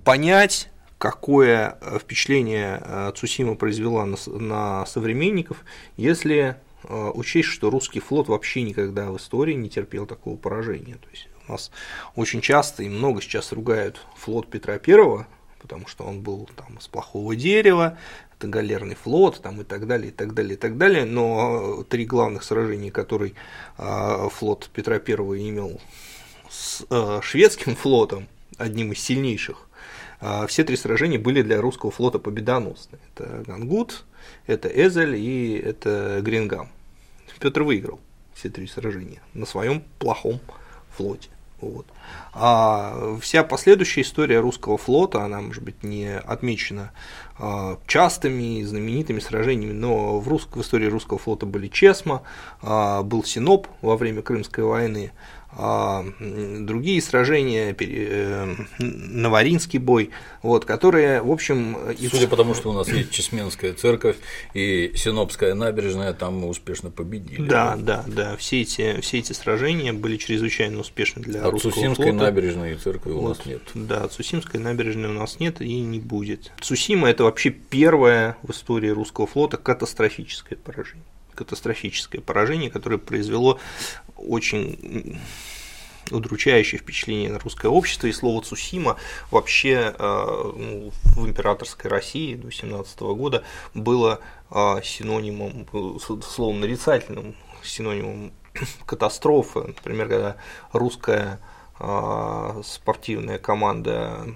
понять, 0.04 0.68
какое 0.98 1.78
впечатление 2.00 2.80
э, 2.82 3.12
Цусима 3.14 3.56
произвела 3.56 4.04
на, 4.04 4.16
на 4.26 4.86
современников, 4.86 5.58
если 5.96 6.56
учесть, 6.88 7.48
что 7.48 7.70
русский 7.70 8.00
флот 8.00 8.28
вообще 8.28 8.62
никогда 8.62 9.10
в 9.10 9.16
истории 9.16 9.54
не 9.54 9.68
терпел 9.68 10.06
такого 10.06 10.36
поражения. 10.36 10.94
То 10.96 11.08
есть 11.10 11.28
у 11.46 11.52
нас 11.52 11.70
очень 12.16 12.40
часто 12.40 12.82
и 12.82 12.88
много 12.88 13.20
сейчас 13.20 13.52
ругают 13.52 14.00
флот 14.16 14.48
Петра 14.48 14.78
Первого, 14.78 15.26
потому 15.60 15.86
что 15.86 16.04
он 16.04 16.20
был 16.20 16.48
там 16.56 16.76
из 16.78 16.88
плохого 16.88 17.36
дерева, 17.36 17.98
это 18.36 18.48
галерный 18.48 18.94
флот, 18.94 19.40
там 19.42 19.60
и 19.60 19.64
так 19.64 19.86
далее, 19.86 20.08
и 20.08 20.10
так 20.10 20.34
далее, 20.34 20.54
и 20.54 20.56
так 20.56 20.76
далее. 20.76 21.04
Но 21.04 21.82
три 21.84 22.04
главных 22.04 22.44
сражения, 22.44 22.90
которые 22.90 23.34
э, 23.78 24.28
флот 24.30 24.70
Петра 24.72 24.98
Первого 24.98 25.38
имел 25.38 25.80
с 26.50 26.84
э, 26.90 27.20
шведским 27.22 27.76
флотом, 27.76 28.26
одним 28.56 28.92
из 28.92 29.00
сильнейших, 29.00 29.68
все 30.48 30.64
три 30.64 30.76
сражения 30.76 31.18
были 31.18 31.42
для 31.42 31.60
русского 31.60 31.90
флота 31.90 32.18
победоносны. 32.18 32.98
Это 33.12 33.42
Гангут, 33.46 34.04
это 34.46 34.68
Эзель 34.68 35.16
и 35.16 35.54
это 35.54 36.20
Грингам. 36.22 36.70
Петр 37.38 37.62
выиграл 37.62 38.00
все 38.34 38.48
три 38.48 38.66
сражения 38.66 39.20
на 39.32 39.46
своем 39.46 39.82
плохом 39.98 40.40
флоте. 40.96 41.28
Вот. 41.60 41.86
А 42.34 43.16
вся 43.20 43.42
последующая 43.42 44.02
история 44.02 44.40
русского 44.40 44.76
флота, 44.76 45.22
она, 45.22 45.40
может 45.40 45.62
быть, 45.62 45.82
не 45.82 46.18
отмечена 46.18 46.92
а, 47.38 47.78
частыми 47.86 48.62
знаменитыми 48.64 49.20
сражениями, 49.20 49.72
но 49.72 50.18
в, 50.18 50.28
рус... 50.28 50.46
в 50.52 50.60
истории 50.60 50.86
русского 50.86 51.18
флота 51.18 51.46
были 51.46 51.68
Чесма, 51.68 52.22
а, 52.60 53.02
был 53.02 53.24
Синоп 53.24 53.68
во 53.80 53.96
время 53.96 54.20
Крымской 54.20 54.64
войны, 54.64 55.12
другие 55.56 57.00
сражения, 57.00 57.74
э, 57.78 58.54
Наваринский 58.78 59.78
бой, 59.78 60.10
вот, 60.42 60.64
которые, 60.64 61.22
в 61.22 61.30
общем… 61.30 61.76
Судя 62.10 62.28
по 62.28 62.36
тому, 62.36 62.54
что 62.54 62.70
у 62.70 62.72
нас 62.72 62.88
есть 62.88 63.10
Чесменская 63.10 63.72
церковь 63.72 64.16
и 64.52 64.92
Синопская 64.94 65.54
набережная, 65.54 66.12
там 66.12 66.38
мы 66.38 66.48
успешно 66.48 66.90
победили. 66.90 67.46
Да, 67.46 67.76
да, 67.76 68.04
да, 68.06 68.36
все 68.36 68.62
эти, 68.62 69.00
все 69.00 69.18
эти 69.18 69.32
сражения 69.32 69.92
были 69.92 70.16
чрезвычайно 70.16 70.80
успешны 70.80 71.22
для 71.22 71.44
от 71.44 71.52
русского 71.52 71.72
Цусимской 71.72 72.10
флота. 72.10 72.24
набережной 72.24 72.72
и 72.72 72.76
церкви 72.76 73.10
у 73.10 73.20
Вот, 73.20 73.38
нас 73.38 73.46
нет. 73.46 73.62
Да, 73.74 74.08
Цусимской 74.08 74.60
набережной 74.60 75.10
у 75.10 75.12
нас 75.12 75.40
нет 75.40 75.60
и 75.60 75.80
не 75.80 76.00
будет. 76.00 76.52
Цусима– 76.60 77.08
это 77.10 77.24
вообще 77.24 77.50
первое 77.50 78.36
в 78.42 78.50
истории 78.50 78.88
русского 78.88 79.26
флота 79.26 79.56
катастрофическое 79.56 80.58
поражение. 80.58 81.04
Катастрофическое 81.34 82.20
поражение, 82.20 82.70
которое 82.70 82.98
произвело 82.98 83.58
очень 84.16 85.18
удручающее 86.10 86.78
впечатление 86.78 87.30
на 87.30 87.38
русское 87.38 87.68
общество, 87.68 88.06
и 88.06 88.12
слово 88.12 88.42
Цусима 88.42 88.96
вообще 89.30 89.94
э, 89.98 90.52
ну, 90.56 90.92
в 91.16 91.26
императорской 91.26 91.90
России 91.90 92.34
до 92.34 92.50
17 92.50 93.00
года 93.00 93.44
было 93.72 94.20
э, 94.50 94.82
синонимом, 94.82 95.66
словом 96.22 96.60
нарицательным 96.60 97.34
синонимом 97.62 98.32
катастрофы. 98.86 99.60
Например, 99.60 100.08
когда 100.08 100.36
русская 100.72 101.40
э, 101.78 102.62
спортивная 102.64 103.38
команда 103.38 104.26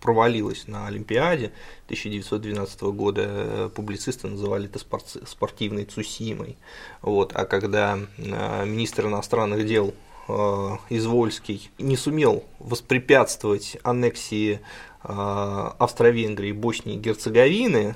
провалилась 0.00 0.66
на 0.66 0.86
Олимпиаде 0.86 1.52
1912 1.86 2.82
года, 2.92 3.22
э, 3.26 3.70
публицисты 3.74 4.28
называли 4.28 4.66
это 4.66 4.78
спорт- 4.78 5.22
спортивной 5.26 5.84
Цусимой. 5.84 6.56
Вот. 7.02 7.32
А 7.34 7.44
когда 7.44 7.98
э, 8.16 8.64
министр 8.66 9.06
иностранных 9.06 9.66
дел 9.66 9.94
э, 10.28 10.76
Извольский 10.90 11.70
не 11.78 11.96
сумел 11.96 12.44
воспрепятствовать 12.58 13.78
аннексии 13.82 14.60
Австро-Венгрии, 15.00 16.50
Боснии 16.50 16.96
и 16.96 16.98
Герцеговины, 16.98 17.94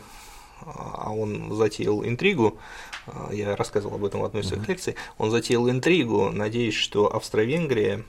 а 0.61 1.13
он 1.13 1.53
затеял 1.57 2.05
интригу, 2.05 2.59
я 3.33 3.57
рассказывал 3.57 3.97
об 3.97 4.05
этом 4.05 4.21
в 4.21 4.25
одной 4.25 4.43
из 4.43 4.49
своих 4.49 4.69
лекций, 4.69 4.95
он 5.19 5.33
затеял 5.33 5.69
интригу, 5.69 6.31
надеясь, 6.31 6.77
что 6.77 7.13
Австро-Венгрия 7.13 8.05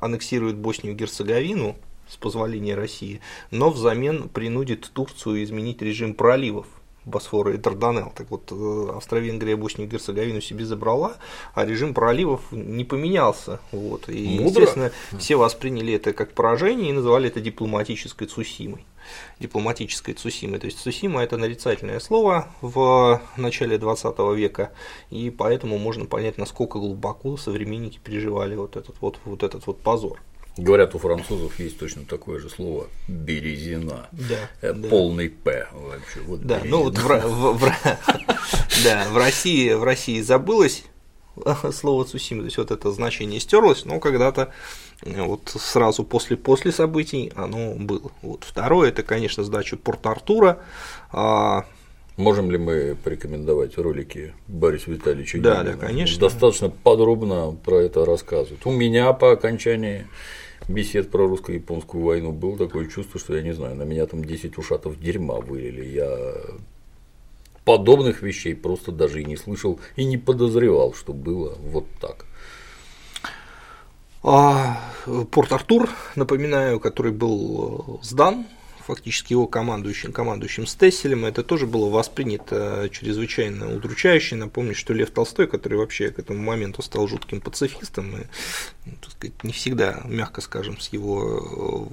аннексирует 0.00 0.56
Боснию 0.56 0.94
и 0.94 0.96
Герцеговину 0.96 1.74
с 2.10 2.16
позволения 2.16 2.74
России, 2.74 3.20
но 3.50 3.70
взамен 3.70 4.28
принудит 4.28 4.90
Турцию 4.92 5.44
изменить 5.44 5.80
режим 5.80 6.14
проливов 6.14 6.66
Босфора 7.04 7.54
и 7.54 7.56
Дарданелл. 7.56 8.12
Так 8.14 8.30
вот, 8.30 8.50
э, 8.50 8.92
Австро-Венгрия 8.96 9.56
Боснию 9.56 9.88
и 9.88 9.90
Герцеговину 9.90 10.40
себе 10.40 10.64
забрала, 10.64 11.16
а 11.54 11.64
режим 11.64 11.94
проливов 11.94 12.42
не 12.52 12.84
поменялся. 12.84 13.60
Вот. 13.72 14.08
И, 14.08 14.38
Мудро. 14.38 14.62
естественно, 14.62 14.92
все 15.18 15.36
восприняли 15.36 15.94
это 15.94 16.12
как 16.12 16.32
поражение 16.32 16.90
и 16.90 16.92
называли 16.92 17.28
это 17.28 17.40
дипломатической 17.40 18.26
Цусимой. 18.26 18.84
Дипломатической 19.38 20.12
Цусимой. 20.12 20.58
То 20.58 20.66
есть 20.66 20.78
Цусима 20.78 21.22
это 21.22 21.36
нарицательное 21.38 22.00
слово 22.00 22.48
в 22.60 23.20
начале 23.36 23.78
20 23.78 24.18
века, 24.36 24.72
и 25.10 25.30
поэтому 25.30 25.78
можно 25.78 26.04
понять, 26.04 26.36
насколько 26.38 26.78
глубоко 26.78 27.36
современники 27.36 27.98
переживали 28.02 28.56
вот 28.56 28.76
этот 28.76 28.96
вот, 29.00 29.18
вот, 29.24 29.42
этот 29.42 29.66
вот 29.66 29.80
позор. 29.80 30.20
Говорят, 30.56 30.94
у 30.94 30.98
французов 30.98 31.58
есть 31.58 31.78
точно 31.78 32.04
такое 32.04 32.38
же 32.38 32.50
слово 32.50 32.88
березина. 33.08 34.08
Да, 34.12 34.36
Э, 34.60 34.72
да. 34.72 34.88
Полный 34.88 35.30
П 35.30 35.68
вообще. 35.72 36.20
Вот 36.26 36.40
Да, 36.46 36.58
березина. 36.58 36.76
ну 36.76 36.82
вот 36.84 36.98
в, 36.98 37.06
в- 37.06 37.58
в 37.58 37.72
да, 38.84 39.08
в 39.10 39.16
России, 39.16 39.72
в 39.72 39.84
России 39.84 40.20
забылось 40.20 40.84
слово 41.72 42.04
Цусима, 42.04 42.42
то 42.42 42.46
есть 42.46 42.58
вот 42.58 42.70
это 42.70 42.90
значение 42.92 43.40
стерлось, 43.40 43.84
но 43.84 44.00
когда-то 44.00 44.52
э, 45.02 45.22
вот 45.22 45.50
сразу 45.58 46.04
после, 46.04 46.36
после 46.36 46.72
событий 46.72 47.32
оно 47.36 47.74
было. 47.74 48.10
Вот 48.22 48.44
второе, 48.44 48.90
это, 48.90 49.02
конечно, 49.02 49.44
сдача 49.44 49.76
Порт-Артура, 49.76 50.58
а, 51.12 51.64
Можем 52.16 52.50
ли 52.50 52.58
мы 52.58 52.96
порекомендовать 53.02 53.78
ролики 53.78 54.34
Бориса 54.46 54.90
Витальевича 54.90 55.38
Да, 55.40 55.62
Гимина? 55.62 55.76
да, 55.78 55.86
конечно. 55.86 56.20
Достаточно 56.20 56.68
подробно 56.68 57.56
про 57.64 57.80
это 57.80 58.04
рассказывает. 58.04 58.66
У 58.66 58.72
меня 58.72 59.12
по 59.14 59.32
окончании 59.32 60.06
бесед 60.68 61.10
про 61.10 61.26
русско-японскую 61.26 62.04
войну 62.04 62.32
было 62.32 62.58
такое 62.58 62.86
чувство, 62.86 63.18
что 63.18 63.34
я 63.34 63.42
не 63.42 63.52
знаю, 63.52 63.74
на 63.76 63.84
меня 63.84 64.06
там 64.06 64.24
10 64.24 64.58
ушатов 64.58 65.00
дерьма 65.00 65.36
вылили. 65.40 65.84
Я 65.86 66.32
подобных 67.64 68.22
вещей 68.22 68.54
просто 68.54 68.92
даже 68.92 69.22
и 69.22 69.24
не 69.24 69.36
слышал 69.36 69.80
и 69.96 70.04
не 70.04 70.18
подозревал, 70.18 70.92
что 70.92 71.12
было 71.14 71.54
вот 71.62 71.86
так. 72.00 72.26
а, 74.22 74.78
Порт-Артур, 75.30 75.88
напоминаю, 76.16 76.80
который 76.80 77.12
был 77.12 78.00
э, 78.02 78.04
сдан 78.04 78.46
фактически 78.90 79.34
его 79.34 79.46
командующим, 79.46 80.12
командующим 80.12 80.66
Стесселем, 80.66 81.24
это 81.24 81.44
тоже 81.44 81.66
было 81.66 81.88
воспринято 81.88 82.88
чрезвычайно 82.90 83.76
удручающе. 83.76 84.34
Напомню, 84.34 84.74
что 84.74 84.92
Лев 84.92 85.10
Толстой, 85.10 85.46
который 85.46 85.78
вообще 85.78 86.10
к 86.10 86.18
этому 86.18 86.42
моменту 86.42 86.82
стал 86.82 87.06
жутким 87.06 87.40
пацифистом, 87.40 88.16
и, 88.16 88.24
ну, 88.86 88.92
так 89.00 89.12
сказать, 89.12 89.44
не 89.44 89.52
всегда, 89.52 90.02
мягко 90.06 90.40
скажем, 90.40 90.80
с 90.80 90.92
его 90.92 91.88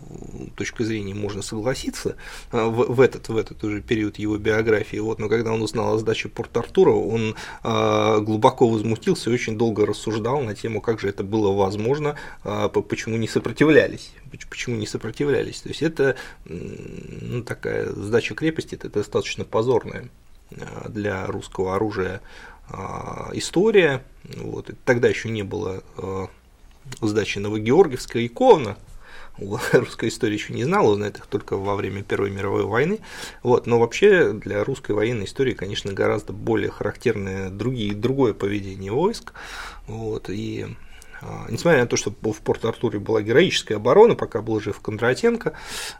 э, 0.50 0.50
точки 0.58 0.82
зрения 0.82 1.14
можно 1.14 1.44
согласиться 1.44 2.16
э, 2.52 2.64
в, 2.66 2.96
в 2.96 3.00
этот, 3.00 3.30
в 3.30 3.38
этот 3.38 3.64
уже 3.64 3.82
период 3.82 4.18
его 4.18 4.38
биографии. 4.38 4.98
Вот, 4.98 5.20
но 5.20 5.30
когда 5.30 5.54
он 5.54 5.62
узнал 5.62 5.94
о 5.96 6.00
сдаче 6.00 6.30
Порт-Артура, 6.30 6.92
он 6.92 7.36
э, 7.64 8.20
глубоко 8.22 8.68
возмутился 8.68 9.30
и 9.30 9.34
очень 9.34 9.56
долго 9.56 9.86
рассуждал 9.86 10.42
на 10.42 10.56
тему, 10.56 10.82
как 10.82 11.00
же 11.00 11.10
это 11.10 11.24
было 11.24 11.54
возможно, 11.56 12.16
э, 12.44 12.70
по- 12.74 12.82
почему 12.82 13.18
не 13.18 13.28
сопротивлялись. 13.28 14.12
Поч- 14.32 14.48
Почему 14.50 14.76
не 14.78 14.88
сопротивлялись? 14.88 15.62
То 15.62 15.70
есть 15.70 15.82
это 15.84 16.16
ну, 17.22 17.44
такая 17.44 17.90
сдача 17.90 18.36
крепости, 18.36 18.76
это 18.76 18.90
достаточно 18.90 19.46
позорная 19.46 20.10
э, 20.52 20.90
для 20.90 21.26
русского 21.28 21.76
оружия 21.76 22.22
э, 22.70 22.76
история. 23.34 24.04
Вот. 24.36 24.70
Тогда 24.86 25.08
еще 25.08 25.30
не 25.30 25.44
было 25.44 25.84
э, 25.98 26.28
сдачи 27.02 27.40
Новогеоргиевска 27.40 28.20
и 28.20 28.28
Ковна. 28.28 28.78
Русская 29.72 30.08
история 30.10 30.34
еще 30.34 30.54
не 30.54 30.64
знала, 30.64 30.92
узнает 30.92 31.18
их 31.18 31.28
только 31.28 31.58
во 31.58 31.76
время 31.76 32.04
Первой 32.04 32.32
мировой 32.32 32.64
войны. 32.64 33.00
Вот, 33.44 33.68
но 33.68 33.80
вообще 33.80 34.34
для 34.34 34.64
русской 34.64 34.94
военной 34.94 35.26
истории, 35.26 35.54
конечно, 35.54 35.94
гораздо 35.94 36.34
более 36.34 36.72
характерное 36.72 37.50
другие, 37.50 37.94
другое 37.94 38.34
поведение 38.34 38.92
войск. 38.92 39.34
Вот, 39.86 40.30
и 40.30 40.66
а, 40.66 40.87
Несмотря 41.50 41.82
на 41.82 41.88
то, 41.88 41.98
что 41.98 42.12
в 42.12 42.42
Порт-Артуре 42.42 43.00
была 43.00 43.22
героическая 43.22 43.78
оборона, 43.78 44.16
пока 44.16 44.42
был 44.42 44.60
жив 44.60 44.80
Кондратенко, 44.80 45.54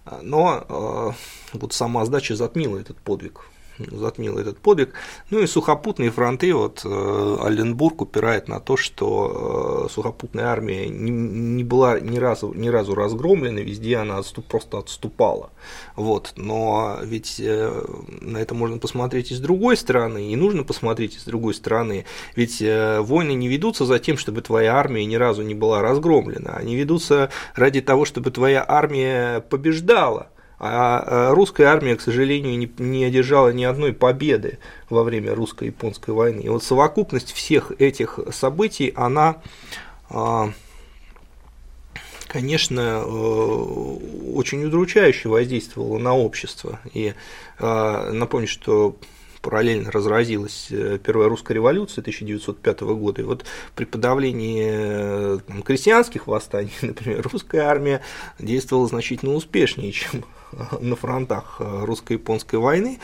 а, 0.06 0.20
но 0.22 0.66
а, 0.70 1.16
вот 1.54 1.74
сама 1.74 2.06
сдача 2.06 2.36
затмила 2.36 2.78
этот 2.78 2.98
подвиг. 2.98 3.46
Затмила 3.80 4.40
этот 4.40 4.60
подвиг. 4.60 4.94
Ну 5.30 5.40
и 5.40 5.48
сухопутные 5.48 6.12
фронты, 6.12 6.54
вот 6.54 6.82
э, 6.84 7.38
Альденбург 7.42 8.02
упирает 8.02 8.48
на 8.48 8.60
то, 8.60 8.78
что 8.78 9.86
э, 9.88 9.94
сухопутная 9.94 10.46
армия 10.46 10.88
не, 10.88 11.12
не 11.12 11.64
была 11.64 12.00
ни 12.00 12.18
разу, 12.18 12.54
ни 12.54 12.70
разу 12.70 12.96
разгромлена, 12.96 13.60
везде 13.60 13.98
она 13.98 14.18
отступ, 14.18 14.46
просто 14.46 14.80
отступала. 14.80 15.52
Вот. 15.96 16.34
Но 16.36 17.00
ведь 17.04 17.40
э, 17.40 17.86
на 18.22 18.38
это 18.38 18.56
можно 18.56 18.78
посмотреть 18.80 19.32
и 19.32 19.36
с 19.36 19.40
другой 19.40 19.78
стороны, 19.78 20.32
и 20.32 20.36
нужно 20.36 20.64
посмотреть 20.64 21.16
и 21.16 21.20
с 21.20 21.24
другой 21.24 21.54
стороны. 21.54 22.06
Ведь 22.36 22.62
войны 22.62 23.34
не 23.34 23.48
ведутся 23.48 23.86
за 23.86 24.00
тем, 24.00 24.18
чтобы 24.18 24.42
твоя 24.42 24.76
армия 24.76 25.06
ни 25.06 25.16
разу 25.16 25.44
не 25.44 25.56
была 25.56 25.82
разгромлена. 25.82 26.54
Они 26.56 26.76
ведутся 26.76 27.30
ради 27.56 27.82
того, 27.82 28.06
чтобы 28.06 28.32
твоя 28.32 28.66
армия 28.68 29.42
побеждала. 29.42 30.30
А 30.60 31.04
э, 31.06 31.34
русская 31.34 31.66
армия, 31.66 31.96
к 31.96 32.02
сожалению, 32.02 32.58
не, 32.58 32.72
не 32.80 33.06
одержала 33.06 33.54
ни 33.54 33.64
одной 33.64 33.94
победы 33.94 34.58
во 34.90 35.04
время 35.04 35.36
русско-японской 35.36 36.12
войны. 36.12 36.42
И 36.42 36.50
вот 36.50 36.64
совокупность 36.64 37.32
всех 37.32 37.72
этих 37.80 38.20
событий, 38.32 38.92
она 38.96 39.42
а, 40.10 40.52
конечно, 42.28 43.04
э, 43.04 43.10
очень 44.34 44.64
удручающе 44.66 45.30
воздействовало 45.30 45.98
на 45.98 46.16
общество. 46.16 46.80
И 46.94 47.14
э, 47.60 48.12
напомню, 48.12 48.48
что 48.48 48.98
параллельно 49.42 49.92
разразилась 49.92 50.68
э, 50.72 51.00
Первая 51.04 51.30
русская 51.30 51.54
революция 51.54 52.02
1905 52.02 52.82
года, 52.82 53.22
и 53.22 53.26
вот 53.26 53.46
при 53.76 53.86
подавлении 53.86 55.40
крестьянских 55.64 56.28
восстаний, 56.28 56.74
например, 56.82 57.28
русская 57.32 57.62
армия 57.62 58.02
действовала 58.40 58.88
значительно 58.88 59.34
успешнее, 59.34 59.92
чем 59.92 60.26
на 60.80 60.96
фронтах 60.96 61.58
русско-японской 61.60 62.56
войны, 62.58 63.00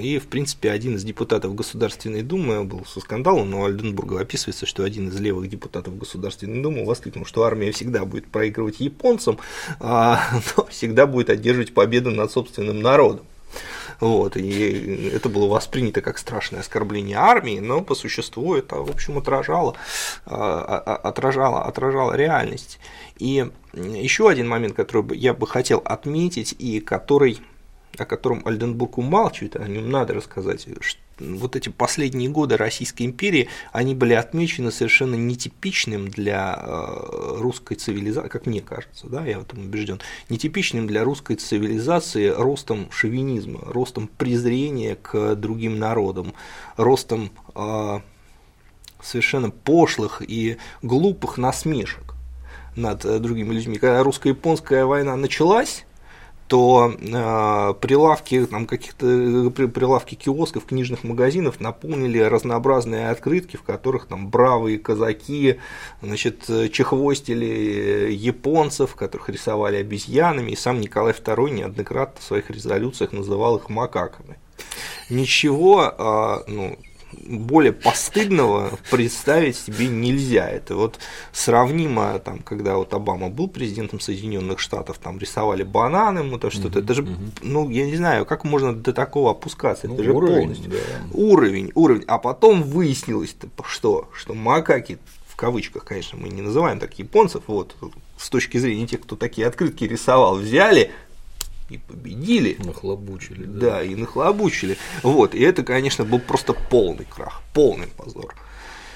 и, 0.00 0.18
в 0.18 0.28
принципе, 0.28 0.70
один 0.70 0.96
из 0.96 1.04
депутатов 1.04 1.54
Государственной 1.54 2.22
Думы 2.22 2.64
был 2.64 2.84
со 2.84 3.00
скандалом, 3.00 3.50
но 3.50 3.64
Альденбурга 3.64 4.20
описывается, 4.20 4.66
что 4.66 4.84
один 4.84 5.08
из 5.08 5.18
левых 5.20 5.48
депутатов 5.48 5.96
Государственной 5.98 6.62
Думы 6.62 6.84
воскликнул, 6.84 7.24
что 7.24 7.44
армия 7.44 7.72
всегда 7.72 8.04
будет 8.04 8.26
проигрывать 8.28 8.80
японцам, 8.80 9.38
а, 9.80 10.20
но 10.56 10.66
всегда 10.66 11.06
будет 11.06 11.30
одерживать 11.30 11.74
победу 11.74 12.10
над 12.10 12.30
собственным 12.30 12.80
народом. 12.80 13.26
Вот, 14.00 14.36
и 14.36 15.10
это 15.12 15.28
было 15.28 15.48
воспринято 15.48 16.00
как 16.00 16.18
страшное 16.18 16.60
оскорбление 16.60 17.16
армии, 17.16 17.58
но 17.58 17.82
по 17.82 17.94
существу 17.96 18.54
это, 18.54 18.76
в 18.76 18.90
общем, 18.90 19.18
отражало, 19.18 19.74
а, 20.24 20.78
отражало, 21.02 21.64
отражало 21.64 22.14
реальность. 22.14 22.78
И 23.18 23.50
еще 23.74 24.28
один 24.28 24.48
момент, 24.48 24.74
который 24.74 25.16
я 25.16 25.34
бы 25.34 25.48
хотел 25.48 25.82
отметить, 25.84 26.54
и 26.58 26.78
который, 26.78 27.40
о 27.96 28.04
котором 28.04 28.42
Альденбург 28.46 28.98
умалчивает, 28.98 29.56
о 29.56 29.66
нем 29.66 29.90
надо 29.90 30.14
рассказать, 30.14 30.68
что 30.80 31.00
вот 31.20 31.56
эти 31.56 31.68
последние 31.68 32.28
годы 32.28 32.56
Российской 32.56 33.04
империи, 33.04 33.48
они 33.72 33.94
были 33.94 34.14
отмечены 34.14 34.70
совершенно 34.70 35.14
нетипичным 35.14 36.08
для 36.08 36.58
э, 36.60 37.36
русской 37.38 37.74
цивилизации, 37.74 38.28
как 38.28 38.46
мне 38.46 38.60
кажется, 38.60 39.06
да, 39.08 39.24
я 39.24 39.38
в 39.38 39.42
этом 39.42 39.60
убежден, 39.60 40.00
нетипичным 40.28 40.86
для 40.86 41.04
русской 41.04 41.36
цивилизации 41.36 42.28
ростом 42.28 42.90
шовинизма, 42.90 43.60
ростом 43.66 44.08
презрения 44.08 44.96
к 44.96 45.34
другим 45.36 45.78
народам, 45.78 46.34
ростом 46.76 47.30
э, 47.54 48.00
совершенно 49.02 49.50
пошлых 49.50 50.22
и 50.26 50.58
глупых 50.82 51.38
насмешек 51.38 52.14
над 52.76 53.04
э, 53.04 53.18
другими 53.18 53.54
людьми. 53.54 53.78
Когда 53.78 54.02
русско-японская 54.02 54.84
война 54.84 55.16
началась, 55.16 55.84
то 56.48 56.94
э, 56.98 57.74
прилавки 57.80 58.46
там 58.46 58.66
каких-то 58.66 59.06
э, 59.06 59.50
прилавки 59.50 60.14
киосков, 60.14 60.64
книжных 60.64 61.04
магазинов 61.04 61.60
наполнили 61.60 62.18
разнообразные 62.18 63.10
открытки, 63.10 63.56
в 63.56 63.62
которых 63.62 64.06
там 64.06 64.28
бравые 64.28 64.78
казаки, 64.78 65.60
значит, 66.02 66.46
чехвостили 66.72 68.10
японцев, 68.10 68.94
которых 68.94 69.28
рисовали 69.28 69.76
обезьянами, 69.76 70.52
и 70.52 70.56
сам 70.56 70.80
Николай 70.80 71.12
II 71.12 71.50
неоднократно 71.50 72.20
в 72.20 72.24
своих 72.24 72.50
резолюциях 72.50 73.12
называл 73.12 73.58
их 73.58 73.68
макаками. 73.68 74.38
Ничего, 75.10 75.94
э, 75.98 76.50
ну, 76.50 76.78
более 77.12 77.72
постыдного 77.72 78.78
представить 78.90 79.56
себе 79.56 79.88
нельзя. 79.88 80.48
Это 80.48 80.76
вот 80.76 80.98
сравнимо, 81.32 82.18
там, 82.18 82.40
когда 82.40 82.76
вот 82.76 82.92
Обама 82.94 83.28
был 83.28 83.48
президентом 83.48 84.00
Соединенных 84.00 84.58
Штатов, 84.60 84.98
там 84.98 85.18
рисовали 85.18 85.62
бананы, 85.62 86.22
ну 86.22 86.38
то 86.38 86.50
что-то, 86.50 86.80
это 86.80 86.94
же, 86.94 87.06
ну 87.42 87.68
я 87.70 87.86
не 87.86 87.96
знаю, 87.96 88.26
как 88.26 88.44
можно 88.44 88.74
до 88.74 88.92
такого 88.92 89.30
опускаться, 89.30 89.88
ну, 89.88 89.94
это 89.94 90.04
же 90.04 90.12
уровень, 90.12 90.34
полностью 90.34 90.70
да. 90.70 90.76
уровень, 91.12 91.72
уровень. 91.74 92.04
А 92.06 92.18
потом 92.18 92.62
выяснилось, 92.62 93.34
что, 93.64 94.08
что 94.14 94.34
макаки 94.34 94.98
в 95.26 95.36
кавычках, 95.36 95.84
конечно, 95.84 96.18
мы 96.18 96.28
не 96.28 96.42
называем 96.42 96.80
так 96.80 96.98
японцев, 96.98 97.44
вот 97.46 97.76
с 98.18 98.28
точки 98.28 98.58
зрения 98.58 98.86
тех, 98.86 99.00
кто 99.00 99.14
такие 99.14 99.46
открытки 99.46 99.84
рисовал, 99.84 100.36
взяли, 100.36 100.90
и 101.68 101.78
победили. 101.78 102.56
Нахлобучили. 102.58 103.44
Да. 103.44 103.70
да, 103.70 103.82
и 103.82 103.94
нахлобучили. 103.94 104.76
Вот, 105.02 105.34
и 105.34 105.40
это, 105.42 105.62
конечно, 105.62 106.04
был 106.04 106.18
просто 106.18 106.54
полный 106.54 107.04
крах, 107.04 107.42
полный 107.52 107.88
позор. 107.88 108.34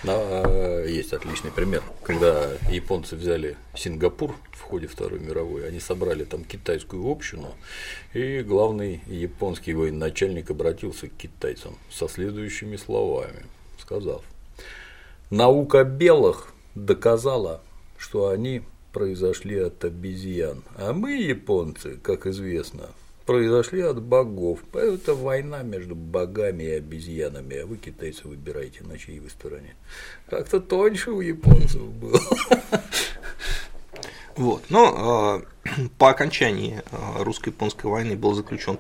Да, 0.03 0.83
есть 0.83 1.13
отличный 1.13 1.53
пример, 1.53 1.83
когда 2.03 2.51
японцы 2.69 3.15
взяли 3.15 3.57
Сингапур 3.77 4.35
в 4.51 4.61
ходе 4.63 4.89
Второй 4.89 5.21
мировой, 5.21 5.69
они 5.69 5.79
собрали 5.79 6.25
там 6.25 6.43
китайскую 6.43 7.09
общину, 7.09 7.55
и 8.13 8.41
главный 8.41 9.01
японский 9.07 9.75
военачальник 9.75 10.51
обратился 10.51 11.07
к 11.07 11.13
китайцам 11.13 11.77
со 11.89 12.09
следующими 12.09 12.75
словами, 12.75 13.47
сказав, 13.81 14.23
наука 15.31 15.85
белых 15.85 16.53
доказала, 16.75 17.61
что 17.97 18.31
они 18.31 18.63
произошли 18.93 19.59
от 19.59 19.85
обезьян, 19.85 20.63
а 20.77 20.93
мы, 20.93 21.13
японцы, 21.13 21.99
как 22.03 22.27
известно, 22.27 22.91
произошли 23.27 23.81
от 23.81 24.03
богов. 24.03 24.61
Это 24.75 25.15
война 25.15 25.63
между 25.63 25.95
богами 25.95 26.65
и 26.65 26.71
обезьянами, 26.73 27.59
а 27.59 27.67
вы, 27.67 27.77
китайцы, 27.77 28.29
выбираете, 28.29 28.85
на 28.85 28.99
чьей 28.99 29.21
вы 29.21 29.31
стороне. 29.31 29.75
Как-то 30.29 30.61
тоньше 30.61 31.11
у 31.11 31.21
японцев 31.21 31.83
было. 31.83 32.21
Вот. 34.35 34.65
Но 34.71 35.43
э, 35.67 35.79
по 35.99 36.09
окончании 36.09 36.81
э, 36.91 37.23
русско-японской 37.23 37.87
войны 37.87 38.17
был 38.17 38.33
заключен 38.33 38.79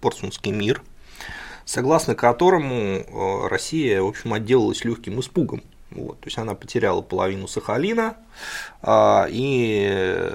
Портсмутский 0.00 0.50
мир, 0.50 0.82
согласно 1.66 2.14
которому 2.14 2.74
э, 2.74 3.48
Россия, 3.48 4.00
в 4.00 4.06
общем, 4.06 4.32
отделалась 4.32 4.86
легким 4.86 5.20
испугом 5.20 5.62
вот, 5.90 6.20
то 6.20 6.26
есть 6.26 6.38
она 6.38 6.54
потеряла 6.54 7.00
половину 7.00 7.48
Сахалина 7.48 8.16
а, 8.82 9.26
и 9.30 10.30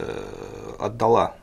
отдала 0.80 1.36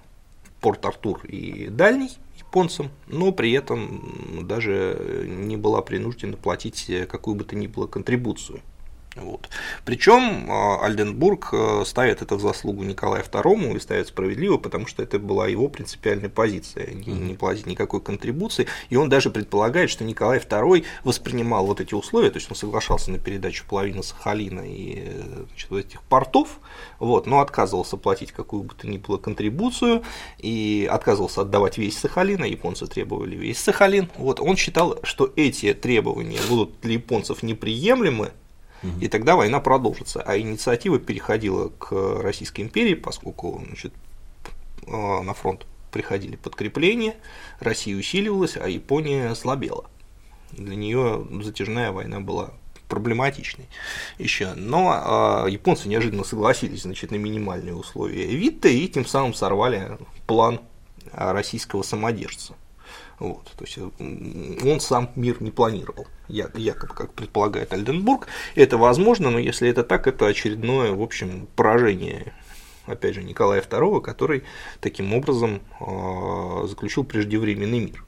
порт 0.60 0.84
Артур 0.84 1.24
и 1.24 1.68
Дальний 1.68 2.10
японцам, 2.36 2.90
но 3.06 3.32
при 3.32 3.52
этом 3.52 4.46
даже 4.46 5.24
не 5.26 5.56
была 5.56 5.82
принуждена 5.82 6.36
платить 6.36 6.90
какую 7.08 7.36
бы 7.36 7.44
то 7.44 7.54
ни 7.54 7.66
было 7.66 7.86
контрибуцию. 7.86 8.60
Вот. 9.16 9.48
Причем 9.84 10.48
а, 10.48 10.84
Альденбург 10.84 11.48
э, 11.52 11.82
ставит 11.84 12.22
это 12.22 12.36
в 12.36 12.40
заслугу 12.40 12.84
Николаю 12.84 13.24
II 13.24 13.76
и 13.76 13.80
ставит 13.80 14.06
справедливо, 14.06 14.56
потому 14.56 14.86
что 14.86 15.02
это 15.02 15.18
была 15.18 15.48
его 15.48 15.66
принципиальная 15.68 16.28
позиция, 16.28 16.92
не, 16.92 17.12
не 17.12 17.34
платить 17.34 17.66
никакой 17.66 18.00
контрибуции. 18.00 18.68
И 18.88 18.94
он 18.94 19.08
даже 19.08 19.30
предполагает, 19.30 19.90
что 19.90 20.04
Николай 20.04 20.38
II 20.38 20.84
воспринимал 21.02 21.66
вот 21.66 21.80
эти 21.80 21.92
условия, 21.92 22.30
то 22.30 22.38
есть 22.38 22.48
он 22.50 22.56
соглашался 22.56 23.10
на 23.10 23.18
передачу 23.18 23.64
половины 23.68 24.04
Сахалина 24.04 24.62
и 24.64 25.10
значит, 25.48 25.72
этих 25.72 26.02
портов, 26.02 26.60
вот, 27.00 27.26
но 27.26 27.40
отказывался 27.40 27.96
платить 27.96 28.30
какую 28.30 28.62
бы 28.62 28.74
то 28.76 28.86
ни 28.86 28.98
было 28.98 29.18
контрибуцию 29.18 30.04
и 30.38 30.88
отказывался 30.88 31.40
отдавать 31.40 31.78
весь 31.78 31.98
Сахалин, 31.98 32.44
а 32.44 32.46
японцы 32.46 32.86
требовали 32.86 33.34
весь 33.34 33.58
Сахалин. 33.58 34.08
Вот, 34.16 34.38
он 34.38 34.56
считал, 34.56 35.00
что 35.02 35.32
эти 35.34 35.74
требования 35.74 36.38
будут 36.48 36.80
для 36.80 36.92
японцев 36.92 37.42
неприемлемы, 37.42 38.30
и 39.00 39.08
тогда 39.08 39.36
война 39.36 39.60
продолжится. 39.60 40.22
А 40.22 40.38
инициатива 40.38 40.98
переходила 40.98 41.68
к 41.68 41.92
Российской 42.22 42.62
империи, 42.62 42.94
поскольку 42.94 43.62
значит, 43.66 43.92
а, 44.86 45.22
на 45.22 45.34
фронт 45.34 45.66
приходили 45.90 46.36
подкрепления, 46.36 47.16
Россия 47.58 47.96
усиливалась, 47.96 48.56
а 48.56 48.68
Япония 48.68 49.34
слабела. 49.34 49.84
Для 50.52 50.76
нее 50.76 51.26
затяжная 51.42 51.92
война 51.92 52.20
была 52.20 52.52
проблематичной 52.88 53.68
еще. 54.18 54.54
Но 54.54 55.44
э, 55.46 55.50
японцы 55.50 55.88
неожиданно 55.88 56.24
согласились 56.24 56.82
значит, 56.82 57.12
на 57.12 57.16
минимальные 57.16 57.74
условия 57.74 58.26
Витта 58.26 58.68
и 58.68 58.88
тем 58.88 59.06
самым 59.06 59.32
сорвали 59.32 59.96
план 60.26 60.60
российского 61.12 61.82
самодержца. 61.82 62.54
Вот, 63.20 63.52
то 63.56 63.64
есть 63.64 63.78
он 63.78 64.80
сам 64.80 65.10
мир 65.14 65.42
не 65.42 65.50
планировал, 65.50 66.06
якобы, 66.26 66.94
как 66.94 67.12
предполагает 67.12 67.72
Альденбург. 67.72 68.26
Это 68.54 68.78
возможно, 68.78 69.30
но 69.30 69.38
если 69.38 69.68
это 69.68 69.84
так, 69.84 70.06
это 70.06 70.26
очередное, 70.26 70.92
в 70.92 71.02
общем, 71.02 71.46
поражение 71.54 72.32
опять 72.86 73.14
же, 73.14 73.22
Николая 73.22 73.60
II, 73.60 74.00
который 74.00 74.42
таким 74.80 75.14
образом 75.14 75.60
а, 75.80 76.66
заключил 76.66 77.04
преждевременный 77.04 77.80
мир. 77.80 78.04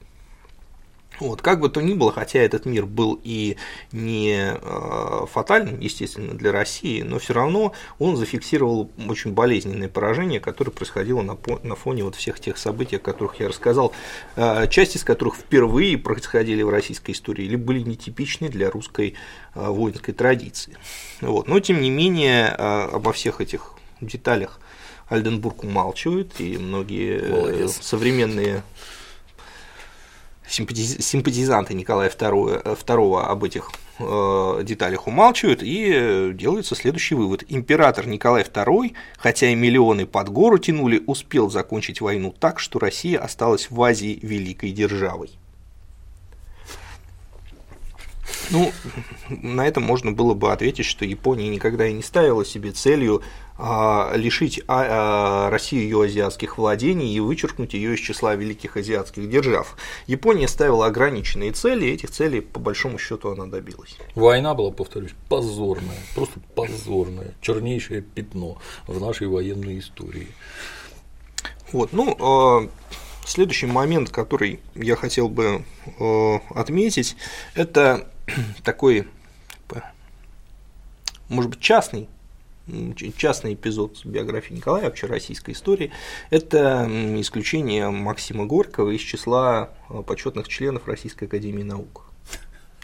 Вот, 1.19 1.41
как 1.41 1.59
бы 1.59 1.69
то 1.69 1.81
ни 1.81 1.93
было, 1.93 2.11
хотя 2.11 2.39
этот 2.39 2.65
мир 2.65 2.85
был 2.85 3.19
и 3.23 3.57
не 3.91 4.53
э, 4.55 5.25
фатальным, 5.31 5.79
естественно, 5.79 6.33
для 6.33 6.51
России, 6.51 7.01
но 7.01 7.19
все 7.19 7.33
равно 7.33 7.73
он 7.99 8.17
зафиксировал 8.17 8.89
очень 9.07 9.31
болезненное 9.31 9.89
поражение, 9.89 10.39
которое 10.39 10.71
происходило 10.71 11.21
на, 11.21 11.37
на 11.63 11.75
фоне 11.75 12.03
вот 12.03 12.15
всех 12.15 12.39
тех 12.39 12.57
событий, 12.57 12.95
о 12.95 12.99
которых 12.99 13.39
я 13.39 13.47
рассказал, 13.47 13.93
э, 14.35 14.67
часть 14.69 14.95
из 14.95 15.03
которых 15.03 15.35
впервые 15.35 15.97
происходили 15.97 16.63
в 16.63 16.69
российской 16.69 17.11
истории 17.11 17.45
или 17.45 17.55
были 17.55 17.81
нетипичны 17.81 18.49
для 18.49 18.71
русской 18.71 19.13
э, 19.55 19.67
воинской 19.67 20.13
традиции. 20.13 20.77
Вот. 21.21 21.47
Но, 21.47 21.59
тем 21.59 21.81
не 21.81 21.89
менее, 21.89 22.49
обо 22.49 23.13
всех 23.13 23.39
этих 23.39 23.73
деталях 24.01 24.59
Альденбург 25.07 25.63
умалчивает, 25.63 26.39
и 26.39 26.57
многие 26.57 27.29
Молодец. 27.29 27.77
современные 27.81 28.63
симпатизанты 30.53 31.73
Николая 31.73 32.09
II, 32.09 32.63
II 32.63 33.21
э, 33.21 33.25
об 33.25 33.43
этих 33.43 33.71
э, 33.99 34.61
деталях 34.63 35.07
умалчивают, 35.07 35.61
и 35.63 36.31
делается 36.33 36.75
следующий 36.75 37.15
вывод. 37.15 37.43
Император 37.49 38.07
Николай 38.07 38.43
II, 38.43 38.93
хотя 39.17 39.49
и 39.49 39.55
миллионы 39.55 40.05
под 40.05 40.29
гору 40.29 40.57
тянули, 40.59 41.03
успел 41.07 41.49
закончить 41.49 42.01
войну 42.01 42.33
так, 42.37 42.59
что 42.59 42.79
Россия 42.79 43.19
осталась 43.19 43.71
в 43.71 43.81
Азии 43.81 44.19
великой 44.21 44.71
державой. 44.71 45.31
Ну, 48.51 48.71
на 49.29 49.67
это 49.67 49.79
можно 49.79 50.11
было 50.11 50.33
бы 50.33 50.51
ответить, 50.51 50.85
что 50.85 51.05
Япония 51.05 51.49
никогда 51.49 51.87
и 51.87 51.93
не 51.93 52.03
ставила 52.03 52.45
себе 52.45 52.71
целью 52.71 53.21
а, 53.57 54.11
лишить 54.15 54.61
а, 54.67 55.47
а, 55.47 55.49
Россию 55.49 55.83
ее 55.83 56.03
азиатских 56.03 56.57
владений 56.57 57.13
и 57.13 57.19
вычеркнуть 57.19 57.73
ее 57.73 57.93
из 57.93 57.99
числа 57.99 58.35
великих 58.35 58.77
азиатских 58.77 59.29
держав. 59.29 59.77
Япония 60.07 60.47
ставила 60.47 60.87
ограниченные 60.87 61.51
цели, 61.51 61.85
и 61.85 61.93
этих 61.93 62.11
целей, 62.11 62.41
по 62.41 62.59
большому 62.59 62.97
счету, 62.97 63.29
она 63.29 63.45
добилась. 63.45 63.97
Война 64.15 64.53
была, 64.55 64.71
повторюсь, 64.71 65.13
позорная, 65.29 65.99
просто 66.15 66.39
позорная, 66.55 67.33
чернейшее 67.41 68.01
пятно 68.01 68.57
в 68.87 68.99
нашей 68.99 69.27
военной 69.27 69.79
истории. 69.79 70.27
Вот, 71.71 71.91
ну, 71.91 72.69
следующий 73.25 73.65
момент, 73.65 74.09
который 74.09 74.59
я 74.75 74.95
хотел 74.95 75.27
бы 75.27 75.63
отметить, 76.53 77.15
это 77.55 78.12
такой, 78.63 79.07
может 81.29 81.51
быть, 81.51 81.59
частный 81.59 82.07
частный 83.17 83.55
эпизод 83.55 84.05
биографии 84.05 84.53
Николая, 84.53 84.85
вообще 84.85 85.07
российской 85.07 85.51
истории, 85.51 85.91
это 86.29 86.87
исключение 87.19 87.89
Максима 87.89 88.45
Горького 88.45 88.91
из 88.91 89.01
числа 89.01 89.71
э, 89.89 90.01
почетных 90.01 90.47
членов 90.47 90.87
Российской 90.87 91.25
Академии 91.25 91.63
Наук. 91.63 92.05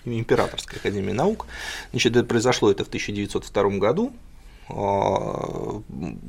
Императорской 0.06 0.80
Академии 0.80 1.12
Наук. 1.12 1.46
Значит, 1.92 2.16
это 2.16 2.26
произошло 2.26 2.72
это 2.72 2.84
в 2.84 2.88
1902 2.88 3.70
году. 3.78 4.14
А, 4.70 5.82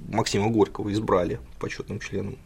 Максима 0.09 0.49
Горького 0.49 0.93
избрали 0.93 1.41
почетным 1.59 2.01
членом 2.01 2.39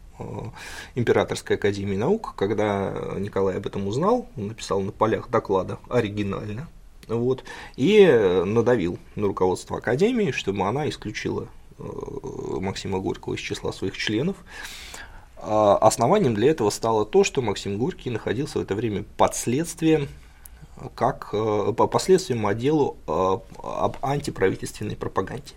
Императорской 0.95 1.57
Академии 1.57 1.95
Наук. 1.95 2.33
Когда 2.35 2.93
Николай 3.17 3.57
об 3.57 3.65
этом 3.65 3.87
узнал, 3.87 4.27
он 4.37 4.47
написал 4.47 4.81
на 4.81 4.91
полях 4.91 5.29
доклада 5.29 5.77
оригинально, 5.89 6.67
вот, 7.07 7.43
и 7.75 8.05
надавил 8.45 8.97
на 9.15 9.27
руководство 9.27 9.77
Академии, 9.77 10.31
чтобы 10.31 10.67
она 10.67 10.89
исключила 10.89 11.47
э, 11.77 11.83
Максима 12.59 12.99
Горького 12.99 13.35
из 13.35 13.39
числа 13.39 13.71
своих 13.71 13.97
членов. 13.97 14.35
А 15.37 15.77
основанием 15.77 16.33
для 16.33 16.49
этого 16.49 16.69
стало 16.69 17.05
то, 17.05 17.23
что 17.23 17.41
Максим 17.41 17.77
Горький 17.77 18.09
находился 18.09 18.59
в 18.59 18.61
это 18.61 18.73
время 18.73 19.03
под 19.17 19.35
следствием 19.35 20.07
как 20.93 21.29
э, 21.31 21.73
по 21.75 21.87
последствиям 21.87 22.45
отделу 22.47 22.97
э, 23.07 23.37
об 23.63 23.97
антиправительственной 24.01 24.95
пропаганде. 24.95 25.53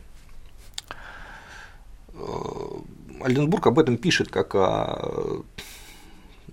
Альденбург 3.23 3.66
об 3.66 3.79
этом 3.79 3.97
пишет 3.97 4.31
как 4.31 4.55
о 4.55 5.45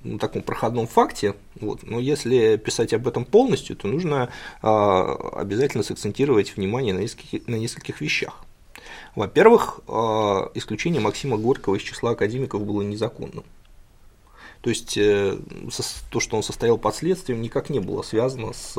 на 0.05 0.19
таком 0.19 0.41
проходном 0.41 0.87
факте, 0.87 1.35
вот, 1.59 1.83
но 1.83 1.99
если 1.99 2.57
писать 2.57 2.93
об 2.93 3.07
этом 3.07 3.25
полностью, 3.25 3.75
то 3.75 3.87
нужно 3.87 4.29
а, 4.61 5.31
обязательно 5.33 5.83
сакцентировать 5.83 6.55
внимание 6.55 6.93
на 6.93 6.99
нескольких, 6.99 7.47
на 7.47 7.55
нескольких 7.55 8.01
вещах. 8.01 8.41
Во-первых, 9.15 9.81
а, 9.87 10.51
исключение 10.53 11.01
Максима 11.01 11.37
Горького 11.37 11.75
из 11.75 11.81
числа 11.81 12.11
академиков 12.11 12.63
было 12.63 12.81
незаконным. 12.83 13.43
То 14.61 14.69
есть 14.69 14.97
э, 14.97 15.37
то, 16.09 16.19
что 16.19 16.37
он 16.37 16.41
состоял 16.41 16.79
под 16.79 16.95
следствием, 16.95 17.39
никак 17.39 17.69
не 17.69 17.79
было 17.79 18.01
связано 18.01 18.51
с 18.51 18.75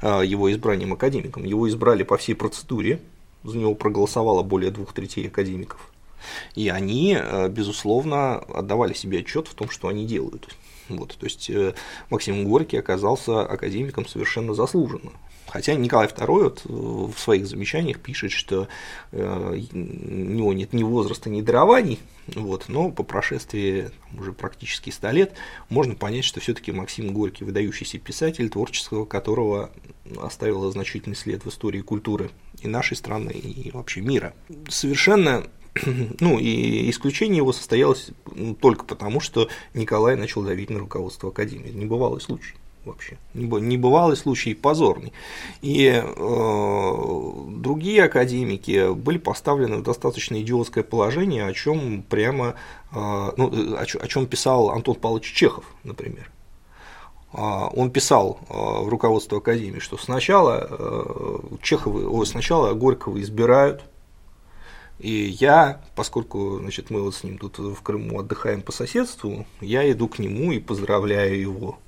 его 0.00 0.50
избранием 0.50 0.94
академиком. 0.94 1.44
Его 1.44 1.68
избрали 1.68 2.02
по 2.02 2.16
всей 2.16 2.32
процедуре, 2.32 2.98
за 3.44 3.58
него 3.58 3.74
проголосовало 3.74 4.42
более 4.42 4.70
двух 4.70 4.94
третей 4.94 5.26
академиков. 5.26 5.92
И 6.54 6.68
они, 6.68 7.16
э, 7.18 7.48
безусловно, 7.48 8.38
отдавали 8.38 8.92
себе 8.92 9.20
отчет 9.20 9.48
в 9.48 9.54
том, 9.54 9.70
что 9.70 9.88
они 9.88 10.06
делают. 10.06 10.48
Вот, 10.88 11.16
то 11.16 11.24
есть 11.24 11.48
э, 11.50 11.74
Максим 12.10 12.44
Горький 12.44 12.76
оказался 12.76 13.40
академиком 13.42 14.06
совершенно 14.06 14.54
заслуженно. 14.54 15.12
Хотя 15.52 15.74
Николай 15.74 16.06
II 16.06 16.26
вот 16.26 16.62
в 16.64 17.18
своих 17.18 17.46
замечаниях 17.46 18.00
пишет, 18.00 18.32
что 18.32 18.68
э, 19.10 19.60
у 19.72 19.76
него 19.76 20.54
нет 20.54 20.72
ни 20.72 20.82
возраста, 20.82 21.28
ни 21.28 21.42
дарований, 21.42 21.98
вот, 22.28 22.66
но 22.68 22.90
по 22.90 23.02
прошествии 23.02 23.90
уже 24.18 24.32
практически 24.32 24.88
100 24.88 25.10
лет 25.10 25.34
можно 25.68 25.94
понять, 25.94 26.24
что 26.24 26.40
все-таки 26.40 26.72
Максим 26.72 27.12
Горький 27.12 27.44
выдающийся 27.44 27.98
писатель, 27.98 28.48
творчество 28.48 29.04
которого 29.04 29.70
оставило 30.20 30.70
значительный 30.70 31.16
след 31.16 31.44
в 31.44 31.50
истории 31.50 31.80
культуры 31.80 32.30
и 32.62 32.68
нашей 32.68 32.96
страны, 32.96 33.32
и 33.32 33.70
вообще 33.72 34.00
мира. 34.00 34.34
Совершенно 34.70 35.44
ну, 36.20 36.38
и 36.38 36.90
исключение 36.90 37.38
его 37.38 37.52
состоялось 37.52 38.10
ну, 38.34 38.54
только 38.54 38.84
потому, 38.84 39.20
что 39.20 39.48
Николай 39.74 40.16
начал 40.16 40.42
давить 40.42 40.70
на 40.70 40.78
руководство 40.78 41.30
Академии. 41.30 41.70
Небывалый 41.70 42.20
случай 42.20 42.54
вообще. 42.84 43.16
Небывалый 43.34 44.16
случай, 44.16 44.54
позорный. 44.54 45.12
И 45.60 45.86
э, 45.88 47.32
другие 47.48 48.04
академики 48.04 48.92
были 48.92 49.18
поставлены 49.18 49.76
в 49.76 49.82
достаточно 49.82 50.40
идиотское 50.40 50.82
положение, 50.82 51.46
о 51.46 51.52
чем 51.52 52.02
прямо, 52.02 52.56
э, 52.90 53.30
ну, 53.36 53.76
о, 53.76 53.82
о 53.82 54.08
чем 54.08 54.26
писал 54.26 54.70
Антон 54.70 54.96
Павлович 54.96 55.32
Чехов, 55.32 55.64
например. 55.84 56.30
А, 57.32 57.68
он 57.68 57.90
писал 57.90 58.38
э, 58.48 58.52
в 58.52 58.88
руководство 58.88 59.38
Академии, 59.38 59.78
что 59.78 59.96
сначала 59.96 60.66
э, 60.68 61.38
Чехова, 61.62 62.24
сначала 62.24 62.74
Горького 62.74 63.20
избирают, 63.20 63.84
и 65.02 65.36
я, 65.40 65.80
поскольку 65.96 66.58
значит, 66.60 66.90
мы 66.90 67.02
вот 67.02 67.14
с 67.14 67.24
ним 67.24 67.38
тут 67.38 67.58
в 67.58 67.82
Крыму 67.82 68.20
отдыхаем 68.20 68.62
по 68.62 68.72
соседству, 68.72 69.46
я 69.60 69.90
иду 69.90 70.08
к 70.08 70.18
нему 70.18 70.52
и 70.52 70.60
поздравляю 70.60 71.40
его. 71.40 71.78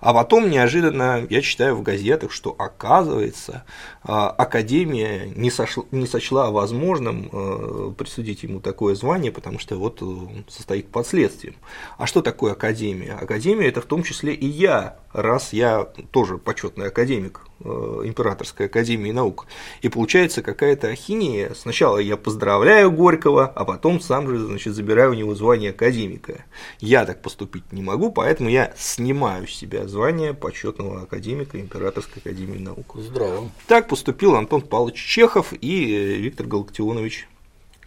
А 0.00 0.12
потом 0.12 0.50
неожиданно 0.50 1.24
я 1.30 1.40
читаю 1.42 1.76
в 1.76 1.82
газетах, 1.82 2.32
что 2.32 2.56
оказывается 2.58 3.62
а, 4.02 4.30
Академия 4.30 5.26
не, 5.36 5.48
сошла, 5.48 5.84
не 5.92 6.08
сочла 6.08 6.50
возможным 6.50 7.30
а, 7.32 7.92
присудить 7.92 8.42
ему 8.42 8.58
такое 8.58 8.96
звание, 8.96 9.30
потому 9.30 9.60
что 9.60 9.76
вот 9.76 10.02
он 10.02 10.44
состоит 10.48 10.88
под 10.88 11.06
следствием. 11.06 11.54
А 11.98 12.08
что 12.08 12.20
такое 12.20 12.54
Академия? 12.54 13.12
Академия 13.12 13.68
это 13.68 13.80
в 13.80 13.86
том 13.86 14.02
числе 14.02 14.34
и 14.34 14.46
я, 14.46 14.96
раз 15.12 15.52
я 15.52 15.84
тоже 16.10 16.36
почетный 16.36 16.88
академик 16.88 17.42
Э, 17.42 17.51
Императорской 17.64 18.66
академии 18.66 19.12
наук. 19.12 19.46
И 19.80 19.88
получается 19.88 20.42
какая-то 20.42 20.88
ахинея. 20.88 21.54
Сначала 21.54 21.98
я 21.98 22.16
поздравляю 22.16 22.90
Горького, 22.90 23.46
а 23.46 23.64
потом 23.64 24.00
сам 24.00 24.28
же 24.28 24.38
значит, 24.38 24.74
забираю 24.74 25.12
у 25.12 25.14
него 25.14 25.34
звание 25.34 25.70
академика. 25.70 26.44
Я 26.80 27.04
так 27.04 27.22
поступить 27.22 27.72
не 27.72 27.82
могу, 27.82 28.10
поэтому 28.10 28.48
я 28.48 28.72
снимаю 28.76 29.46
с 29.46 29.54
себя 29.54 29.86
звание 29.86 30.34
почетного 30.34 31.02
академика 31.02 31.60
Императорской 31.60 32.20
академии 32.20 32.58
наук. 32.58 32.96
Здраво. 32.96 33.50
Так 33.66 33.88
поступил 33.88 34.34
Антон 34.34 34.62
Павлович 34.62 34.96
Чехов 34.96 35.52
и 35.52 35.94
э, 35.94 36.16
Виктор 36.18 36.46
Галактионович 36.46 37.28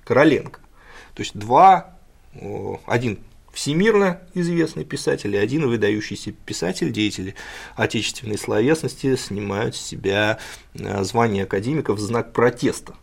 Короленко. 0.04 0.60
То 1.14 1.22
есть 1.22 1.38
два, 1.38 1.98
один 2.86 3.20
всемирно 3.56 4.20
известный 4.34 4.84
писатель 4.84 5.34
и 5.34 5.40
один 5.40 5.68
выдающийся 5.68 6.34
писатель, 6.34 6.92
деятели 6.92 7.36
отечественной 7.76 8.38
словесности 8.38 9.16
снимают 9.16 9.76
с 9.76 9.82
себя 9.82 10.40
э, 10.74 11.04
звание 11.04 11.44
академика 11.46 11.94
в 11.94 12.00
знак 12.00 12.34
протеста 12.34 12.96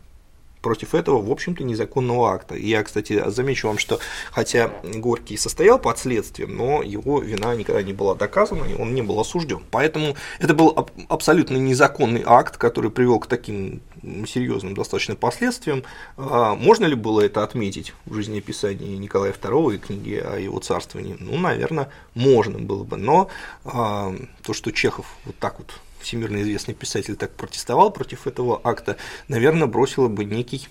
против 0.63 0.95
этого, 0.95 1.21
в 1.21 1.29
общем-то, 1.29 1.63
незаконного 1.63 2.31
акта. 2.31 2.55
И 2.55 2.67
я, 2.67 2.81
кстати, 2.81 3.21
замечу 3.27 3.67
вам, 3.67 3.77
что 3.77 3.99
хотя 4.31 4.71
Горький 4.83 5.37
состоял 5.37 5.77
под 5.77 5.99
следствием, 5.99 6.55
но 6.55 6.81
его 6.81 7.19
вина 7.19 7.53
никогда 7.55 7.83
не 7.83 7.93
была 7.93 8.15
доказана, 8.15 8.63
и 8.63 8.73
он 8.73 8.95
не 8.95 9.03
был 9.03 9.19
осужден. 9.19 9.61
Поэтому 9.69 10.15
это 10.39 10.55
был 10.55 10.89
абсолютно 11.09 11.57
незаконный 11.57 12.23
акт, 12.25 12.57
который 12.57 12.89
привел 12.89 13.19
к 13.19 13.27
таким 13.27 13.81
серьезным 14.25 14.73
достаточно 14.73 15.15
последствиям. 15.15 15.83
А 16.17 16.55
можно 16.55 16.85
ли 16.85 16.95
было 16.95 17.21
это 17.21 17.43
отметить 17.43 17.93
в 18.05 18.15
жизнеописании 18.15 18.95
Николая 18.95 19.33
II 19.33 19.75
и 19.75 19.77
книги 19.77 20.15
о 20.15 20.37
его 20.37 20.59
царствовании? 20.59 21.17
Ну, 21.19 21.37
наверное, 21.37 21.89
можно 22.15 22.57
было 22.57 22.83
бы. 22.85 22.95
Но 22.95 23.29
а, 23.65 24.15
то, 24.41 24.53
что 24.53 24.71
Чехов 24.71 25.05
вот 25.25 25.37
так 25.39 25.59
вот 25.59 25.73
всемирно 26.03 26.41
известный 26.41 26.73
писатель 26.73 27.15
так 27.15 27.31
протестовал 27.31 27.91
против 27.91 28.27
этого 28.27 28.61
акта, 28.63 28.97
наверное, 29.27 29.67
бросило 29.67 30.07
бы 30.07 30.25
некий, 30.25 30.67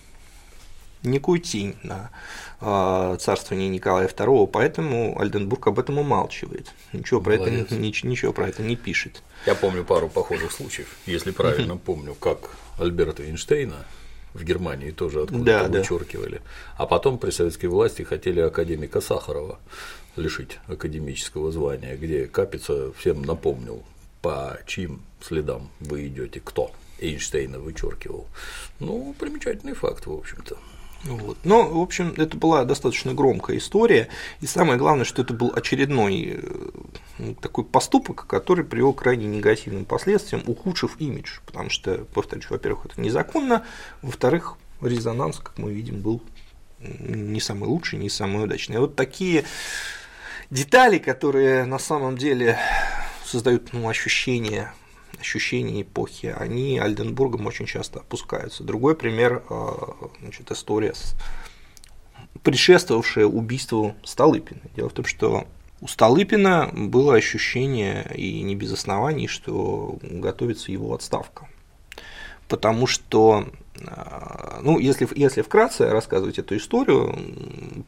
некую 1.03 1.41
тень 1.41 1.74
на 1.83 2.11
э, 2.61 3.16
царствование 3.18 3.68
Николая 3.68 4.09
II, 4.09 4.47
поэтому 4.47 5.20
Альденбург 5.20 5.66
об 5.66 5.78
этом 5.78 5.99
умалчивает. 5.99 6.72
Ничего 6.93 7.20
про, 7.20 7.35
это, 7.35 7.51
ничего, 7.51 8.11
ничего 8.11 8.33
про 8.33 8.49
это 8.49 8.62
не 8.62 8.76
пишет. 8.76 9.22
Я 9.47 9.55
помню 9.55 9.85
пару 9.85 10.09
похожих 10.09 10.53
случаев, 10.53 10.97
если 11.07 11.33
правильно 11.33 11.76
помню, 11.76 12.14
как 12.14 12.51
Альберта 12.78 13.24
Эйнштейна 13.24 13.85
в 14.35 14.45
Германии 14.45 14.91
тоже 14.91 15.22
откуда-то 15.22 15.68
да, 15.68 15.78
вычеркивали. 15.78 16.37
Да. 16.37 16.43
А 16.78 16.87
потом 16.87 17.18
при 17.18 17.30
советской 17.30 17.66
власти 17.66 18.03
хотели 18.03 18.41
академика 18.41 19.01
Сахарова 19.01 19.59
лишить 20.16 20.59
академического 20.66 21.53
звания, 21.53 21.97
где 21.97 22.26
Капица 22.26 22.93
всем 22.93 23.22
напомнил, 23.22 23.83
по 24.22 24.58
чьим 24.66 25.02
следам 25.20 25.68
вы 25.80 26.06
идете, 26.06 26.40
кто 26.40 26.70
Эйнштейна 27.00 27.58
вычеркивал. 27.58 28.26
Ну, 28.80 29.14
примечательный 29.18 29.74
факт, 29.74 30.06
в 30.06 30.12
общем-то. 30.12 30.56
Вот. 31.04 31.36
Но, 31.42 31.68
в 31.68 31.80
общем, 31.80 32.14
это 32.16 32.36
была 32.36 32.64
достаточно 32.64 33.12
громкая 33.12 33.58
история, 33.58 34.08
и 34.40 34.46
самое 34.46 34.78
главное, 34.78 35.04
что 35.04 35.22
это 35.22 35.34
был 35.34 35.52
очередной, 35.52 36.40
такой 37.40 37.64
поступок, 37.64 38.26
который 38.28 38.64
привел 38.64 38.92
к 38.92 39.00
крайне 39.00 39.26
негативным 39.26 39.84
последствиям, 39.84 40.44
ухудшив 40.46 40.94
имидж, 41.00 41.40
потому 41.44 41.70
что, 41.70 42.04
повторюсь, 42.14 42.48
во-первых, 42.48 42.86
это 42.86 43.00
незаконно, 43.00 43.66
во-вторых, 44.00 44.56
резонанс, 44.80 45.38
как 45.38 45.58
мы 45.58 45.72
видим, 45.72 46.00
был 46.00 46.22
не 46.78 47.40
самый 47.40 47.68
лучший, 47.68 47.98
не 47.98 48.08
самый 48.08 48.44
удачный. 48.44 48.76
И 48.76 48.78
вот 48.78 48.94
такие 48.94 49.44
детали, 50.50 50.98
которые 50.98 51.64
на 51.64 51.78
самом 51.78 52.16
деле 52.16 52.58
создают 53.33 53.72
ну, 53.72 53.89
ощущение 53.89 54.72
ощущение 55.18 55.83
эпохи, 55.83 56.35
они 56.37 56.78
Альденбургом 56.78 57.47
очень 57.47 57.66
часто 57.66 58.01
опускаются. 58.01 58.64
Другой 58.64 58.97
пример, 58.97 59.43
а, 59.49 59.95
значит, 60.20 60.51
история, 60.51 60.95
предшествовавшая 62.43 63.26
убийству 63.26 63.95
Столыпина. 64.03 64.61
Дело 64.74 64.89
в 64.89 64.95
том, 64.95 65.05
что 65.05 65.47
у 65.80 65.87
Столыпина 65.87 66.70
было 66.72 67.14
ощущение, 67.14 68.11
и 68.14 68.43
не 68.43 68.55
без 68.55 68.72
оснований, 68.72 69.28
что 69.28 69.99
готовится 70.03 70.72
его 70.72 70.95
отставка. 70.95 71.49
Потому 72.49 72.87
что 72.87 73.49
ну, 74.62 74.78
если, 74.78 75.08
если 75.14 75.42
вкратце 75.42 75.88
рассказывать 75.88 76.38
эту 76.38 76.56
историю, 76.56 77.16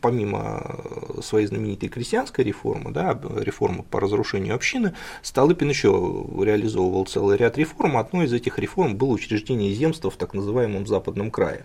помимо 0.01 0.81
своей 1.23 1.47
знаменитой 1.47 1.89
крестьянской 1.89 2.45
реформы, 2.45 2.91
да, 2.91 3.19
реформы 3.37 3.83
по 3.83 4.01
разрушению 4.01 4.55
общины, 4.55 4.95
Столыпин 5.23 5.69
еще 5.69 5.91
реализовывал 6.41 7.05
целый 7.05 7.37
ряд 7.37 7.59
реформ. 7.59 7.97
Одной 7.97 8.27
из 8.27 8.33
этих 8.33 8.59
реформ 8.59 8.97
было 8.97 9.11
учреждение 9.11 9.73
земства 9.75 10.11
в 10.11 10.17
так 10.17 10.35
называемом 10.35 10.87
Западном 10.87 11.31
крае. 11.31 11.65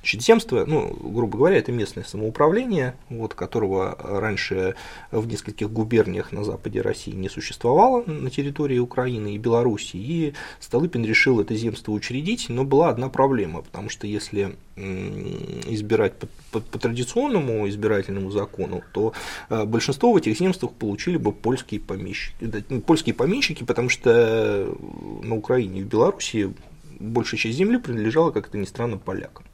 Значит, 0.00 0.22
ну, 0.66 0.96
грубо 1.00 1.38
говоря, 1.38 1.56
это 1.58 1.72
местное 1.72 2.04
самоуправление, 2.04 2.94
вот, 3.08 3.34
которого 3.34 3.96
раньше 4.02 4.74
в 5.10 5.26
нескольких 5.26 5.70
губерниях 5.70 6.32
на 6.32 6.44
западе 6.44 6.80
России 6.80 7.12
не 7.12 7.28
существовало 7.28 8.04
на 8.04 8.30
территории 8.30 8.78
Украины 8.78 9.34
и 9.34 9.38
Белоруссии, 9.38 9.98
и 9.98 10.34
Столыпин 10.60 11.04
решил 11.04 11.40
это 11.40 11.54
земство 11.54 11.92
учредить, 11.92 12.46
но 12.48 12.64
была 12.64 12.88
одна 12.88 13.08
проблема, 13.08 13.62
потому 13.62 13.88
что 13.88 14.06
если 14.06 14.56
избирать 14.76 16.14
по, 16.14 16.26
по, 16.50 16.60
по 16.60 16.78
традиционному 16.78 17.68
избирательному 17.68 18.30
закону, 18.30 18.82
то 18.92 19.12
э, 19.50 19.64
большинство 19.64 20.12
в 20.12 20.16
этих 20.16 20.38
земствах 20.38 20.72
получили 20.72 21.18
бы 21.18 21.32
польские 21.32 21.78
помещики, 21.78 22.64
польские 22.86 23.14
помещики, 23.14 23.64
потому 23.64 23.90
что 23.90 24.74
на 25.22 25.36
Украине 25.36 25.80
и 25.80 25.84
в 25.84 25.88
Белоруссии 25.88 26.54
большая 26.98 27.38
часть 27.38 27.58
земли 27.58 27.76
принадлежала, 27.76 28.30
как 28.30 28.48
это 28.48 28.56
ни 28.56 28.64
странно, 28.64 28.96
полякам 28.96 29.44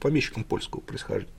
помещиком 0.00 0.44
польского 0.44 0.80
происхождения. 0.80 1.32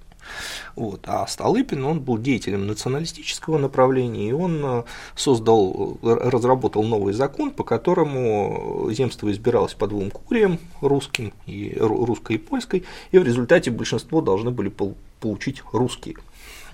Вот. 0.76 1.02
А 1.06 1.26
Столыпин, 1.28 1.84
он 1.84 2.00
был 2.00 2.18
деятелем 2.18 2.68
националистического 2.68 3.58
направления, 3.58 4.30
и 4.30 4.32
он 4.32 4.62
э, 4.64 4.84
создал, 5.16 5.98
э, 6.02 6.30
разработал 6.30 6.84
новый 6.84 7.14
закон, 7.14 7.52
по 7.52 7.64
которому 7.64 8.88
земство 8.92 9.32
избиралось 9.32 9.74
по 9.74 9.88
двум 9.88 10.12
куриям, 10.12 10.60
русским, 10.82 11.34
и, 11.46 11.76
русской 11.80 12.36
и 12.36 12.40
польской, 12.40 12.84
и 13.12 13.18
в 13.18 13.24
результате 13.24 13.72
большинство 13.72 14.22
должны 14.22 14.52
были 14.52 14.72
получить 15.20 15.64
русские. 15.72 16.18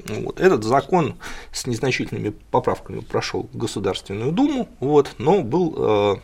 Вот. 0.06 0.40
Этот 0.40 0.64
закон 0.64 1.16
с 1.52 1.66
незначительными 1.66 2.34
поправками 2.52 3.00
прошел 3.00 3.50
Государственную 3.54 4.32
Думу, 4.32 4.70
вот, 4.80 5.16
но 5.18 5.42
был 5.42 5.74
э, 5.78 6.16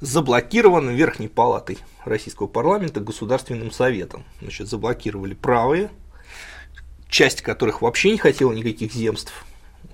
заблокирован 0.00 0.90
Верхней 0.90 1.28
Палатой 1.28 1.78
Российского 2.04 2.46
парламента 2.46 3.00
Государственным 3.00 3.70
Советом. 3.70 4.24
Значит, 4.40 4.68
заблокировали 4.68 5.34
правые, 5.34 5.90
часть 7.08 7.42
которых 7.42 7.82
вообще 7.82 8.12
не 8.12 8.18
хотела 8.18 8.52
никаких 8.52 8.92
земств 8.92 9.32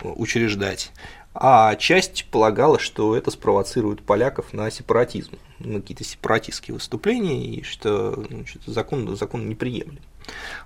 э, 0.01 0.07
учреждать, 0.07 0.91
а 1.33 1.75
часть 1.75 2.25
полагала, 2.31 2.79
что 2.79 3.15
это 3.15 3.31
спровоцирует 3.31 4.01
поляков 4.01 4.53
на 4.53 4.71
сепаратизм, 4.71 5.37
на 5.59 5.81
какие-то 5.81 6.03
сепаратистские 6.03 6.75
выступления, 6.75 7.45
и 7.45 7.63
что 7.63 8.23
значит, 8.29 8.61
закон, 8.65 9.15
закон 9.17 9.49
неприемлем. 9.49 9.99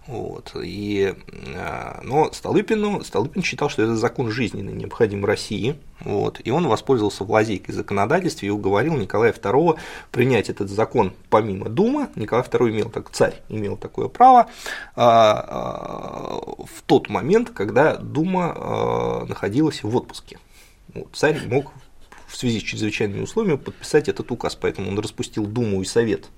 Вот. 0.08 0.56
И, 0.56 1.14
а, 1.56 2.02
но 2.04 2.32
Столыпину, 2.32 3.04
Столыпин 3.04 3.44
считал, 3.44 3.70
что 3.70 3.84
это 3.84 3.96
закон 3.96 4.32
жизненно 4.32 4.72
необходим 4.72 5.24
России, 5.24 5.76
вот, 6.00 6.42
и 6.44 6.50
он 6.50 6.68
воспользовался 6.68 7.24
лазейкой 7.24 7.76
законодательства 7.76 8.46
и 8.46 8.50
уговорил 8.50 8.96
Николая 8.96 9.34
II 9.34 9.78
принять 10.12 10.50
этот 10.50 10.70
закон 10.70 11.14
помимо 11.30 11.70
Думы. 11.70 12.10
Николай 12.16 12.44
II 12.44 12.70
имел, 12.72 12.90
так 12.90 13.12
царь 13.12 13.42
имел 13.50 13.78
такое 13.78 14.08
право 14.08 14.50
а, 14.96 15.46
а, 15.48 16.66
в 16.66 16.82
тот 16.86 17.10
момент, 17.10 17.52
когда 17.52 17.98
Дума 17.98 19.26
находилась 19.28 19.84
в 19.84 19.96
отпуске. 19.96 20.40
Вот, 20.94 21.10
царь 21.14 21.40
мог 21.48 21.72
в 22.28 22.36
связи 22.36 22.60
с 22.60 22.64
чрезвычайными 22.64 23.22
условиями 23.22 23.58
подписать 23.58 24.08
этот 24.08 24.32
указ, 24.32 24.56
поэтому 24.56 24.90
он 24.90 24.98
распустил 25.00 25.46
Думу 25.46 25.82
и 25.82 25.86
Совет 25.86 26.30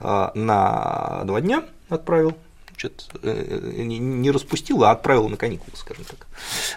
на 0.00 1.22
два 1.24 1.40
дня, 1.40 1.64
отправил 1.88 2.34
что-то 2.80 3.04
э, 3.22 3.82
не 3.82 4.30
распустил, 4.30 4.84
а 4.84 4.92
отправил 4.92 5.28
на 5.28 5.36
каникулы, 5.36 5.76
скажем 5.76 6.04
так. 6.04 6.26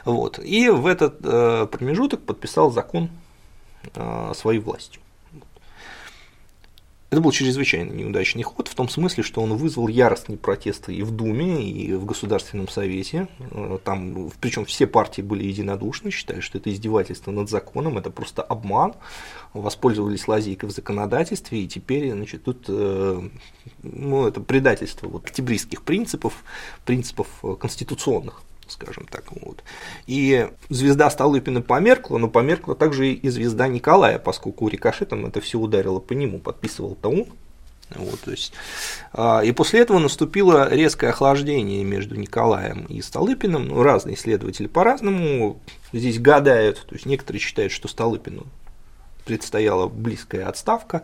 Вот. 0.05 0.39
И 0.39 0.69
в 0.69 0.85
этот 0.85 1.19
э, 1.23 1.67
промежуток 1.71 2.21
подписал 2.25 2.71
закон 2.71 3.09
э, 3.95 4.33
своей 4.35 4.59
властью. 4.59 5.01
Это 7.13 7.21
был 7.21 7.31
чрезвычайно 7.31 7.91
неудачный 7.91 8.41
ход, 8.41 8.67
в 8.67 8.73
том 8.73 8.89
смысле, 8.89 9.21
что 9.21 9.39
он 9.39 9.55
вызвал 9.55 9.87
яростные 9.87 10.35
протесты 10.35 10.95
и 10.95 11.03
в 11.03 11.11
Думе, 11.11 11.63
и 11.63 11.93
в 11.93 12.05
Государственном 12.05 12.67
Совете. 12.67 13.27
Там, 13.83 14.31
причем 14.41 14.65
все 14.65 14.87
партии 14.87 15.21
были 15.21 15.43
единодушны, 15.43 16.09
считали, 16.09 16.39
что 16.39 16.57
это 16.57 16.73
издевательство 16.73 17.29
над 17.29 17.51
законом, 17.51 17.99
это 17.99 18.09
просто 18.09 18.41
обман. 18.41 18.95
Воспользовались 19.53 20.27
лазейкой 20.27 20.69
в 20.69 20.71
законодательстве, 20.71 21.61
и 21.61 21.67
теперь, 21.67 22.11
значит, 22.11 22.45
тут 22.45 22.65
э, 22.67 23.29
ну, 23.83 24.25
это 24.25 24.41
предательство 24.41 25.07
вот, 25.07 25.25
октябристских 25.25 25.83
принципов, 25.83 26.43
принципов 26.83 27.27
конституционных 27.59 28.41
скажем 28.67 29.05
так. 29.09 29.25
Вот. 29.31 29.63
И 30.07 30.49
звезда 30.69 31.09
Столыпина 31.09 31.61
померкла, 31.61 32.17
но 32.17 32.27
померкла 32.27 32.75
также 32.75 33.11
и 33.11 33.29
звезда 33.29 33.67
Николая, 33.67 34.19
поскольку 34.19 34.67
рикошетом 34.67 35.25
это 35.25 35.41
все 35.41 35.59
ударило 35.59 35.99
по 35.99 36.13
нему, 36.13 36.39
подписывал 36.39 36.95
тому. 36.95 37.27
Вот, 37.95 38.21
то 38.21 38.31
есть, 38.31 38.53
а, 39.11 39.41
и 39.41 39.51
после 39.51 39.81
этого 39.81 39.99
наступило 39.99 40.73
резкое 40.73 41.09
охлаждение 41.09 41.83
между 41.83 42.15
Николаем 42.15 42.85
и 42.85 43.01
Столыпиным. 43.01 43.67
Ну, 43.67 43.83
разные 43.83 44.15
исследователи 44.15 44.67
по-разному 44.67 45.59
здесь 45.91 46.19
гадают. 46.19 46.85
То 46.87 46.95
есть 46.95 47.05
некоторые 47.05 47.39
считают, 47.39 47.71
что 47.71 47.87
Столыпину 47.87 48.47
предстояла 49.25 49.87
близкая 49.87 50.47
отставка. 50.47 51.03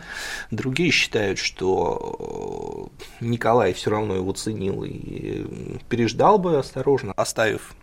Другие 0.51 0.91
считают, 0.91 1.39
что 1.39 2.89
э, 3.21 3.25
Николай 3.25 3.73
все 3.73 3.91
равно 3.91 4.15
его 4.15 4.31
ценил 4.33 4.83
и 4.83 5.45
переждал 5.89 6.37
бы 6.37 6.57
осторожно, 6.57 7.13
оставив 7.15 7.75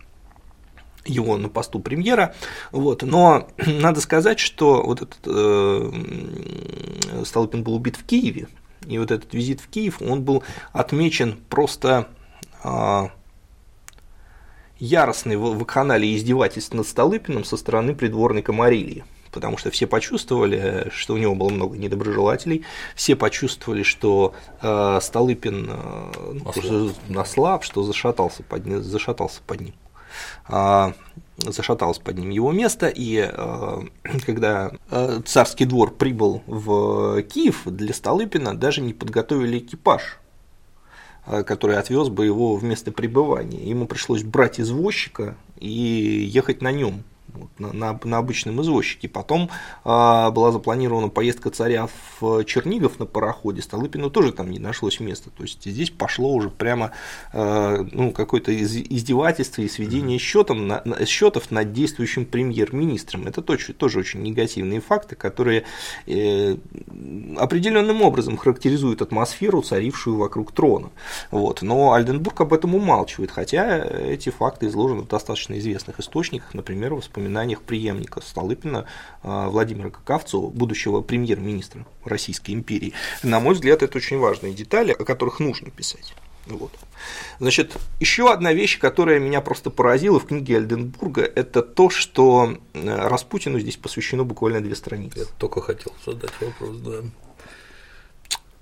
его 1.04 1.36
на 1.36 1.48
посту 1.48 1.78
премьера. 1.80 2.34
Вот. 2.72 3.02
Но 3.02 3.48
надо 3.66 4.00
сказать, 4.00 4.38
что 4.38 4.82
вот 4.82 5.02
этот 5.02 5.20
э, 5.26 5.92
Столыпин 7.24 7.62
был 7.62 7.74
убит 7.74 7.96
в 7.96 8.04
Киеве, 8.04 8.48
и 8.86 8.98
вот 8.98 9.10
этот 9.10 9.34
визит 9.34 9.60
в 9.60 9.68
Киев, 9.68 10.00
он 10.00 10.22
был 10.22 10.42
отмечен 10.72 11.38
просто 11.48 12.08
э, 12.62 13.08
яростной 14.78 15.36
вакханалией 15.36 16.16
издевательств 16.16 16.74
над 16.74 16.86
Столыпиным 16.86 17.44
со 17.44 17.56
стороны 17.56 17.94
придворной 17.94 18.42
Камарильи 18.42 19.04
потому 19.30 19.56
что 19.56 19.70
все 19.70 19.86
почувствовали, 19.86 20.90
что 20.92 21.14
у 21.14 21.16
него 21.18 21.34
было 21.34 21.48
много 21.48 21.76
недоброжелателей, 21.76 22.64
все 22.94 23.16
почувствовали, 23.16 23.82
что 23.82 24.34
э, 24.62 24.98
Столыпин 25.02 25.70
э, 25.70 26.12
ну, 26.34 26.92
наслаб, 27.08 27.64
что 27.64 27.82
зашатался 27.82 28.42
под, 28.42 28.64
зашатался 28.64 29.40
под 29.46 29.60
ним. 29.60 29.74
Э, 30.48 30.92
зашаталось 31.38 31.98
под 31.98 32.18
ним 32.18 32.30
его 32.30 32.52
место, 32.52 32.88
и 32.88 33.30
э, 33.30 33.80
когда 34.26 34.72
э, 34.90 35.20
царский 35.24 35.64
двор 35.64 35.92
прибыл 35.92 36.42
в 36.46 37.22
Киев, 37.22 37.62
для 37.66 37.92
Столыпина 37.92 38.56
даже 38.56 38.80
не 38.80 38.94
подготовили 38.94 39.58
экипаж, 39.58 40.18
э, 41.26 41.42
который 41.42 41.78
отвез 41.78 42.08
бы 42.08 42.24
его 42.24 42.56
в 42.56 42.64
место 42.64 42.92
пребывания. 42.92 43.68
Ему 43.68 43.86
пришлось 43.86 44.22
брать 44.22 44.60
извозчика 44.60 45.36
и 45.58 45.68
ехать 45.68 46.62
на 46.62 46.72
нем 46.72 47.02
на, 47.58 47.72
на, 47.72 48.00
на 48.02 48.18
обычном 48.18 48.60
извозчике. 48.62 49.08
Потом 49.08 49.50
а, 49.84 50.30
была 50.30 50.52
запланирована 50.52 51.08
поездка 51.08 51.50
царя 51.50 51.88
в 52.20 52.44
Чернигов 52.44 52.98
на 52.98 53.06
пароходе, 53.06 53.62
Столыпину 53.62 54.10
тоже 54.10 54.32
там 54.32 54.50
не 54.50 54.58
нашлось 54.58 55.00
места. 55.00 55.30
То 55.30 55.42
есть 55.42 55.64
здесь 55.64 55.90
пошло 55.90 56.32
уже 56.32 56.50
прямо 56.50 56.92
а, 57.32 57.86
ну, 57.92 58.12
какое-то 58.12 58.54
издевательство 58.54 59.62
и 59.62 59.68
сведение 59.68 60.18
счетом 60.18 60.66
на, 60.66 60.82
счетов 61.06 61.50
над 61.50 61.72
действующим 61.72 62.26
премьер-министром. 62.26 63.26
Это 63.26 63.42
тоже, 63.42 63.72
тоже 63.72 64.00
очень 64.00 64.22
негативные 64.22 64.80
факты, 64.80 65.16
которые 65.16 65.64
э, 66.06 66.56
определенным 67.36 68.02
образом 68.02 68.36
характеризуют 68.36 69.02
атмосферу, 69.02 69.62
царившую 69.62 70.16
вокруг 70.16 70.52
трона. 70.52 70.90
Вот. 71.30 71.62
Но 71.62 71.92
Альденбург 71.92 72.40
об 72.40 72.52
этом 72.52 72.74
умалчивает, 72.74 73.30
хотя 73.30 73.84
эти 73.84 74.30
факты 74.30 74.66
изложены 74.66 75.02
в 75.02 75.08
достаточно 75.08 75.58
известных 75.58 76.00
источниках, 76.00 76.54
например, 76.54 76.94
в 76.94 76.98
воспоминаниях 77.26 77.62
преемника 77.62 78.20
Столыпина 78.20 78.86
а, 79.22 79.48
Владимира 79.48 79.90
Каковцова, 79.90 80.50
будущего 80.50 81.00
премьер-министра 81.00 81.84
Российской 82.04 82.52
империи. 82.52 82.92
На 83.22 83.40
мой 83.40 83.54
взгляд, 83.54 83.82
это 83.82 83.98
очень 83.98 84.18
важные 84.18 84.52
детали, 84.52 84.92
о 84.92 85.04
которых 85.04 85.40
нужно 85.40 85.70
писать. 85.70 86.14
Вот. 86.46 86.70
Значит, 87.40 87.76
еще 87.98 88.32
одна 88.32 88.52
вещь, 88.52 88.78
которая 88.78 89.18
меня 89.18 89.40
просто 89.40 89.70
поразила 89.70 90.20
в 90.20 90.26
книге 90.26 90.58
Альденбурга, 90.58 91.22
это 91.22 91.60
то, 91.62 91.90
что 91.90 92.56
э, 92.72 93.08
Распутину 93.08 93.58
здесь 93.58 93.76
посвящено 93.76 94.22
буквально 94.22 94.60
две 94.60 94.76
страницы. 94.76 95.18
Я 95.18 95.24
только 95.38 95.60
хотел 95.60 95.92
задать 96.04 96.30
вопрос, 96.40 96.76
да. 96.76 97.02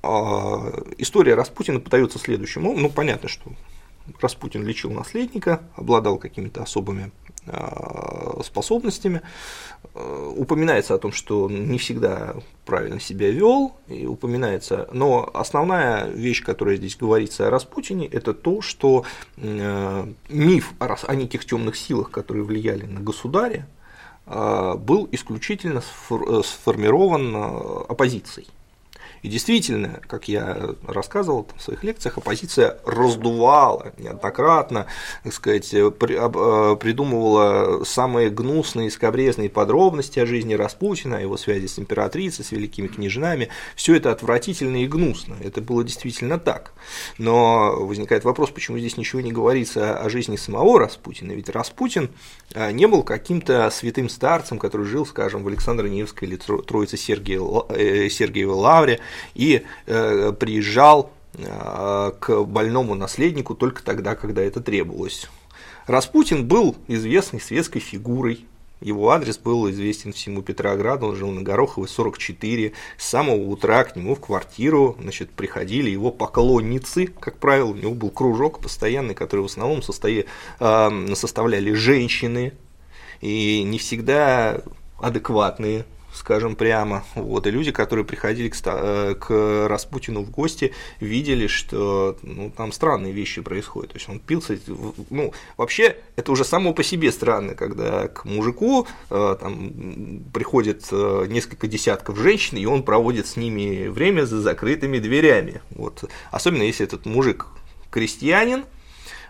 А, 0.02 0.82
история 0.96 1.34
Распутина 1.34 1.80
подается 1.80 2.18
следующим. 2.18 2.62
Ну, 2.62 2.88
понятно, 2.88 3.28
что 3.28 3.52
Распутин 4.20 4.66
лечил 4.66 4.90
наследника, 4.90 5.62
обладал 5.76 6.16
какими-то 6.16 6.62
особыми 6.62 7.12
способностями. 8.42 9.22
А, 9.94 10.28
упоминается 10.36 10.94
о 10.94 10.98
том, 10.98 11.12
что 11.12 11.48
не 11.50 11.78
всегда 11.78 12.36
правильно 12.64 13.00
себя 13.00 13.30
вел, 13.30 13.76
и 13.88 14.06
упоминается, 14.06 14.88
но 14.92 15.28
основная 15.34 16.06
вещь, 16.08 16.42
которая 16.42 16.76
здесь 16.76 16.96
говорится 16.96 17.46
о 17.46 17.50
Распутине, 17.50 18.06
это 18.06 18.34
то, 18.34 18.62
что 18.62 19.04
а, 19.36 20.08
миф 20.28 20.72
о 20.78 21.14
неких 21.14 21.44
темных 21.44 21.76
силах, 21.76 22.10
которые 22.10 22.44
влияли 22.44 22.84
на 22.86 23.00
государя, 23.00 23.66
был 24.26 25.06
исключительно 25.12 25.82
сформирован 25.82 27.36
оппозицией. 27.90 28.48
И 29.24 29.28
действительно, 29.28 30.02
как 30.06 30.28
я 30.28 30.74
рассказывал 30.86 31.48
в 31.56 31.62
своих 31.62 31.82
лекциях, 31.82 32.18
оппозиция 32.18 32.76
раздувала 32.84 33.94
неоднократно, 33.96 34.84
так 35.22 35.32
сказать, 35.32 35.72
э, 35.72 35.90
придумывала 35.90 37.84
самые 37.84 38.28
гнусные, 38.28 38.90
скобрезные 38.90 39.48
подробности 39.48 40.18
о 40.18 40.26
жизни 40.26 40.52
Распутина, 40.52 41.16
о 41.16 41.20
его 41.20 41.38
связи 41.38 41.68
с 41.68 41.78
императрицей, 41.78 42.44
с 42.44 42.52
великими 42.52 42.86
княжнами. 42.86 43.48
Все 43.76 43.96
это 43.96 44.12
отвратительно 44.12 44.76
и 44.84 44.86
гнусно. 44.86 45.36
Это 45.42 45.62
было 45.62 45.82
действительно 45.82 46.38
так. 46.38 46.74
Но 47.16 47.76
возникает 47.80 48.24
вопрос, 48.24 48.50
почему 48.50 48.78
здесь 48.78 48.98
ничего 48.98 49.22
не 49.22 49.32
говорится 49.32 49.96
о 49.96 50.10
жизни 50.10 50.36
самого 50.36 50.78
Распутина. 50.78 51.32
Ведь 51.32 51.48
Распутин 51.48 52.10
э, 52.52 52.72
не 52.72 52.86
был 52.86 53.02
каким-то 53.02 53.70
святым 53.70 54.10
старцем, 54.10 54.58
который 54.58 54.84
жил, 54.84 55.06
скажем, 55.06 55.44
в 55.44 55.48
Александро-Невской 55.48 56.28
или 56.28 56.36
Троице 56.36 56.96
э, 56.96 58.08
Сергиевой 58.10 58.56
Лавре, 58.56 59.00
и 59.34 59.62
э, 59.86 60.32
приезжал 60.38 61.12
э, 61.34 62.12
к 62.18 62.44
больному 62.44 62.94
наследнику 62.94 63.54
только 63.54 63.82
тогда, 63.82 64.14
когда 64.14 64.42
это 64.42 64.60
требовалось. 64.60 65.28
Распутин 65.86 66.46
был 66.46 66.76
известной 66.88 67.40
светской 67.40 67.80
фигурой, 67.80 68.46
его 68.80 69.10
адрес 69.10 69.38
был 69.38 69.70
известен 69.70 70.12
всему 70.12 70.42
Петрограду, 70.42 71.06
он 71.06 71.16
жил 71.16 71.30
на 71.30 71.40
Гороховой 71.40 71.88
44. 71.88 72.72
С 72.98 73.08
самого 73.08 73.36
утра 73.36 73.84
к 73.84 73.96
нему 73.96 74.14
в 74.14 74.20
квартиру 74.20 74.96
значит, 75.00 75.30
приходили 75.30 75.88
его 75.88 76.10
поклонницы, 76.10 77.06
как 77.06 77.38
правило, 77.38 77.70
у 77.70 77.74
него 77.74 77.94
был 77.94 78.10
кружок 78.10 78.60
постоянный, 78.60 79.14
который 79.14 79.40
в 79.40 79.46
основном 79.46 79.82
состоя... 79.82 80.26
э, 80.60 81.14
составляли 81.14 81.72
женщины, 81.72 82.52
и 83.22 83.62
не 83.62 83.78
всегда 83.78 84.60
адекватные 85.00 85.86
скажем 86.14 86.56
прямо. 86.56 87.04
Вот, 87.14 87.46
и 87.46 87.50
люди, 87.50 87.72
которые 87.72 88.04
приходили 88.04 88.48
к, 88.48 88.56
э, 88.64 89.14
к 89.14 89.68
Распутину 89.68 90.22
в 90.22 90.30
гости, 90.30 90.72
видели, 91.00 91.46
что 91.46 92.16
ну, 92.22 92.50
там 92.50 92.72
странные 92.72 93.12
вещи 93.12 93.42
происходят. 93.42 93.92
То 93.92 93.98
есть 93.98 94.08
он 94.08 94.20
пился, 94.20 94.58
ну, 95.10 95.32
вообще, 95.56 95.96
это 96.16 96.32
уже 96.32 96.44
само 96.44 96.72
по 96.72 96.82
себе 96.82 97.10
странно, 97.12 97.54
когда 97.54 98.08
к 98.08 98.24
мужику 98.24 98.86
э, 99.10 99.36
там, 99.40 100.22
приходит 100.32 100.86
э, 100.90 101.26
несколько 101.28 101.66
десятков 101.66 102.18
женщин, 102.18 102.58
и 102.58 102.64
он 102.64 102.82
проводит 102.84 103.26
с 103.26 103.36
ними 103.36 103.88
время 103.88 104.24
за 104.24 104.40
закрытыми 104.40 104.98
дверями. 104.98 105.60
Вот. 105.70 106.04
Особенно 106.30 106.62
если 106.62 106.86
этот 106.86 107.06
мужик 107.06 107.46
крестьянин, 107.90 108.64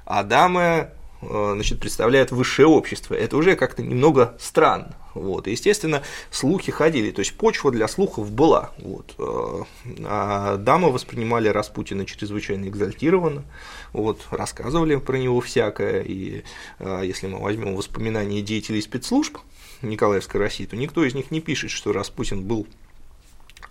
а 0.05 0.23
дамы 0.23 0.91
значит, 1.29 1.81
представляют 1.81 2.33
высшее 2.33 2.69
общество. 2.69 3.15
Это 3.15 3.37
уже 3.37 3.57
как-то 3.57 3.83
немного 3.83 4.37
странно. 4.39 4.95
Вот. 5.15 5.47
И, 5.47 5.53
естественно, 5.53 6.03
слухи 6.31 6.73
ходили, 6.73 7.11
то 7.11 7.21
есть 7.21 7.37
почва 7.37 7.71
для 7.71 7.89
слухов 7.89 8.31
была. 8.31 8.73
Вот. 8.79 9.15
Э, 9.19 9.63
а 10.05 10.57
дамы 10.57 10.91
воспринимали 10.91 11.49
Распутина 11.49 12.05
чрезвычайно 12.05 12.69
экзальтированно, 12.69 13.45
вот, 13.93 14.27
рассказывали 14.31 14.97
про 14.97 15.17
него 15.17 15.41
всякое. 15.41 16.03
И 16.03 16.43
э, 16.81 17.03
если 17.05 17.29
мы 17.29 17.41
возьмем 17.41 17.77
воспоминания 17.77 18.43
деятелей 18.43 18.83
спецслужб 18.83 19.39
Николаевской 19.83 20.41
России, 20.41 20.67
то 20.67 20.77
никто 20.77 21.05
из 21.05 21.15
них 21.15 21.31
не 21.31 21.41
пишет, 21.41 21.71
что 21.71 21.93
Распутин 21.93 22.43
был 22.43 22.67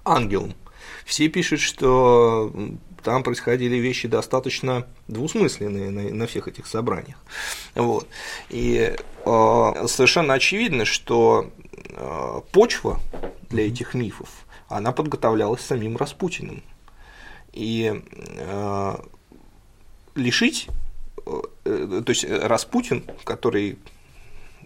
ангелом. 0.05 0.53
Все 1.05 1.27
пишут, 1.27 1.59
что 1.59 2.53
там 3.03 3.23
происходили 3.23 3.75
вещи 3.75 4.07
достаточно 4.07 4.87
двусмысленные 5.07 5.89
на, 5.91 6.13
на 6.13 6.27
всех 6.27 6.47
этих 6.47 6.67
собраниях. 6.67 7.17
Вот. 7.75 8.07
И 8.49 8.95
э, 9.25 9.87
совершенно 9.87 10.33
очевидно, 10.33 10.85
что 10.85 11.51
э, 11.89 12.41
почва 12.51 12.99
для 13.49 13.67
этих 13.67 13.93
мифов, 13.93 14.29
она 14.67 14.91
подготовлялась 14.91 15.61
самим 15.61 15.97
Распутиным. 15.97 16.63
И 17.51 18.01
э, 18.15 18.95
лишить, 20.15 20.67
э, 21.25 22.01
то 22.05 22.09
есть 22.09 22.25
Распутин, 22.27 23.03
который 23.23 23.77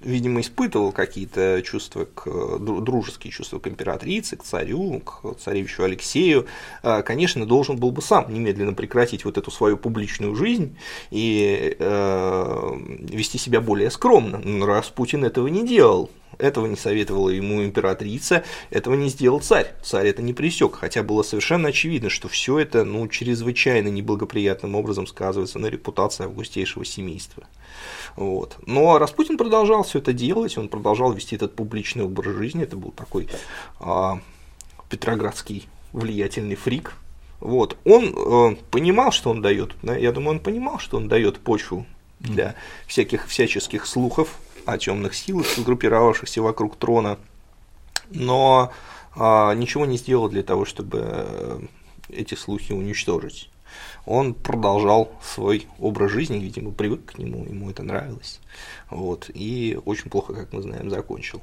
видимо, 0.03 0.41
испытывал 0.41 0.91
какие-то 0.91 1.61
чувства, 1.63 2.05
к, 2.05 2.59
дружеские 2.59 3.31
чувства 3.31 3.59
к 3.59 3.67
императрице, 3.67 4.37
к 4.37 4.43
царю, 4.43 4.99
к 5.01 5.35
царевичу 5.39 5.83
Алексею, 5.83 6.45
а, 6.83 7.01
конечно, 7.01 7.45
должен 7.45 7.77
был 7.77 7.91
бы 7.91 8.01
сам 8.01 8.33
немедленно 8.33 8.73
прекратить 8.73 9.25
вот 9.25 9.37
эту 9.37 9.51
свою 9.51 9.77
публичную 9.77 10.35
жизнь 10.35 10.77
и 11.11 11.75
э, 11.77 12.71
вести 12.99 13.37
себя 13.37 13.61
более 13.61 13.91
скромно. 13.91 14.39
Но 14.39 14.65
раз 14.65 14.87
Путин 14.87 15.23
этого 15.23 15.47
не 15.47 15.67
делал, 15.67 16.09
этого 16.37 16.67
не 16.67 16.75
советовала 16.75 17.29
ему 17.29 17.63
императрица, 17.63 18.43
этого 18.69 18.95
не 18.95 19.09
сделал 19.09 19.39
царь. 19.39 19.73
Царь 19.83 20.07
это 20.07 20.21
не 20.21 20.33
пресек, 20.33 20.75
хотя 20.75 21.03
было 21.03 21.23
совершенно 21.23 21.69
очевидно, 21.69 22.09
что 22.09 22.27
все 22.27 22.59
это 22.59 22.83
ну, 22.83 23.07
чрезвычайно 23.07 23.87
неблагоприятным 23.87 24.75
образом 24.75 25.07
сказывается 25.07 25.59
на 25.59 25.67
репутации 25.67 26.25
августейшего 26.25 26.85
семейства. 26.85 27.43
Вот. 28.17 28.57
Но 28.65 28.97
Распутин 28.97 29.37
продолжал 29.37 29.83
все 29.83 29.99
это 29.99 30.11
делать, 30.11 30.57
он 30.57 30.69
продолжал 30.69 31.13
вести 31.13 31.35
этот 31.35 31.55
публичный 31.55 32.03
образ 32.03 32.35
жизни, 32.35 32.63
это 32.63 32.75
был 32.75 32.91
такой 32.91 33.29
а, 33.79 34.19
петроградский 34.89 35.69
влиятельный 35.93 36.55
фрик. 36.55 36.95
Вот. 37.39 37.77
Он 37.85 38.05
э, 38.05 38.55
понимал, 38.71 39.11
что 39.11 39.29
он 39.29 39.43
дает, 39.43 39.75
да, 39.83 39.95
я 39.95 40.11
думаю, 40.11 40.37
он 40.37 40.39
понимал, 40.39 40.79
что 40.79 40.97
он 40.97 41.07
дает 41.07 41.37
почву 41.37 41.85
для 42.19 42.55
всяких 42.87 43.27
всяческих 43.27 43.85
слухов 43.85 44.39
о 44.65 44.79
темных 44.79 45.13
силах, 45.13 45.45
сгруппировавшихся 45.55 46.41
вокруг 46.41 46.75
трона, 46.75 47.19
но 48.09 48.71
а, 49.15 49.53
ничего 49.53 49.85
не 49.85 49.97
сделал 49.97 50.27
для 50.27 50.41
того, 50.41 50.65
чтобы 50.65 51.01
э, 51.03 51.59
эти 52.09 52.33
слухи 52.33 52.71
уничтожить 52.71 53.51
он 54.07 54.33
продолжал 54.33 55.11
свой 55.21 55.67
образ 55.79 56.11
жизни, 56.11 56.37
видимо, 56.37 56.71
привык 56.71 57.13
к 57.13 57.17
нему, 57.17 57.45
ему 57.45 57.69
это 57.69 57.83
нравилось. 57.83 58.39
Вот, 58.89 59.29
и 59.33 59.77
очень 59.85 60.09
плохо, 60.09 60.33
как 60.33 60.53
мы 60.53 60.61
знаем, 60.61 60.89
закончил. 60.89 61.41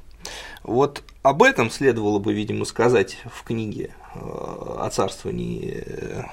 Вот 0.63 1.03
об 1.21 1.43
этом 1.43 1.69
следовало 1.69 2.17
бы, 2.17 2.33
видимо, 2.33 2.65
сказать 2.65 3.19
в 3.25 3.43
книге 3.43 3.91
э, 4.15 4.19
о 4.19 4.89
царствовании 4.91 5.83
э, 5.85 6.23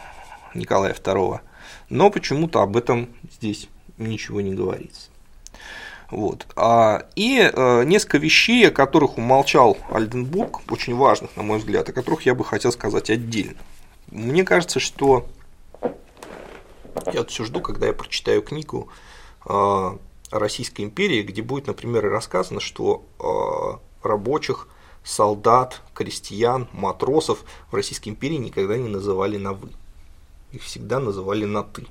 Николая 0.54 0.94
II, 0.94 1.40
но 1.90 2.10
почему-то 2.10 2.62
об 2.62 2.78
этом 2.78 3.10
здесь 3.30 3.68
ничего 3.98 4.40
не 4.40 4.54
говорится. 4.54 5.10
Вот. 6.10 6.46
А, 6.56 7.06
и 7.14 7.40
э, 7.40 7.84
несколько 7.84 8.18
вещей, 8.18 8.68
о 8.68 8.70
которых 8.70 9.18
умолчал 9.18 9.76
Альденбург, 9.90 10.60
очень 10.70 10.94
важных, 10.94 11.36
на 11.36 11.42
мой 11.42 11.58
взгляд, 11.58 11.88
о 11.88 11.92
которых 11.92 12.22
я 12.26 12.34
бы 12.34 12.44
хотел 12.44 12.72
сказать 12.72 13.10
отдельно. 13.10 13.58
Мне 14.10 14.44
кажется, 14.44 14.80
что 14.80 15.26
я 17.12 17.24
все 17.24 17.44
жду, 17.44 17.60
когда 17.60 17.86
я 17.86 17.92
прочитаю 17.92 18.42
книгу 18.42 18.88
э, 19.46 19.98
Российской 20.30 20.82
империи, 20.82 21.22
где 21.22 21.42
будет, 21.42 21.66
например, 21.66 22.08
рассказано, 22.08 22.60
что 22.60 23.04
э, 23.18 24.06
рабочих, 24.06 24.68
солдат, 25.04 25.82
крестьян, 25.94 26.68
матросов 26.72 27.44
в 27.70 27.74
Российской 27.74 28.10
империи 28.10 28.36
никогда 28.36 28.76
не 28.76 28.88
называли 28.88 29.36
на 29.36 29.52
«вы». 29.52 29.70
Их 30.52 30.62
всегда 30.62 31.00
называли 31.00 31.44
на 31.44 31.62
«ты». 31.62 31.86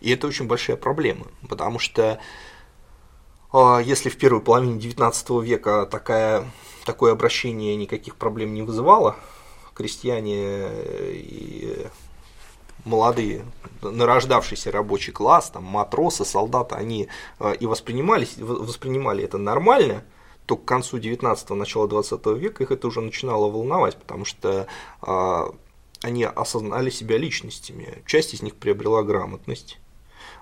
И 0.00 0.10
это 0.10 0.26
очень 0.26 0.46
большая 0.46 0.76
проблема, 0.76 1.26
потому 1.48 1.78
что 1.78 2.20
э, 3.52 3.80
если 3.84 4.08
в 4.08 4.16
первой 4.16 4.40
половине 4.40 4.78
XIX 4.78 5.44
века 5.44 5.86
такая, 5.86 6.50
такое 6.84 7.12
обращение 7.12 7.76
никаких 7.76 8.16
проблем 8.16 8.54
не 8.54 8.62
вызывало, 8.62 9.16
крестьяне 9.74 10.68
и 11.12 11.86
молодые, 12.84 13.44
нарождавшийся 13.82 14.70
рабочий 14.70 15.12
класс, 15.12 15.50
там, 15.50 15.64
матросы, 15.64 16.24
солдаты, 16.24 16.74
они 16.74 17.08
э, 17.40 17.54
и 17.58 17.66
воспринимались, 17.66 18.36
воспринимали 18.38 19.24
это 19.24 19.38
нормально, 19.38 20.04
то 20.46 20.56
к 20.56 20.64
концу 20.64 20.98
19-го, 20.98 21.54
начала 21.54 21.86
20 21.86 22.26
века 22.38 22.64
их 22.64 22.70
это 22.70 22.88
уже 22.88 23.02
начинало 23.02 23.50
волновать, 23.50 23.98
потому 23.98 24.24
что 24.24 24.66
а, 25.02 25.54
они 26.00 26.24
осознали 26.24 26.88
себя 26.88 27.18
личностями. 27.18 28.02
Часть 28.06 28.32
из 28.32 28.40
них 28.40 28.54
приобрела 28.54 29.02
грамотность, 29.02 29.78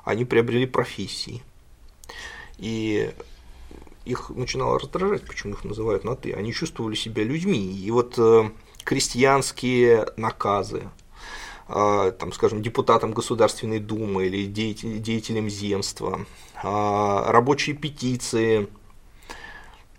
они 0.05 0.25
приобрели 0.25 0.65
профессии. 0.65 1.43
И 2.59 3.11
их 4.05 4.31
начинало 4.31 4.79
раздражать, 4.79 5.27
почему 5.27 5.55
их 5.55 5.65
называют 5.65 6.05
на 6.05 6.15
«ты». 6.15 6.33
Они 6.33 6.53
чувствовали 6.53 6.95
себя 6.95 7.25
людьми. 7.25 7.73
И 7.73 7.91
вот 7.91 8.15
э, 8.17 8.51
крестьянские 8.85 10.07
наказы, 10.17 10.89
там, 11.69 12.33
скажем, 12.33 12.63
депутатом 12.63 13.13
Государственной 13.13 13.81
Думы 13.81 14.27
или 14.27 14.47
деятелем 14.47 15.51
земства, 15.51 16.21
а, 16.63 17.31
рабочие 17.31 17.75
петиции, 17.77 18.69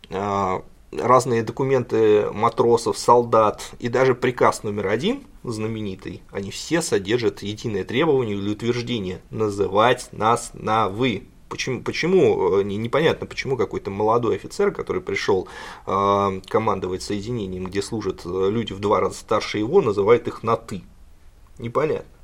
а, 0.10 0.64
разные 0.92 1.44
документы 1.44 2.32
матросов, 2.32 2.98
солдат 2.98 3.72
и 3.80 3.90
даже 3.90 4.16
приказ 4.16 4.64
номер 4.64 4.88
один, 4.88 5.24
знаменитый, 5.44 6.24
они 6.32 6.52
все 6.52 6.82
содержат 6.82 7.42
единое 7.42 7.84
требование 7.84 8.38
или 8.38 8.50
утверждение 8.50 9.22
называть 9.30 10.10
нас 10.12 10.52
на 10.54 10.90
«вы». 10.90 11.28
Почему, 11.50 11.82
почему 11.82 12.62
непонятно, 12.62 13.26
почему 13.26 13.56
какой-то 13.56 13.90
молодой 13.90 14.36
офицер, 14.36 14.72
который 14.72 15.02
пришел 15.02 15.48
э, 15.86 16.42
командовать 16.50 17.04
соединением, 17.04 17.68
где 17.68 17.82
служат 17.82 18.26
люди 18.26 18.74
в 18.74 18.80
два 18.80 19.00
раза 19.00 19.16
старше 19.16 19.58
его, 19.58 19.82
называет 19.82 20.28
их 20.28 20.44
на 20.44 20.58
«ты». 20.58 20.84
Непонятно. 21.60 22.18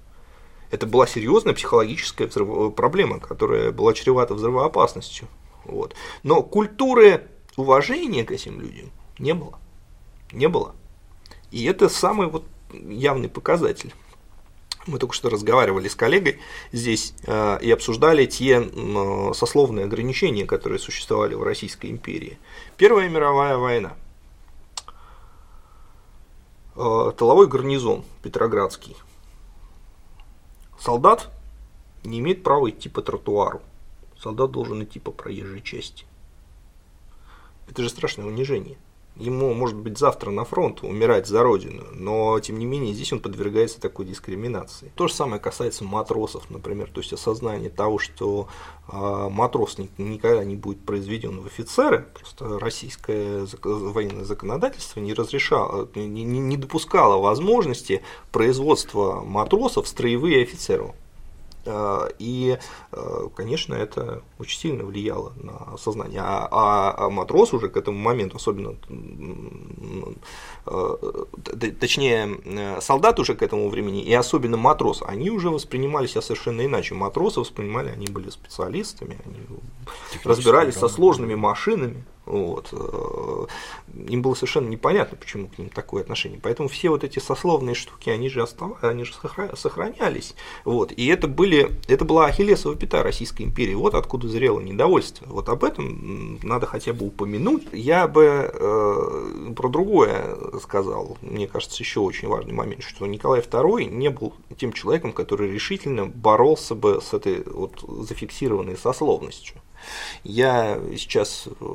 Это 0.74 0.88
была 0.88 1.06
серьезная 1.06 1.54
психологическая 1.54 2.28
взрыв... 2.28 2.74
проблема, 2.74 3.20
которая 3.20 3.72
была 3.72 3.94
чревата 3.94 4.34
взрывоопасностью. 4.34 5.28
Вот. 5.66 5.94
Но 6.24 6.42
культуры 6.42 7.28
уважения 7.56 8.24
к 8.24 8.32
этим 8.32 8.60
людям 8.60 8.92
не 9.20 9.36
было. 9.36 9.60
Не 10.32 10.48
было. 10.48 10.74
И 11.52 11.64
это 11.66 11.90
самый 11.90 12.28
вот 12.28 12.46
явный 12.72 13.30
показатель. 13.30 13.94
Мы 14.88 14.98
только 14.98 15.14
что 15.14 15.30
разговаривали 15.30 15.88
с 15.88 15.96
коллегой 15.96 16.40
здесь 16.72 17.14
э, 17.28 17.60
и 17.62 17.70
обсуждали 17.70 18.26
те 18.26 18.60
э, 18.64 19.32
сословные 19.36 19.86
ограничения, 19.86 20.46
которые 20.46 20.80
существовали 20.80 21.36
в 21.36 21.44
Российской 21.44 21.92
империи. 21.92 22.40
Первая 22.78 23.08
мировая 23.10 23.58
война. 23.58 23.94
Э, 26.76 27.12
тыловой 27.16 27.46
гарнизон 27.48 28.04
Петроградский– 28.24 28.98
Солдат 30.84 31.30
не 32.04 32.20
имеет 32.20 32.44
права 32.44 32.70
идти 32.70 32.90
по 32.90 33.02
тротуару. 33.02 33.62
Солдат 34.18 34.52
должен 34.52 34.84
идти 34.84 35.00
по 35.00 35.12
проезжей 35.12 35.62
части. 35.62 36.04
Это 37.70 37.84
же 37.84 37.90
страшное 37.90 38.26
унижение. 38.26 38.78
Ему, 39.16 39.54
может 39.54 39.76
быть, 39.76 40.00
завтра 40.00 40.32
на 40.32 40.44
фронт 40.44 40.84
умирать 40.84 41.28
за 41.28 41.44
родину, 41.44 41.84
но, 41.94 42.40
тем 42.40 42.58
не 42.58 42.66
менее, 42.66 42.96
здесь 42.96 43.14
он 43.14 43.20
подвергается 43.20 43.80
такой 43.80 44.06
дискриминации. 44.06 44.92
То 44.96 45.08
же 45.08 45.14
самое 45.14 45.40
касается 45.40 45.84
матросов, 45.84 46.50
например, 46.50 46.90
то 46.92 47.00
есть 47.00 47.14
осознание 47.14 47.70
того, 47.70 48.00
что 48.00 48.48
э, 48.92 49.30
матрос 49.30 49.78
никогда 50.00 50.44
не 50.44 50.56
будет 50.56 50.84
произведен 50.84 51.42
в 51.42 51.46
офицеры, 51.46 52.08
просто 52.14 52.58
российское 52.58 53.46
военное 53.62 54.24
законодательство 54.24 55.00
не 55.00 55.14
разрешало, 55.14 55.88
не, 55.94 56.24
не 56.24 56.58
допускало 56.58 57.22
возможности 57.22 58.02
производства 58.32 59.22
матросов 59.22 59.86
в 59.86 59.90
строевые 59.90 60.42
офицеры. 60.42 60.94
Э, 61.66 62.10
и, 62.20 62.58
э, 62.92 63.28
конечно, 63.36 63.74
это 63.74 64.22
очень 64.40 64.60
сильно 64.60 64.84
влияло 64.84 65.34
на 65.38 65.78
сознание. 65.78 66.22
А, 66.22 66.48
а, 66.52 67.06
а 67.06 67.10
матрос 67.10 67.54
уже 67.54 67.70
к 67.70 67.78
этому 67.78 67.98
моменту, 67.98 68.38
особенно, 68.38 68.76
э, 70.66 70.96
точнее, 71.80 72.82
солдат 72.82 73.20
уже 73.20 73.36
к 73.36 73.42
этому 73.42 73.70
времени, 73.70 74.02
и 74.02 74.14
особенно 74.14 74.58
матрос, 74.58 75.04
они 75.06 75.30
уже 75.30 75.50
воспринимали 75.50 76.08
себя 76.08 76.22
совершенно 76.22 76.66
иначе. 76.66 76.96
Матросы 76.96 77.40
воспринимали, 77.40 77.90
они 77.90 78.08
были 78.08 78.30
специалистами, 78.30 79.18
они 79.26 79.38
разбирались 80.24 80.76
со 80.76 80.90
сложными 80.90 81.36
машинами, 81.36 82.04
вот. 82.26 82.70
Э, 82.72 83.46
им 84.08 84.22
было 84.22 84.34
совершенно 84.34 84.70
непонятно, 84.70 85.18
почему 85.18 85.48
к 85.48 85.58
ним 85.58 85.70
такое 85.70 86.04
отношение. 86.04 86.40
Поэтому 86.42 86.70
все 86.70 86.90
вот 86.90 87.04
эти 87.04 87.20
сословные 87.20 87.76
штуки, 87.76 88.10
они 88.10 88.30
же, 88.30 88.42
оставались, 88.42 88.78
они 88.82 89.04
же 89.04 89.14
сохранялись. 89.56 90.36
Вот. 90.64 90.92
И 90.92 91.08
это, 91.08 91.28
были, 91.28 91.72
это 91.88 92.06
была 92.06 92.26
ахиллесова 92.26 92.76
пята 92.76 93.04
Российской 93.04 93.44
империи. 93.44 93.74
Вот 93.74 93.94
откуда 93.96 94.28
зрело 94.28 94.60
недовольство. 94.60 95.28
Вот 95.28 95.50
об 95.50 95.64
этом 95.64 96.40
надо 96.44 96.66
хотя 96.66 96.94
бы 96.94 97.08
упомянуть. 97.08 97.64
Я 97.74 98.08
бы 98.08 98.52
э, 98.54 99.54
про 99.56 99.70
другое 99.70 100.38
сказал. 100.62 101.18
Мне 101.22 101.48
кажется, 101.48 101.82
еще 101.84 102.00
очень 102.00 102.28
важный 102.28 102.54
момент, 102.54 102.84
что 102.84 103.06
Николай 103.06 103.42
II 103.42 103.86
не 103.86 104.10
был 104.10 104.34
тем 104.58 104.72
человеком, 104.72 105.12
который 105.12 105.52
решительно 105.52 106.06
боролся 106.06 106.76
бы 106.76 107.02
с 107.02 107.14
этой 107.14 107.44
вот 107.44 107.82
зафиксированной 107.82 108.78
сословностью. 108.78 109.58
Я 110.24 110.80
сейчас 110.98 111.48
э, 111.48 111.66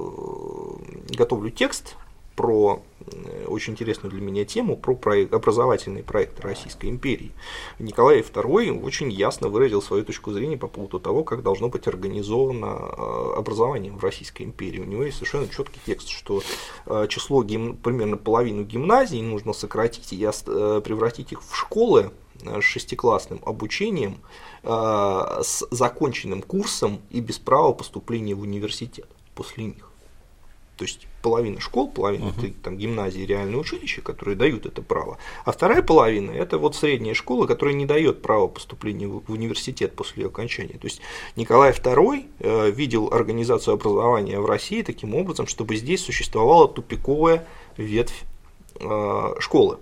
готовлю 1.10 1.50
текст 1.50 1.96
про 2.36 2.82
э, 3.00 3.46
очень 3.46 3.72
интересную 3.72 4.12
для 4.12 4.20
меня 4.20 4.44
тему, 4.44 4.76
про 4.76 4.94
проект, 4.94 5.34
образовательный 5.34 6.02
проект 6.02 6.40
Российской 6.40 6.86
империи. 6.88 7.32
Николай 7.78 8.20
II 8.20 8.82
очень 8.82 9.10
ясно 9.10 9.48
выразил 9.48 9.82
свою 9.82 10.04
точку 10.04 10.32
зрения 10.32 10.56
по 10.56 10.68
поводу 10.68 11.00
того, 11.00 11.24
как 11.24 11.42
должно 11.42 11.68
быть 11.68 11.86
организовано 11.86 12.66
э, 12.66 13.32
образование 13.36 13.92
в 13.92 14.02
Российской 14.02 14.42
империи. 14.42 14.80
У 14.80 14.84
него 14.84 15.02
есть 15.02 15.16
совершенно 15.16 15.48
четкий 15.48 15.80
текст, 15.84 16.08
что 16.08 16.42
число 17.08 17.42
гим... 17.42 17.76
примерно 17.76 18.16
половину 18.16 18.62
гимназий 18.62 19.20
нужно 19.20 19.52
сократить 19.52 20.12
и 20.12 20.18
превратить 20.18 21.32
их 21.32 21.42
в 21.42 21.56
школы 21.56 22.12
с 22.44 22.62
шестиклассным 22.62 23.40
обучением, 23.44 24.18
с 24.62 25.66
законченным 25.70 26.42
курсом 26.42 27.00
и 27.10 27.20
без 27.20 27.38
права 27.38 27.72
поступления 27.72 28.34
в 28.34 28.40
университет 28.42 29.06
после 29.34 29.64
них. 29.64 29.88
То 30.78 30.84
есть 30.84 31.08
половина 31.22 31.58
школ, 31.58 31.90
половина 31.90 32.26
uh-huh. 32.26 32.50
это 32.50 32.62
там 32.62 32.78
гимназии, 32.78 33.22
реальные 33.22 33.58
училища, 33.58 34.00
которые 34.00 34.36
дают 34.36 34.64
это 34.64 34.80
право, 34.80 35.18
а 35.44 35.50
вторая 35.50 35.82
половина 35.82 36.30
это 36.30 36.56
вот 36.56 36.76
средняя 36.76 37.14
школа, 37.14 37.46
которая 37.46 37.74
не 37.74 37.84
дает 37.84 38.22
права 38.22 38.46
поступления 38.46 39.08
в 39.08 39.28
университет 39.28 39.96
после 39.96 40.22
ее 40.22 40.28
окончания. 40.28 40.78
То 40.78 40.86
есть 40.86 41.00
Николай 41.34 41.72
II 41.72 42.26
э, 42.38 42.70
видел 42.70 43.08
организацию 43.12 43.74
образования 43.74 44.38
в 44.38 44.46
России 44.46 44.82
таким 44.82 45.16
образом, 45.16 45.48
чтобы 45.48 45.74
здесь 45.74 46.04
существовала 46.04 46.68
тупиковая 46.68 47.44
ветвь 47.76 48.22
э, 48.78 49.34
школы 49.40 49.78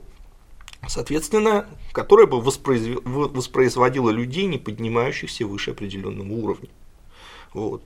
соответственно, 0.89 1.67
которая 1.93 2.27
бы 2.27 2.41
воспроизводила 2.41 4.11
людей, 4.11 4.47
не 4.47 4.59
поднимающихся 4.59 5.47
выше 5.47 5.73
определенного 5.73 6.33
уровня. 6.33 6.69
Вот. 7.53 7.83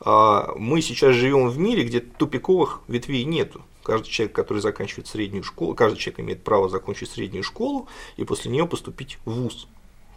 А 0.00 0.52
мы 0.56 0.82
сейчас 0.82 1.14
живем 1.14 1.48
в 1.48 1.58
мире, 1.58 1.84
где 1.84 2.00
тупиковых 2.00 2.82
ветвей 2.88 3.24
нету. 3.24 3.62
Каждый 3.82 4.08
человек, 4.08 4.34
который 4.34 4.60
заканчивает 4.60 5.06
среднюю 5.06 5.44
школу, 5.44 5.74
каждый 5.74 5.98
человек 5.98 6.20
имеет 6.20 6.44
право 6.44 6.68
закончить 6.68 7.10
среднюю 7.10 7.42
школу 7.42 7.88
и 8.16 8.24
после 8.24 8.50
нее 8.50 8.66
поступить 8.66 9.18
в 9.24 9.30
ВУЗ. 9.30 9.68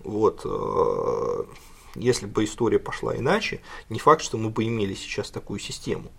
Вот. 0.03 0.41
А, 0.45 1.45
если 1.95 2.25
бы 2.25 2.43
история 2.43 2.79
пошла 2.79 3.15
иначе, 3.15 3.61
не 3.89 3.99
факт, 3.99 4.21
что 4.21 4.37
мы 4.37 4.49
бы 4.49 4.65
имели 4.65 4.93
сейчас 4.93 5.31
такую 5.31 5.59
систему. 5.59 6.11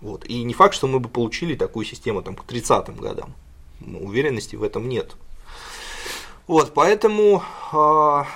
Вот. 0.00 0.24
И 0.26 0.42
не 0.42 0.54
факт, 0.54 0.74
что 0.74 0.86
мы 0.86 1.00
бы 1.00 1.08
получили 1.08 1.54
такую 1.54 1.84
систему 1.84 2.22
там, 2.22 2.34
к 2.34 2.44
30-м 2.44 2.96
годам 2.96 3.34
уверенности 3.80 4.56
в 4.56 4.62
этом 4.62 4.88
нет. 4.88 5.16
Вот, 6.46 6.72
поэтому, 6.72 7.42
а, 7.72 8.26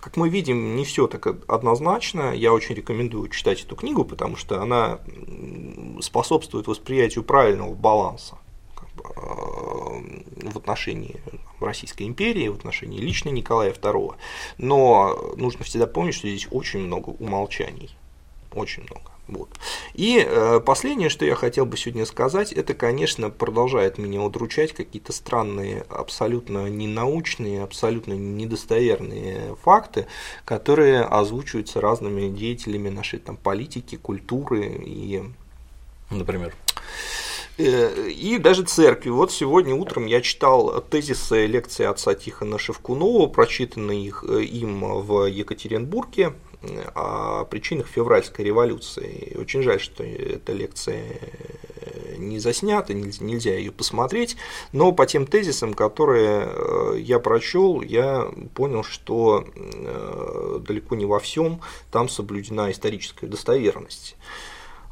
как 0.00 0.16
мы 0.16 0.28
видим, 0.28 0.76
не 0.76 0.84
все 0.84 1.06
так 1.06 1.26
однозначно. 1.48 2.34
Я 2.34 2.52
очень 2.52 2.74
рекомендую 2.74 3.28
читать 3.30 3.62
эту 3.62 3.76
книгу, 3.76 4.04
потому 4.04 4.36
что 4.36 4.60
она 4.60 5.00
способствует 6.02 6.66
восприятию 6.66 7.24
правильного 7.24 7.74
баланса 7.74 8.36
а, 8.98 9.10
в 9.16 10.56
отношении 10.56 11.16
Российской 11.60 12.02
империи, 12.04 12.48
в 12.48 12.56
отношении 12.56 12.98
лично 12.98 13.30
Николая 13.30 13.72
II. 13.72 14.16
Но 14.58 15.34
нужно 15.36 15.64
всегда 15.64 15.86
помнить, 15.86 16.14
что 16.14 16.28
здесь 16.28 16.48
очень 16.50 16.80
много 16.80 17.10
умолчаний. 17.10 17.90
очень 18.52 18.82
много. 18.82 19.09
Вот. 19.30 19.48
И 19.94 20.24
э, 20.26 20.60
последнее, 20.60 21.08
что 21.08 21.24
я 21.24 21.36
хотел 21.36 21.64
бы 21.64 21.76
сегодня 21.76 22.04
сказать, 22.04 22.52
это, 22.52 22.74
конечно, 22.74 23.30
продолжает 23.30 23.96
меня 23.96 24.20
удручать 24.22 24.72
какие-то 24.72 25.12
странные, 25.12 25.84
абсолютно 25.88 26.68
ненаучные, 26.68 27.62
абсолютно 27.62 28.14
недостоверные 28.14 29.54
факты, 29.62 30.08
которые 30.44 31.02
озвучиваются 31.02 31.80
разными 31.80 32.28
деятелями 32.28 32.88
нашей 32.88 33.20
там, 33.20 33.36
политики, 33.36 33.96
культуры 33.96 34.66
и. 34.84 35.22
Например. 36.10 36.52
Э, 37.56 38.08
и 38.08 38.38
даже 38.38 38.64
церкви. 38.64 39.10
Вот 39.10 39.30
сегодня 39.30 39.76
утром 39.76 40.06
я 40.06 40.20
читал 40.22 40.80
тезисы 40.80 41.46
лекции 41.46 41.84
отца 41.84 42.14
Тихона 42.14 42.58
Шевкунова, 42.58 43.28
прочитанные 43.28 44.08
им 44.08 44.80
в 45.02 45.26
Екатеринбурге 45.26 46.32
о 46.94 47.44
причинах 47.44 47.86
февральской 47.86 48.44
революции. 48.44 49.36
очень 49.38 49.62
жаль, 49.62 49.80
что 49.80 50.04
эта 50.04 50.52
лекция 50.52 51.04
не 52.20 52.38
заснята, 52.38 52.94
нельзя 52.94 53.54
ее 53.54 53.72
посмотреть, 53.72 54.36
но 54.72 54.92
по 54.92 55.06
тем 55.06 55.26
тезисам, 55.26 55.74
которые 55.74 56.46
э, 56.46 56.94
я 56.98 57.18
прочел, 57.18 57.80
я 57.80 58.30
понял, 58.54 58.84
что 58.84 59.44
э, 59.54 60.58
далеко 60.60 60.94
не 60.94 61.06
во 61.06 61.18
всем 61.18 61.60
там 61.90 62.08
соблюдена 62.08 62.70
историческая 62.70 63.26
достоверность. 63.26 64.16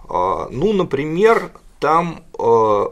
А, 0.08 0.48
ну, 0.50 0.72
например, 0.72 1.52
там 1.80 2.24
э, 2.38 2.86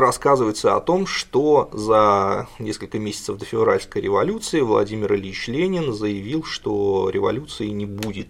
рассказывается 0.00 0.76
о 0.76 0.80
том, 0.80 1.06
что 1.06 1.68
за 1.72 2.48
несколько 2.58 2.98
месяцев 2.98 3.38
до 3.38 3.44
февральской 3.44 4.02
революции 4.02 4.60
Владимир 4.60 5.14
Ильич 5.14 5.48
Ленин 5.48 5.92
заявил, 5.92 6.44
что 6.44 7.10
революции 7.10 7.68
не 7.68 7.86
будет. 7.86 8.28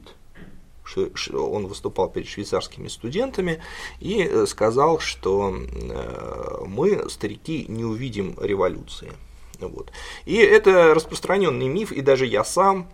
Он 1.35 1.67
выступал 1.67 2.09
перед 2.09 2.29
швейцарскими 2.29 2.89
студентами 2.89 3.61
и 4.01 4.23
э, 4.23 4.47
сказал, 4.47 5.01
что 5.01 5.55
э, 5.55 6.65
мы, 6.67 7.09
старики, 7.11 7.67
не 7.69 7.85
увидим 7.85 8.37
революции. 8.41 9.13
Вот. 9.61 9.93
И 10.25 10.37
это 10.37 10.95
распространенный 10.95 11.69
миф, 11.69 11.93
и 11.93 12.01
даже 12.01 12.27
я 12.27 12.43
сам 12.45 12.89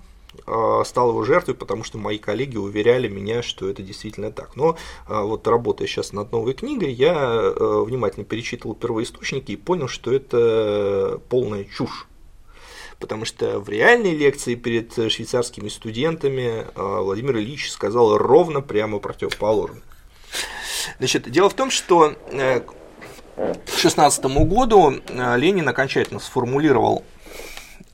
стал 0.85 1.11
его 1.11 1.25
жертвой, 1.25 1.55
потому 1.55 1.85
что 1.85 1.99
мои 1.99 2.19
коллеги 2.19 2.57
уверяли 2.57 3.09
меня, 3.09 3.43
что 3.43 3.69
это 3.69 3.83
действительно 3.83 4.31
так. 4.31 4.57
Но 4.57 4.77
а, 5.07 5.23
вот 5.23 5.47
работая 5.47 5.87
сейчас 5.87 6.13
над 6.13 6.33
новой 6.33 6.55
книгой, 6.55 6.93
я 6.93 7.15
э, 7.15 7.83
внимательно 7.87 8.25
перечитывал 8.25 8.75
первоисточники 8.75 9.53
и 9.53 9.57
понял, 9.57 9.89
что 9.89 10.13
это 10.13 11.21
полная 11.29 11.65
чушь. 11.65 12.07
Потому 12.99 13.25
что 13.25 13.59
в 13.61 13.69
реальной 13.69 14.15
лекции 14.15 14.55
перед 14.55 14.93
швейцарскими 14.95 15.69
студентами 15.69 16.67
а, 16.75 17.03
Владимир 17.03 17.37
Ильич 17.39 17.71
сказал 17.71 18.17
ровно 18.17 18.61
прямо 18.61 18.99
противоположное. 18.99 19.83
Значит, 20.99 21.31
дело 21.31 21.49
в 21.49 21.55
том, 21.55 21.71
что 21.71 22.15
э, 22.31 22.61
к 22.61 22.75
2016 23.37 24.25
году 24.47 24.93
э, 24.93 25.37
Ленин 25.37 25.69
окончательно 25.69 26.21
сформулировал 26.21 27.05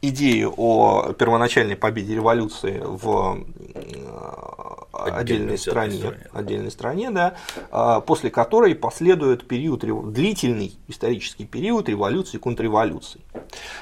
идею 0.02 0.54
о 0.56 1.12
первоначальной 1.12 1.76
победе 1.76 2.14
революции 2.14 2.82
в 2.82 3.44
э, 3.74 4.80
отдельной 4.92 5.58
стране, 5.58 5.98
стране, 5.98 6.26
отдельной 6.32 6.70
стране, 6.70 7.10
да, 7.10 7.34
а, 7.70 8.00
после 8.00 8.30
которой 8.30 8.74
последует 8.74 9.46
период, 9.46 9.84
длительный 10.12 10.74
исторический 10.88 11.44
период 11.44 11.88
революции 11.88 12.36
и 12.36 12.40
контрреволюции. 12.40 13.20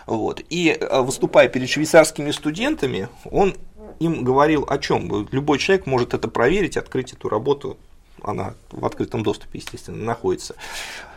Вот. 0.07 0.43
И 0.49 0.71
э, 0.79 1.01
выступая 1.01 1.49
перед 1.49 1.69
швейцарскими 1.69 2.31
студентами, 2.31 3.09
он 3.31 3.55
им 4.01 4.25
говорил 4.25 4.67
о 4.69 4.79
чем? 4.79 5.29
Любой 5.31 5.59
человек 5.59 5.87
может 5.87 6.15
это 6.15 6.29
проверить, 6.29 6.77
открыть 6.77 7.13
эту 7.13 7.29
работу, 7.29 7.77
она 8.23 8.55
в 8.73 8.85
открытом 8.85 9.23
доступе, 9.23 9.59
естественно, 9.59 10.05
находится. 10.05 10.55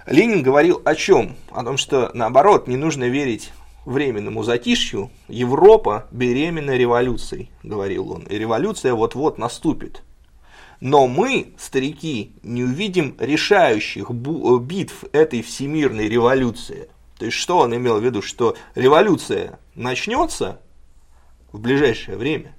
Ленин 0.06 0.44
говорил 0.44 0.82
о 0.84 0.95
чем? 0.95 1.36
О 1.52 1.64
том, 1.64 1.78
что 1.78 2.11
наоборот, 2.14 2.68
не 2.68 2.78
нужно 2.78 3.06
верить 3.06 3.52
временному 3.86 4.44
затишью 4.44 5.10
Европа 5.28 6.08
беременна 6.12 6.78
революцией, 6.78 7.49
говорил 7.64 8.12
он, 8.12 8.24
и 8.24 8.38
революция 8.38 8.94
вот-вот 8.94 9.38
наступит. 9.38 10.03
Но 10.80 11.08
мы, 11.08 11.53
старики, 11.58 12.32
не 12.41 12.64
увидим 12.64 13.16
решающих 13.20 14.10
э, 14.10 14.14
битв 14.60 15.06
этой 15.12 15.44
всемирной 15.44 16.10
революции. 16.10 16.90
То 17.20 17.26
есть, 17.26 17.38
что 17.38 17.60
он 17.60 17.76
имел 17.76 17.99
в 17.99 18.03
виду? 18.03 18.24
Что 18.24 18.56
революция 18.74 19.60
начнется 19.76 20.60
в 21.52 21.60
ближайшее 21.60 22.18
время, 22.18 22.56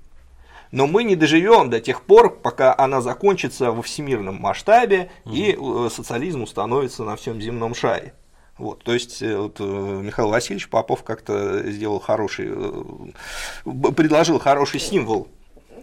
но 0.70 0.86
мы 0.86 1.02
не 1.02 1.16
доживем 1.16 1.68
до 1.68 1.80
тех 1.80 2.02
пор, 2.02 2.38
пока 2.38 2.74
она 2.76 3.00
закончится 3.00 3.72
во 3.72 3.82
всемирном 3.82 4.36
масштабе 4.36 5.10
угу. 5.24 5.34
и 5.34 5.56
э, 5.58 5.90
социализм 5.90 6.42
установится 6.42 7.02
на 7.04 7.16
всем 7.16 7.40
земном 7.40 7.74
шаре. 7.74 8.14
Вот, 8.62 8.84
то 8.84 8.94
есть 8.94 9.20
э, 9.22 9.36
вот, 9.36 9.56
э, 9.58 9.64
Михаил 9.64 10.28
Васильевич 10.28 10.68
Попов 10.68 11.02
как-то 11.02 11.68
сделал 11.68 11.98
хороший, 11.98 12.46
э, 12.48 13.92
предложил 13.92 14.38
хороший 14.38 14.78
символ 14.78 15.26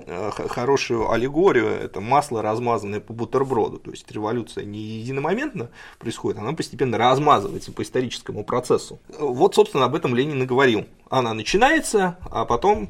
хорошую 0.07 1.11
аллегорию, 1.11 1.67
это 1.67 1.99
масло, 1.99 2.41
размазанное 2.41 3.01
по 3.01 3.11
бутерброду. 3.13 3.79
То 3.79 3.91
есть 3.91 4.09
революция 4.11 4.63
не 4.63 4.79
единомоментно 4.79 5.69
происходит, 5.99 6.39
она 6.39 6.53
постепенно 6.53 6.97
размазывается 6.97 7.73
по 7.73 7.83
историческому 7.83 8.45
процессу. 8.45 8.99
Вот, 9.19 9.53
собственно, 9.55 9.85
об 9.85 9.93
этом 9.93 10.15
Ленин 10.15 10.41
и 10.41 10.45
говорил. 10.45 10.87
Она 11.09 11.33
начинается, 11.33 12.17
а 12.31 12.45
потом 12.45 12.89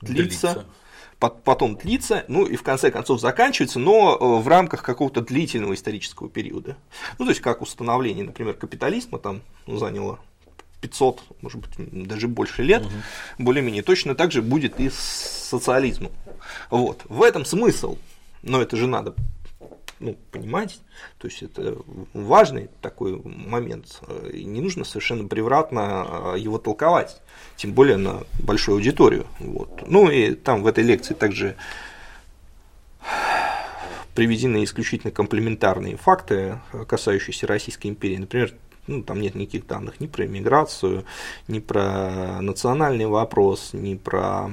длится, 0.00 0.54
длится 0.54 0.66
потом 1.18 1.76
длится, 1.76 2.24
ну 2.28 2.46
и 2.46 2.56
в 2.56 2.62
конце 2.62 2.90
концов 2.90 3.20
заканчивается, 3.20 3.78
но 3.78 4.16
э, 4.16 4.42
в 4.42 4.46
рамках 4.46 4.82
какого-то 4.82 5.20
длительного 5.20 5.74
исторического 5.74 6.28
периода. 6.28 6.76
Ну, 7.18 7.24
то 7.24 7.30
есть, 7.30 7.40
как 7.40 7.60
установление, 7.60 8.24
например, 8.24 8.54
капитализма 8.54 9.18
там 9.18 9.42
ну, 9.66 9.78
заняло 9.78 10.20
500, 10.80 11.22
может 11.42 11.60
быть, 11.60 12.06
даже 12.06 12.28
больше 12.28 12.62
лет, 12.62 12.82
угу. 12.82 12.92
более-менее 13.38 13.82
точно 13.82 14.14
так 14.14 14.30
же 14.30 14.42
будет 14.42 14.78
и 14.78 14.90
с 14.90 15.48
социализмом. 15.48 16.12
Вот. 16.70 17.02
В 17.08 17.22
этом 17.22 17.44
смысл. 17.44 17.98
Но 18.42 18.62
это 18.62 18.76
же 18.76 18.86
надо 18.86 19.14
ну, 20.00 20.16
понимать. 20.30 20.80
То 21.18 21.28
есть 21.28 21.42
это 21.42 21.76
важный 22.12 22.68
такой 22.80 23.20
момент. 23.24 24.00
И 24.32 24.44
не 24.44 24.60
нужно 24.60 24.84
совершенно 24.84 25.26
превратно 25.28 25.82
а, 25.82 26.34
его 26.36 26.58
толковать, 26.58 27.20
тем 27.56 27.72
более 27.72 27.96
на 27.96 28.22
большую 28.40 28.76
аудиторию. 28.76 29.26
Вот. 29.38 29.84
Ну 29.86 30.10
и 30.10 30.34
там 30.34 30.62
в 30.62 30.66
этой 30.66 30.84
лекции 30.84 31.14
также 31.14 31.56
приведены 34.14 34.64
исключительно 34.64 35.12
комплементарные 35.12 35.96
факты, 35.96 36.60
касающиеся 36.88 37.46
Российской 37.46 37.86
империи. 37.86 38.16
Например, 38.16 38.52
ну, 38.88 39.02
там 39.02 39.20
нет 39.20 39.34
никаких 39.34 39.66
данных 39.66 40.00
ни 40.00 40.06
про 40.06 40.26
иммиграцию, 40.26 41.04
ни 41.46 41.60
про 41.60 42.40
национальный 42.40 43.06
вопрос, 43.06 43.70
ни 43.74 43.94
про 43.94 44.50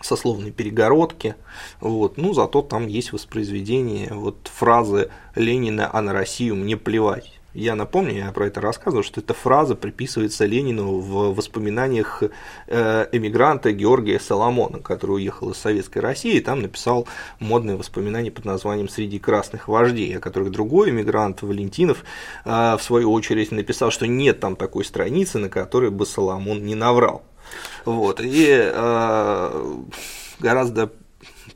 сословной 0.00 0.50
перегородки, 0.50 1.34
вот, 1.80 2.16
ну, 2.16 2.34
зато 2.34 2.62
там 2.62 2.86
есть 2.86 3.12
воспроизведение 3.12 4.12
вот 4.12 4.50
фразы 4.52 5.10
Ленина 5.34 5.90
«А 5.92 6.02
на 6.02 6.12
Россию 6.12 6.56
мне 6.56 6.76
плевать». 6.76 7.32
Я 7.56 7.74
напомню, 7.74 8.16
я 8.18 8.32
про 8.32 8.48
это 8.48 8.60
рассказывал, 8.60 9.02
что 9.02 9.22
эта 9.22 9.32
фраза 9.32 9.74
приписывается 9.74 10.44
Ленину 10.44 10.98
в 10.98 11.34
воспоминаниях 11.34 12.22
э, 12.66 13.06
эмигранта 13.12 13.72
Георгия 13.72 14.20
Соломона, 14.20 14.80
который 14.80 15.12
уехал 15.12 15.52
из 15.52 15.56
Советской 15.56 16.00
России 16.00 16.34
и 16.34 16.40
там 16.40 16.60
написал 16.60 17.08
модные 17.40 17.78
воспоминания 17.78 18.30
под 18.30 18.44
названием 18.44 18.90
«Среди 18.90 19.18
красных 19.18 19.68
вождей», 19.68 20.18
о 20.18 20.20
которых 20.20 20.50
другой 20.50 20.90
эмигрант 20.90 21.40
Валентинов 21.40 22.04
э, 22.44 22.76
в 22.76 22.82
свою 22.82 23.10
очередь 23.10 23.50
написал, 23.52 23.90
что 23.90 24.06
нет 24.06 24.38
там 24.38 24.54
такой 24.54 24.84
страницы, 24.84 25.38
на 25.38 25.48
которой 25.48 25.90
бы 25.90 26.04
Соломон 26.04 26.62
не 26.62 26.74
наврал. 26.74 27.22
Вот. 27.84 28.20
И 28.20 28.48
э, 28.50 29.74
гораздо 30.38 30.92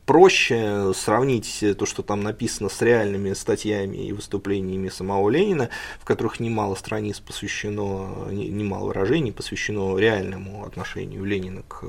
проще 0.06 0.92
сравнить 0.94 1.64
то, 1.78 1.86
что 1.86 2.02
там 2.02 2.22
написано 2.22 2.68
с 2.68 2.82
реальными 2.82 3.32
статьями 3.32 3.98
и 3.98 4.12
выступлениями 4.12 4.88
самого 4.88 5.30
Ленина, 5.30 5.68
в 6.00 6.04
которых 6.04 6.40
немало 6.40 6.74
страниц 6.74 7.20
посвящено, 7.20 8.26
немало 8.30 8.86
выражений 8.86 9.32
посвящено 9.32 9.96
реальному 9.96 10.64
отношению 10.64 11.24
Ленина 11.24 11.62
к 11.68 11.84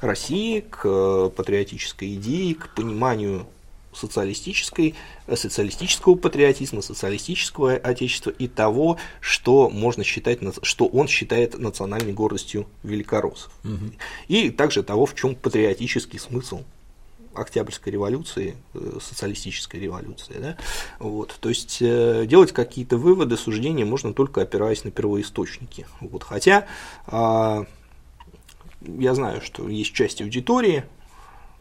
России, 0.00 0.60
к 0.60 1.30
патриотической 1.30 2.14
идее, 2.14 2.54
к 2.54 2.74
пониманию 2.74 3.46
социалистической, 3.98 4.94
э, 5.26 5.36
социалистического 5.36 6.14
патриотизма, 6.14 6.82
социалистического 6.82 7.74
отечества 7.74 8.30
и 8.30 8.48
того, 8.48 8.98
что 9.20 9.68
можно 9.68 10.04
считать, 10.04 10.38
что 10.62 10.86
он 10.86 11.08
считает 11.08 11.58
национальной 11.58 12.12
гордостью 12.12 12.66
великороссов. 12.82 13.52
Угу. 13.64 13.92
И 14.28 14.50
также 14.50 14.82
того, 14.82 15.06
в 15.06 15.14
чем 15.14 15.34
патриотический 15.34 16.18
смысл 16.18 16.62
Октябрьской 17.34 17.92
революции, 17.92 18.56
э, 18.74 18.98
социалистической 19.00 19.80
революции. 19.80 20.34
Да? 20.38 20.56
Вот. 20.98 21.36
То 21.40 21.48
есть 21.48 21.78
э, 21.80 22.24
делать 22.26 22.52
какие-то 22.52 22.96
выводы, 22.96 23.36
суждения 23.36 23.84
можно 23.84 24.12
только 24.12 24.42
опираясь 24.42 24.84
на 24.84 24.90
первоисточники. 24.90 25.86
Вот. 26.00 26.24
Хотя 26.24 26.66
а, 27.06 27.64
я 28.80 29.14
знаю, 29.14 29.40
что 29.40 29.68
есть 29.68 29.92
часть 29.92 30.20
аудитории, 30.20 30.84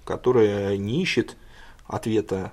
которая 0.06 0.78
не 0.78 1.02
ищет 1.02 1.36
ответа 1.88 2.52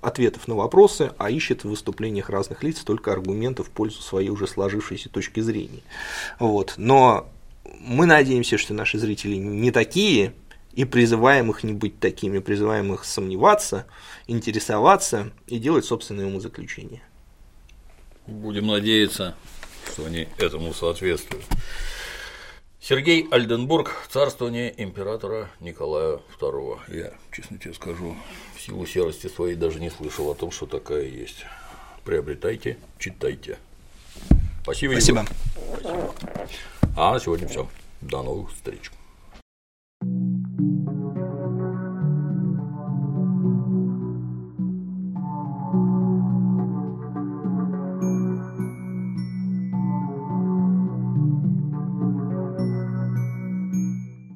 ответов 0.00 0.46
на 0.46 0.54
вопросы, 0.54 1.12
а 1.18 1.30
ищет 1.30 1.64
в 1.64 1.68
выступлениях 1.68 2.30
разных 2.30 2.62
лиц 2.62 2.80
только 2.80 3.12
аргументов 3.12 3.68
в 3.68 3.70
пользу 3.70 4.02
своей 4.02 4.28
уже 4.28 4.46
сложившейся 4.46 5.08
точки 5.08 5.40
зрения. 5.40 5.82
Вот. 6.38 6.74
Но 6.76 7.28
мы 7.80 8.06
надеемся, 8.06 8.58
что 8.58 8.74
наши 8.74 8.98
зрители 8.98 9.34
не 9.36 9.70
такие, 9.70 10.32
и 10.74 10.84
призываем 10.84 11.50
их 11.50 11.64
не 11.64 11.72
быть 11.72 11.98
такими, 11.98 12.38
призываем 12.38 12.92
их 12.92 13.04
сомневаться, 13.04 13.86
интересоваться 14.26 15.32
и 15.46 15.58
делать 15.58 15.86
собственные 15.86 16.26
умозаключения. 16.26 17.02
Будем 18.26 18.66
надеяться, 18.66 19.34
что 19.90 20.04
они 20.04 20.28
этому 20.38 20.74
соответствуют. 20.74 21.44
Сергей 22.88 23.26
Альденбург, 23.32 23.90
царствование 24.08 24.72
императора 24.80 25.50
Николая 25.58 26.20
II. 26.38 26.78
Я, 26.86 27.14
честно 27.32 27.58
тебе 27.58 27.74
скажу, 27.74 28.14
в 28.56 28.60
силу 28.60 28.86
серости 28.86 29.26
своей 29.26 29.56
даже 29.56 29.80
не 29.80 29.90
слышал 29.90 30.30
о 30.30 30.36
том, 30.36 30.52
что 30.52 30.66
такая 30.66 31.02
есть. 31.02 31.44
Приобретайте, 32.04 32.78
читайте. 33.00 33.58
Спасибо. 34.62 34.92
Спасибо. 34.92 35.26
Спасибо. 35.80 36.14
А 36.96 37.14
на 37.14 37.18
сегодня 37.18 37.48
все. 37.48 37.68
До 38.02 38.22
новых 38.22 38.52
встреч. 38.54 38.92